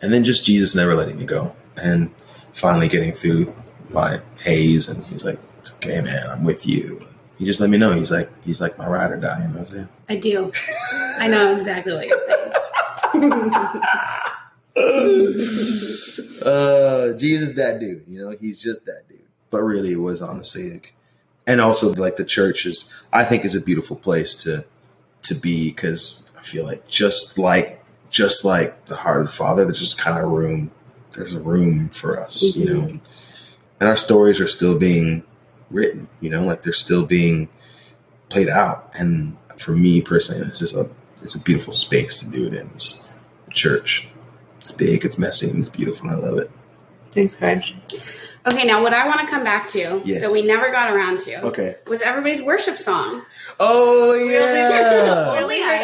and 0.00 0.12
then 0.12 0.24
just 0.24 0.44
Jesus 0.44 0.74
never 0.74 0.94
letting 0.94 1.18
me 1.18 1.24
go 1.24 1.54
and 1.76 2.12
finally 2.52 2.88
getting 2.88 3.12
through 3.12 3.54
my 3.90 4.20
haze 4.42 4.88
and 4.88 5.02
he's 5.04 5.24
like 5.24 5.38
okay 5.82 6.00
man 6.00 6.30
I'm 6.30 6.44
with 6.44 6.66
you. 6.66 7.04
He 7.38 7.44
just 7.44 7.60
let 7.60 7.70
me 7.70 7.78
know 7.78 7.92
he's 7.92 8.10
like 8.10 8.30
he's 8.44 8.60
like 8.60 8.78
my 8.78 8.86
ride 8.86 9.10
or 9.10 9.16
die. 9.16 9.42
You 9.42 9.48
know 9.48 9.54
what 9.54 9.60
I'm 9.60 9.66
saying? 9.66 9.88
I 10.08 10.16
do. 10.16 10.52
I 11.18 11.28
know 11.28 11.56
exactly 11.56 11.94
what 11.94 12.06
you're 12.06 12.20
saying. 12.20 12.52
uh, 14.76 14.82
Jesus, 17.12 17.52
that 17.54 17.78
dude. 17.78 18.04
You 18.06 18.24
know, 18.24 18.30
he's 18.30 18.60
just 18.60 18.86
that 18.86 19.08
dude. 19.08 19.20
But 19.50 19.62
really, 19.62 19.92
it 19.92 20.00
was 20.00 20.22
honestly, 20.22 20.70
like, 20.70 20.94
and 21.46 21.60
also 21.60 21.92
like 21.94 22.16
the 22.16 22.24
church 22.24 22.64
is, 22.64 22.92
I 23.12 23.24
think, 23.24 23.44
is 23.44 23.54
a 23.54 23.60
beautiful 23.60 23.96
place 23.96 24.34
to 24.44 24.64
to 25.22 25.34
be 25.34 25.68
because 25.68 26.32
I 26.38 26.42
feel 26.42 26.64
like 26.64 26.88
just 26.88 27.38
like 27.38 27.84
just 28.08 28.44
like 28.44 28.86
the 28.86 28.96
heart 28.96 29.20
of 29.20 29.26
the 29.26 29.32
Father, 29.32 29.64
there's 29.64 29.78
just 29.78 29.98
kind 29.98 30.24
of 30.24 30.30
room. 30.30 30.70
There's 31.10 31.34
a 31.34 31.40
room 31.40 31.90
for 31.90 32.18
us, 32.18 32.56
you 32.56 32.72
know, 32.72 32.98
and 33.80 33.88
our 33.88 33.96
stories 33.96 34.40
are 34.40 34.48
still 34.48 34.78
being 34.78 35.24
written. 35.72 36.08
You 36.20 36.30
know, 36.30 36.44
like 36.44 36.62
they're 36.62 36.72
still 36.72 37.04
being 37.04 37.48
played 38.28 38.48
out. 38.48 38.90
And 38.98 39.36
for 39.56 39.72
me 39.72 40.00
personally, 40.00 40.42
this 40.44 40.62
is 40.62 40.74
a 40.76 40.88
it's 41.22 41.34
a 41.34 41.38
beautiful 41.40 41.72
space 41.72 42.18
to 42.20 42.26
do 42.26 42.46
it 42.46 42.54
in. 42.54 42.66
It's 42.74 43.08
a 43.48 43.50
church. 43.50 44.08
It's 44.60 44.70
big, 44.70 45.04
it's 45.04 45.18
messy, 45.18 45.48
and 45.50 45.58
it's 45.58 45.68
beautiful. 45.68 46.08
And 46.08 46.16
I 46.16 46.18
love 46.28 46.38
it. 46.38 46.50
Thanks, 47.12 47.40
Raj. 47.40 47.74
Okay, 48.44 48.64
now 48.66 48.82
what 48.82 48.92
I 48.92 49.06
want 49.06 49.20
to 49.20 49.26
come 49.26 49.44
back 49.44 49.68
to 49.70 50.02
Yes. 50.04 50.22
that 50.22 50.32
we 50.32 50.42
never 50.44 50.70
got 50.70 50.92
around 50.92 51.20
to 51.20 51.44
Okay. 51.46 51.76
was 51.86 52.00
everybody's 52.02 52.42
worship 52.42 52.76
song. 52.76 53.22
Oh 53.60 54.14
yeah. 54.14 55.34
Really 55.38 55.60
hard 55.62 55.80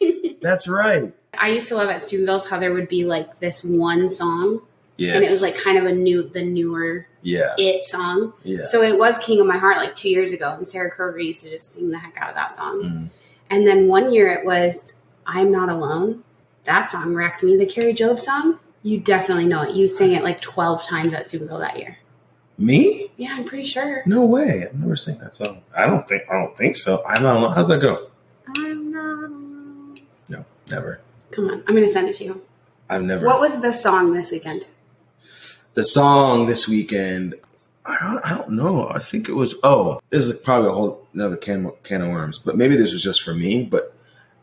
ice. 0.00 0.34
that's 0.42 0.66
right. 0.68 1.12
I 1.38 1.50
used 1.50 1.68
to 1.68 1.76
love 1.76 1.88
at 1.90 2.02
Steubenville's 2.02 2.48
how 2.48 2.58
there 2.58 2.72
would 2.72 2.88
be 2.88 3.04
like 3.04 3.38
this 3.40 3.62
one 3.64 4.08
song, 4.10 4.62
Yes. 5.02 5.16
and 5.16 5.24
it 5.24 5.30
was 5.30 5.42
like 5.42 5.54
kind 5.64 5.78
of 5.78 5.84
a 5.84 5.92
new, 5.92 6.28
the 6.28 6.44
newer 6.44 7.08
yeah, 7.22 7.54
it 7.58 7.82
song. 7.82 8.32
yeah. 8.44 8.62
So 8.70 8.82
it 8.82 8.96
was 8.96 9.18
King 9.18 9.40
of 9.40 9.46
My 9.48 9.58
Heart 9.58 9.78
like 9.78 9.96
two 9.96 10.08
years 10.08 10.30
ago, 10.30 10.54
and 10.56 10.68
Sarah 10.68 10.92
Kroger 10.92 11.24
used 11.24 11.42
to 11.42 11.50
just 11.50 11.74
sing 11.74 11.90
the 11.90 11.98
heck 11.98 12.16
out 12.18 12.28
of 12.28 12.36
that 12.36 12.56
song. 12.56 12.82
Mm. 12.82 13.10
And 13.50 13.66
then 13.66 13.88
one 13.88 14.12
year 14.12 14.28
it 14.28 14.44
was 14.44 14.94
I'm 15.26 15.50
Not 15.50 15.68
Alone. 15.68 16.22
That 16.64 16.92
song 16.92 17.14
wrecked 17.14 17.42
me. 17.42 17.56
The 17.56 17.66
Kari 17.66 17.94
Jobe 17.94 18.20
song. 18.20 18.60
You 18.84 19.00
definitely 19.00 19.46
know 19.46 19.62
it. 19.62 19.74
You 19.74 19.88
sang 19.88 20.12
it 20.12 20.22
like 20.22 20.40
12 20.40 20.84
times 20.84 21.14
at 21.14 21.28
Super 21.28 21.46
Bowl 21.46 21.58
that 21.58 21.78
year. 21.78 21.98
Me? 22.58 23.08
Yeah, 23.16 23.34
I'm 23.36 23.44
pretty 23.44 23.64
sure. 23.64 24.04
No 24.06 24.24
way. 24.24 24.64
I've 24.68 24.78
never 24.78 24.94
sang 24.94 25.18
that 25.18 25.34
song. 25.34 25.62
I 25.76 25.86
don't 25.86 26.06
think. 26.06 26.22
I 26.30 26.34
don't 26.34 26.56
think 26.56 26.76
so. 26.76 27.02
I 27.04 27.14
don't 27.18 27.40
know. 27.40 27.48
How's 27.48 27.68
that 27.68 27.80
go? 27.80 28.08
I'm 28.56 28.92
not 28.92 29.18
alone. 29.18 30.00
No, 30.28 30.44
never. 30.70 31.00
Come 31.32 31.48
on, 31.48 31.64
I'm 31.66 31.74
going 31.74 31.86
to 31.86 31.92
send 31.92 32.08
it 32.08 32.14
to 32.16 32.24
you. 32.24 32.42
I've 32.88 33.02
never. 33.02 33.26
What 33.26 33.40
was 33.40 33.60
the 33.60 33.72
song 33.72 34.12
this 34.12 34.30
weekend? 34.30 34.66
The 35.74 35.84
song 35.84 36.46
this 36.46 36.68
weekend? 36.68 37.34
I 37.84 37.98
don't, 38.00 38.24
I 38.24 38.36
don't 38.36 38.50
know. 38.50 38.88
I 38.88 39.00
think 39.00 39.28
it 39.28 39.34
was. 39.34 39.58
Oh, 39.62 40.00
this 40.10 40.24
is 40.26 40.38
probably 40.38 40.70
a 40.70 40.72
whole 40.72 41.06
another 41.14 41.36
can 41.36 41.72
can 41.82 42.02
of 42.02 42.10
worms. 42.10 42.38
But 42.38 42.56
maybe 42.56 42.76
this 42.76 42.92
was 42.92 43.02
just 43.02 43.22
for 43.22 43.34
me. 43.34 43.64
But 43.64 43.94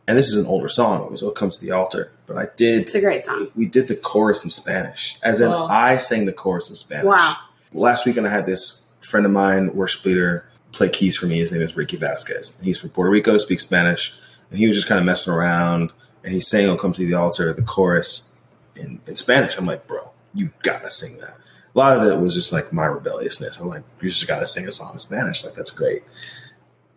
and 0.07 0.17
this 0.17 0.27
is 0.27 0.43
an 0.43 0.45
older 0.45 0.67
song. 0.67 1.05
It 1.05 1.11
was 1.11 1.23
"Oh 1.23 1.31
Come 1.31 1.49
to 1.49 1.61
the 1.61 1.71
Altar." 1.71 2.11
But 2.25 2.37
I 2.37 2.47
did. 2.57 2.81
It's 2.81 2.95
a 2.95 3.01
great 3.01 3.23
song. 3.23 3.47
We 3.55 3.65
did 3.65 3.87
the 3.87 3.95
chorus 3.95 4.43
in 4.43 4.49
Spanish, 4.49 5.17
as 5.23 5.39
in 5.39 5.49
Wow. 5.49 5.67
I 5.69 5.97
sang 5.97 6.25
the 6.25 6.33
chorus 6.33 6.69
in 6.69 6.75
Spanish. 6.75 7.05
Wow. 7.05 7.37
last 7.71 8.05
weekend 8.05 8.27
I 8.27 8.31
had 8.31 8.45
this 8.45 8.87
friend 9.01 9.25
of 9.25 9.31
mine, 9.31 9.73
worship 9.73 10.03
leader, 10.05 10.45
play 10.71 10.89
keys 10.89 11.15
for 11.15 11.27
me. 11.27 11.39
His 11.39 11.51
name 11.51 11.61
is 11.61 11.77
Ricky 11.77 11.95
Vasquez. 11.95 12.57
He's 12.61 12.79
from 12.79 12.89
Puerto 12.89 13.09
Rico, 13.09 13.37
speaks 13.37 13.63
Spanish, 13.63 14.13
and 14.49 14.59
he 14.59 14.67
was 14.67 14.75
just 14.75 14.87
kind 14.87 14.99
of 14.99 15.05
messing 15.05 15.31
around. 15.31 15.91
And 16.25 16.33
he's 16.33 16.49
saying, 16.49 16.67
"I'll 16.67 16.75
oh, 16.75 16.77
come 16.77 16.91
to 16.93 17.05
the 17.05 17.13
altar," 17.13 17.53
the 17.53 17.61
chorus 17.61 18.35
in, 18.75 18.99
in 19.07 19.15
Spanish. 19.15 19.57
I'm 19.57 19.65
like, 19.65 19.87
bro, 19.87 20.08
you 20.33 20.51
gotta 20.63 20.89
sing 20.89 21.17
that. 21.19 21.35
a 21.75 21.77
lot 21.77 21.97
of 21.97 22.03
it 22.03 22.19
was 22.19 22.33
just 22.33 22.51
like 22.51 22.71
my 22.73 22.85
rebelliousness. 22.85 23.57
I'm 23.57 23.67
like, 23.69 23.83
you 24.01 24.09
just 24.09 24.27
got 24.27 24.39
to 24.39 24.45
sing 24.45 24.67
a 24.67 24.71
song 24.71 24.91
in 24.93 24.99
Spanish. 24.99 25.43
Like 25.45 25.53
that's 25.55 25.71
great. 25.71 26.03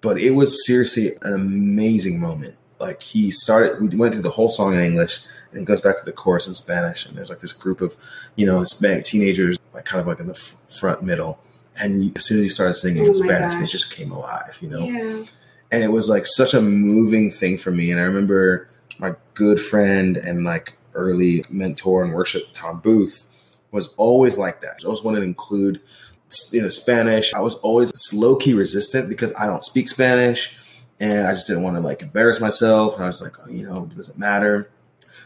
But 0.01 0.19
it 0.19 0.31
was 0.33 0.67
seriously 0.67 1.13
an 1.23 1.33
amazing 1.35 2.19
moment. 2.21 2.57
Like 2.81 3.01
he 3.03 3.31
started, 3.31 3.81
we 3.81 3.97
went 3.97 4.13
through 4.15 4.23
the 4.23 4.31
whole 4.31 4.49
song 4.49 4.75
in 4.75 4.81
English, 4.81 5.21
and 5.51 5.61
he 5.61 5.65
goes 5.65 5.81
back 5.81 5.99
to 5.99 6.05
the 6.05 6.11
chorus 6.13 6.49
in 6.49 6.55
Spanish, 6.55 7.07
and 7.07 7.17
there's 7.17 7.31
like 7.31 7.41
this 7.41 7.53
group 7.53 7.81
of, 7.81 7.97
you 8.35 8.45
know, 8.45 8.59
Hispanic 8.61 9.05
teenagers, 9.05 9.57
like 9.73 9.85
kind 9.85 10.01
of 10.01 10.07
like 10.09 10.19
in 10.19 10.27
the 10.27 10.35
f- 10.35 10.57
front 10.81 11.03
middle. 11.03 11.39
And 11.81 12.15
as 12.17 12.25
soon 12.27 12.39
as 12.39 12.43
he 12.45 12.49
started 12.49 12.75
singing 12.75 13.05
Oh 13.05 13.07
in 13.07 13.15
Spanish, 13.15 13.55
they 13.57 13.67
just 13.67 13.95
came 13.95 14.11
alive, 14.11 14.59
you 14.61 14.69
know 14.69 14.81
Yeah. 14.85 15.25
and 15.71 15.83
it 15.85 15.89
was 15.93 16.09
like 16.09 16.27
such 16.27 16.53
a 16.55 16.61
moving 16.61 17.31
thing 17.31 17.57
for 17.57 17.71
me. 17.71 17.91
And 17.93 18.01
I 18.01 18.05
remember 18.05 18.69
my 18.99 19.15
good 19.35 19.59
friend 19.61 20.17
and 20.17 20.45
like 20.45 20.77
early 20.95 21.45
mentor 21.49 22.03
and 22.03 22.13
worship, 22.13 22.45
Tom 22.53 22.81
Booth, 22.81 23.25
was 23.71 23.95
always 23.97 24.39
like 24.39 24.61
that. 24.61 24.81
I 24.83 24.87
always 24.87 25.03
wanted 25.03 25.21
to 25.21 25.25
include 25.25 25.81
you 26.51 26.63
know 26.63 26.69
Spanish. 26.69 27.35
I 27.35 27.41
was 27.41 27.55
always 27.57 27.93
low 28.13 28.37
key 28.37 28.55
resistant 28.55 29.09
because 29.09 29.33
I 29.35 29.47
don't 29.47 29.65
speak 29.65 29.89
Spanish, 29.89 30.57
and 31.01 31.27
I 31.27 31.33
just 31.33 31.47
didn't 31.47 31.63
want 31.63 31.77
to 31.77 31.81
like 31.81 32.03
embarrass 32.03 32.41
myself. 32.41 32.97
And 32.97 33.05
I 33.05 33.09
was 33.09 33.23
like, 33.23 33.33
oh, 33.45 33.49
you 33.49 33.65
know, 33.65 33.89
it 33.97 34.19
matter? 34.19 34.71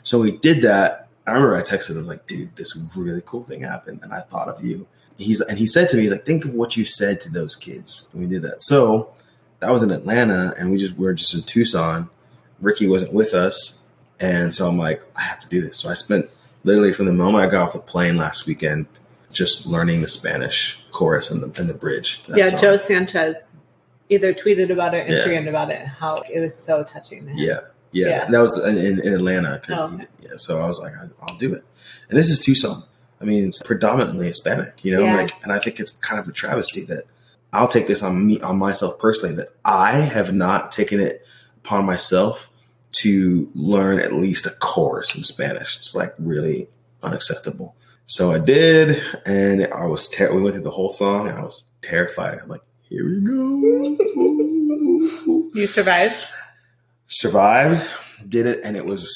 So 0.02 0.20
we 0.20 0.36
did 0.38 0.62
that. 0.62 1.08
I 1.26 1.32
remember 1.32 1.56
I 1.56 1.62
texted 1.62 1.96
him 1.96 2.06
like, 2.06 2.26
dude, 2.26 2.54
this 2.54 2.78
really 2.94 3.22
cool 3.26 3.42
thing 3.42 3.62
happened, 3.62 4.00
and 4.02 4.12
I 4.12 4.20
thought 4.20 4.48
of 4.48 4.64
you. 4.64 4.86
He's 5.18 5.40
and 5.40 5.58
he 5.58 5.66
said 5.66 5.88
to 5.88 5.96
me, 5.96 6.02
he's 6.02 6.12
like, 6.12 6.26
think 6.26 6.44
of 6.44 6.54
what 6.54 6.76
you 6.76 6.84
said 6.84 7.20
to 7.22 7.30
those 7.30 7.56
kids. 7.56 8.10
And 8.12 8.22
we 8.22 8.28
did 8.28 8.42
that. 8.42 8.62
So 8.62 9.12
that 9.60 9.70
was 9.70 9.82
in 9.82 9.90
Atlanta, 9.90 10.54
and 10.58 10.70
we 10.70 10.78
just 10.78 10.96
we 10.96 11.06
were 11.06 11.14
just 11.14 11.34
in 11.34 11.42
Tucson. 11.42 12.10
Ricky 12.60 12.86
wasn't 12.86 13.12
with 13.12 13.34
us, 13.34 13.84
and 14.20 14.54
so 14.54 14.68
I'm 14.68 14.78
like, 14.78 15.02
I 15.16 15.22
have 15.22 15.40
to 15.40 15.48
do 15.48 15.60
this. 15.60 15.78
So 15.78 15.88
I 15.88 15.94
spent 15.94 16.26
literally 16.64 16.92
from 16.92 17.06
the 17.06 17.12
moment 17.12 17.44
I 17.44 17.50
got 17.50 17.62
off 17.62 17.72
the 17.74 17.78
plane 17.78 18.16
last 18.16 18.46
weekend, 18.46 18.86
just 19.32 19.66
learning 19.66 20.02
the 20.02 20.08
Spanish 20.08 20.82
chorus 20.92 21.30
and 21.30 21.42
the 21.42 21.60
and 21.60 21.68
the 21.68 21.74
bridge. 21.74 22.22
yeah, 22.34 22.46
song. 22.46 22.60
Joe 22.60 22.76
Sanchez 22.76 23.36
either 24.08 24.32
tweeted 24.32 24.70
about 24.70 24.94
it, 24.94 25.08
or 25.10 25.12
Yeah. 25.14 25.24
Instagrammed 25.24 25.48
about 25.48 25.70
it. 25.70 25.86
How 25.86 26.22
it 26.32 26.40
was 26.40 26.56
so 26.56 26.84
touching. 26.84 27.28
Yeah, 27.36 27.60
yeah, 27.92 28.08
Yeah. 28.08 28.24
that 28.30 28.38
was 28.40 28.56
in, 28.64 29.00
in, 29.00 29.12
Atlanta. 29.14 29.60
Oh, 29.70 29.88
he- 29.96 30.04
yeah, 30.20 30.36
so 30.36 30.60
I 30.60 30.66
was 30.68 30.78
like, 30.78 30.92
I'll 31.22 31.36
do 31.36 31.52
it. 31.54 31.64
And 32.08 32.16
this 32.18 32.30
is 32.30 32.38
Tucson. 32.38 32.82
I 33.20 33.24
mean, 33.24 33.48
it's 33.48 33.60
predominantly 33.62 34.26
Hispanic, 34.28 34.84
you 34.84 34.94
know. 34.94 35.02
Yeah. 35.02 35.16
Like, 35.16 35.32
and 35.42 35.52
I 35.52 35.58
think 35.58 35.80
it's 35.80 35.90
kind 35.90 36.20
of 36.20 36.28
a 36.28 36.32
travesty 36.32 36.82
that 36.84 37.04
I'll 37.52 37.66
take 37.68 37.86
this 37.88 38.02
on 38.02 38.26
me 38.26 38.40
on 38.40 38.58
myself 38.58 38.98
personally 38.98 39.34
that 39.36 39.48
I 39.64 39.92
have 39.92 40.32
not 40.34 40.70
taken 40.70 41.00
it 41.00 41.26
upon 41.64 41.84
myself 41.84 42.48
to 43.02 43.50
learn 43.54 43.98
at 44.00 44.12
least 44.12 44.46
a 44.46 44.50
chorus 44.60 45.14
in 45.16 45.22
Spanish. 45.22 45.76
It's 45.76 45.94
like 45.94 46.14
really 46.18 46.68
unacceptable. 47.02 47.76
So 48.06 48.32
I 48.32 48.38
did, 48.38 49.02
and 49.24 49.66
I 49.72 49.86
was 49.86 50.08
ter- 50.08 50.32
we 50.34 50.40
went 50.40 50.54
through 50.54 50.64
the 50.64 50.70
whole 50.70 50.90
song, 50.90 51.28
and 51.28 51.36
I 51.38 51.42
was 51.42 51.64
terrified. 51.82 52.38
I'm 52.40 52.48
like, 52.48 52.62
here 52.82 53.04
we 53.04 53.20
go. 53.20 53.96
You 55.54 55.66
survived. 55.66 56.26
survived, 57.08 57.82
did 58.28 58.44
it, 58.46 58.60
and 58.62 58.76
it 58.76 58.84
was 58.84 59.06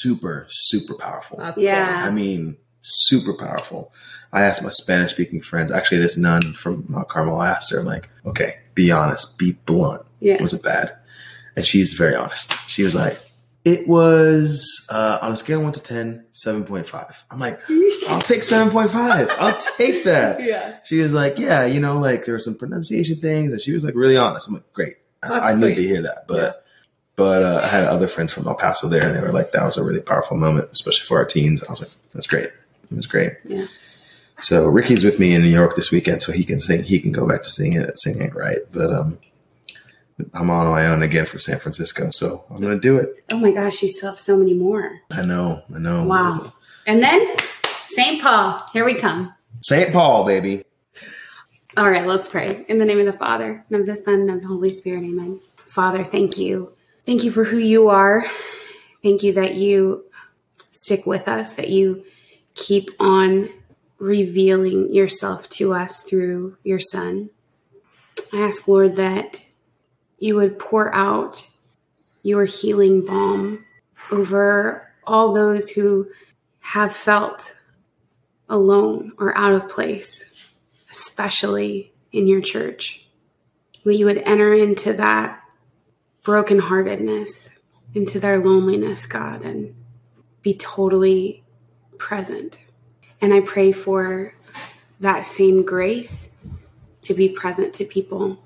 super, 0.00 0.46
super 0.48 0.94
powerful. 0.94 1.38
That's 1.38 1.58
Yeah. 1.58 2.02
I 2.04 2.10
mean, 2.10 2.56
super 2.82 3.32
powerful. 3.34 3.92
I 4.32 4.42
asked 4.42 4.62
my 4.62 4.70
Spanish 4.70 5.10
speaking 5.10 5.40
friends, 5.40 5.72
actually, 5.72 5.98
this 6.00 6.16
nun 6.16 6.52
from 6.52 6.84
Mount 6.88 7.08
Carmel, 7.08 7.40
I 7.40 7.50
asked 7.50 7.70
her, 7.72 7.80
I'm 7.80 7.86
like, 7.86 8.08
okay, 8.26 8.58
be 8.74 8.92
honest, 8.92 9.38
be 9.38 9.52
blunt. 9.66 10.02
Yeah. 10.20 10.40
Was 10.40 10.52
it 10.54 10.62
bad? 10.62 10.94
And 11.56 11.66
she's 11.66 11.94
very 11.94 12.14
honest. 12.14 12.54
She 12.68 12.84
was 12.84 12.94
like, 12.94 13.18
it 13.72 13.86
was 13.88 14.88
uh, 14.92 15.18
on 15.20 15.32
a 15.32 15.36
scale 15.36 15.58
of 15.58 15.64
1 15.64 15.72
to 15.74 15.82
10, 15.82 16.24
7.5. 16.32 17.22
I'm 17.30 17.38
like, 17.38 17.60
I'll 18.08 18.20
take 18.20 18.40
7.5. 18.40 19.28
I'll 19.38 19.58
take 19.76 20.04
that. 20.04 20.40
Yeah. 20.48 20.78
She 20.84 20.98
was 20.98 21.12
like, 21.12 21.38
yeah, 21.38 21.64
you 21.66 21.80
know, 21.80 21.98
like 21.98 22.24
there 22.24 22.34
were 22.34 22.38
some 22.38 22.56
pronunciation 22.56 23.20
things, 23.20 23.52
and 23.52 23.60
she 23.60 23.72
was 23.72 23.84
like 23.84 23.94
really 23.94 24.16
honest. 24.16 24.48
I'm 24.48 24.54
like, 24.54 24.72
great. 24.72 24.96
That's, 25.22 25.34
I 25.36 25.54
need 25.58 25.74
to 25.74 25.82
hear 25.82 26.02
that. 26.02 26.26
But 26.26 26.36
Yeah. 26.36 26.52
but 27.16 27.42
uh, 27.42 27.60
I 27.62 27.66
had 27.66 27.84
other 27.84 28.06
friends 28.06 28.32
from 28.32 28.46
El 28.46 28.54
Paso 28.54 28.88
there, 28.88 29.04
and 29.06 29.14
they 29.14 29.20
were 29.20 29.32
like, 29.32 29.52
that 29.52 29.64
was 29.64 29.76
a 29.76 29.84
really 29.84 30.00
powerful 30.00 30.36
moment, 30.36 30.68
especially 30.72 31.04
for 31.06 31.18
our 31.18 31.24
teens. 31.26 31.62
I 31.62 31.68
was 31.68 31.80
like, 31.82 31.90
that's 32.12 32.26
great. 32.26 32.46
It 32.90 32.96
was 32.96 33.06
great. 33.06 33.32
Yeah. 33.44 33.66
So 34.40 34.66
Ricky's 34.68 35.04
with 35.04 35.18
me 35.18 35.34
in 35.34 35.42
New 35.42 35.50
York 35.50 35.74
this 35.76 35.90
weekend, 35.90 36.22
so 36.22 36.30
he 36.32 36.44
can 36.44 36.60
sing. 36.60 36.82
He 36.84 37.00
can 37.00 37.10
go 37.12 37.26
back 37.26 37.42
to 37.42 37.50
singing 37.50 37.82
it, 37.82 37.98
singing 37.98 38.30
right. 38.30 38.60
But 38.72 38.92
um, 38.92 39.18
I'm 40.34 40.50
on 40.50 40.66
my 40.68 40.86
own 40.86 41.02
again 41.02 41.26
for 41.26 41.38
San 41.38 41.58
Francisco, 41.58 42.10
so 42.10 42.44
I'm 42.50 42.56
gonna 42.56 42.78
do 42.78 42.96
it. 42.96 43.20
Oh 43.30 43.38
my 43.38 43.52
gosh, 43.52 43.82
you 43.82 43.88
still 43.88 44.10
have 44.10 44.18
so 44.18 44.36
many 44.36 44.54
more. 44.54 45.00
I 45.12 45.24
know, 45.24 45.62
I 45.74 45.78
know. 45.78 46.04
Wow. 46.04 46.52
And 46.86 47.02
then 47.02 47.36
St. 47.86 48.20
Paul, 48.20 48.64
here 48.72 48.84
we 48.84 48.94
come. 48.94 49.32
St. 49.60 49.92
Paul, 49.92 50.24
baby. 50.24 50.64
All 51.76 51.90
right, 51.90 52.06
let's 52.06 52.28
pray. 52.28 52.64
In 52.68 52.78
the 52.78 52.84
name 52.84 52.98
of 52.98 53.06
the 53.06 53.12
Father, 53.12 53.64
and 53.70 53.80
of 53.80 53.86
the 53.86 53.96
Son, 53.96 54.22
and 54.22 54.30
of 54.30 54.42
the 54.42 54.48
Holy 54.48 54.72
Spirit, 54.72 55.04
amen. 55.04 55.40
Father, 55.56 56.02
thank 56.02 56.36
you. 56.36 56.72
Thank 57.06 57.24
you 57.24 57.30
for 57.30 57.44
who 57.44 57.58
you 57.58 57.88
are. 57.88 58.24
Thank 59.02 59.22
you 59.22 59.32
that 59.34 59.54
you 59.54 60.04
stick 60.72 61.06
with 61.06 61.28
us, 61.28 61.54
that 61.54 61.68
you 61.68 62.04
keep 62.54 62.90
on 62.98 63.50
revealing 63.98 64.92
yourself 64.92 65.48
to 65.50 65.72
us 65.72 66.02
through 66.02 66.56
your 66.64 66.80
Son. 66.80 67.30
I 68.32 68.38
ask, 68.38 68.66
Lord, 68.66 68.96
that 68.96 69.44
you 70.18 70.36
would 70.36 70.58
pour 70.58 70.94
out 70.94 71.48
your 72.22 72.44
healing 72.44 73.04
balm 73.04 73.64
over 74.10 74.90
all 75.04 75.32
those 75.32 75.70
who 75.70 76.08
have 76.60 76.94
felt 76.94 77.54
alone 78.48 79.12
or 79.18 79.36
out 79.36 79.52
of 79.52 79.68
place 79.68 80.24
especially 80.90 81.92
in 82.12 82.26
your 82.26 82.40
church. 82.40 83.04
That 83.84 83.94
you 83.94 84.06
would 84.06 84.18
enter 84.18 84.52
into 84.52 84.92
that 84.94 85.42
brokenheartedness, 86.24 87.50
into 87.94 88.20
their 88.20 88.38
loneliness, 88.38 89.06
God, 89.06 89.42
and 89.42 89.74
be 90.42 90.54
totally 90.54 91.44
present. 91.96 92.58
And 93.20 93.32
I 93.32 93.40
pray 93.40 93.72
for 93.72 94.34
that 95.00 95.24
same 95.24 95.64
grace 95.64 96.30
to 97.02 97.14
be 97.14 97.28
present 97.28 97.74
to 97.74 97.84
people, 97.84 98.42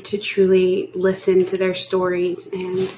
to 0.00 0.18
truly 0.18 0.90
listen 0.94 1.44
to 1.46 1.56
their 1.56 1.74
stories 1.74 2.46
and 2.46 2.92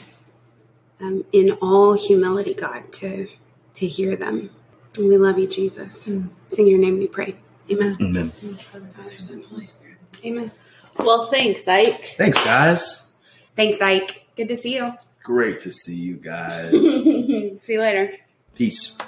um, 1.00 1.24
in 1.32 1.52
all 1.60 1.94
humility, 1.94 2.54
God, 2.54 2.92
to, 2.94 3.28
to 3.74 3.86
hear 3.86 4.16
them. 4.16 4.50
And 4.96 5.08
we 5.08 5.16
love 5.16 5.38
you, 5.38 5.46
Jesus. 5.46 6.06
It's 6.06 6.58
in 6.58 6.66
your 6.66 6.78
name 6.78 6.98
we 6.98 7.08
pray. 7.08 7.36
Amen. 7.70 7.96
Amen. 8.00 8.30
Father, 8.30 9.18
Son, 9.18 9.44
Holy 9.50 9.66
Spirit. 9.66 9.96
Amen. 10.24 10.50
Well, 10.98 11.26
thanks, 11.26 11.66
Ike. 11.66 12.14
Thanks, 12.16 12.42
guys. 12.44 13.18
Thanks, 13.56 13.80
Ike. 13.80 14.26
Good 14.36 14.48
to 14.50 14.56
see 14.56 14.76
you. 14.76 14.92
Great 15.22 15.60
to 15.60 15.72
see 15.72 15.96
you 15.96 16.16
guys. 16.16 16.70
see 16.70 17.58
you 17.68 17.80
later. 17.80 18.14
Peace. 18.54 18.98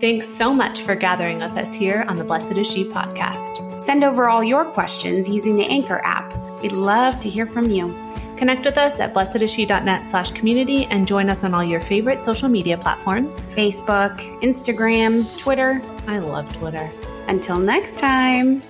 Thanks 0.00 0.26
so 0.26 0.54
much 0.54 0.80
for 0.80 0.94
gathering 0.94 1.40
with 1.40 1.58
us 1.58 1.74
here 1.74 2.04
on 2.08 2.16
the 2.16 2.24
Blessed 2.24 2.52
is 2.52 2.70
She 2.70 2.84
podcast. 2.84 3.80
Send 3.80 4.02
over 4.02 4.30
all 4.30 4.42
your 4.42 4.64
questions 4.64 5.28
using 5.28 5.56
the 5.56 5.66
Anchor 5.66 6.00
app. 6.02 6.32
We'd 6.62 6.72
love 6.72 7.20
to 7.20 7.28
hear 7.28 7.46
from 7.46 7.70
you. 7.70 7.88
Connect 8.36 8.64
with 8.64 8.78
us 8.78 8.98
at 9.00 9.12
blessedisshe.net 9.12 10.04
slash 10.04 10.30
community 10.30 10.86
and 10.86 11.06
join 11.06 11.28
us 11.28 11.44
on 11.44 11.52
all 11.52 11.62
your 11.62 11.80
favorite 11.80 12.22
social 12.22 12.48
media 12.48 12.78
platforms. 12.78 13.38
Facebook, 13.54 14.16
Instagram, 14.40 15.26
Twitter. 15.38 15.82
I 16.06 16.20
love 16.20 16.50
Twitter. 16.56 16.90
Until 17.28 17.58
next 17.58 17.98
time. 17.98 18.62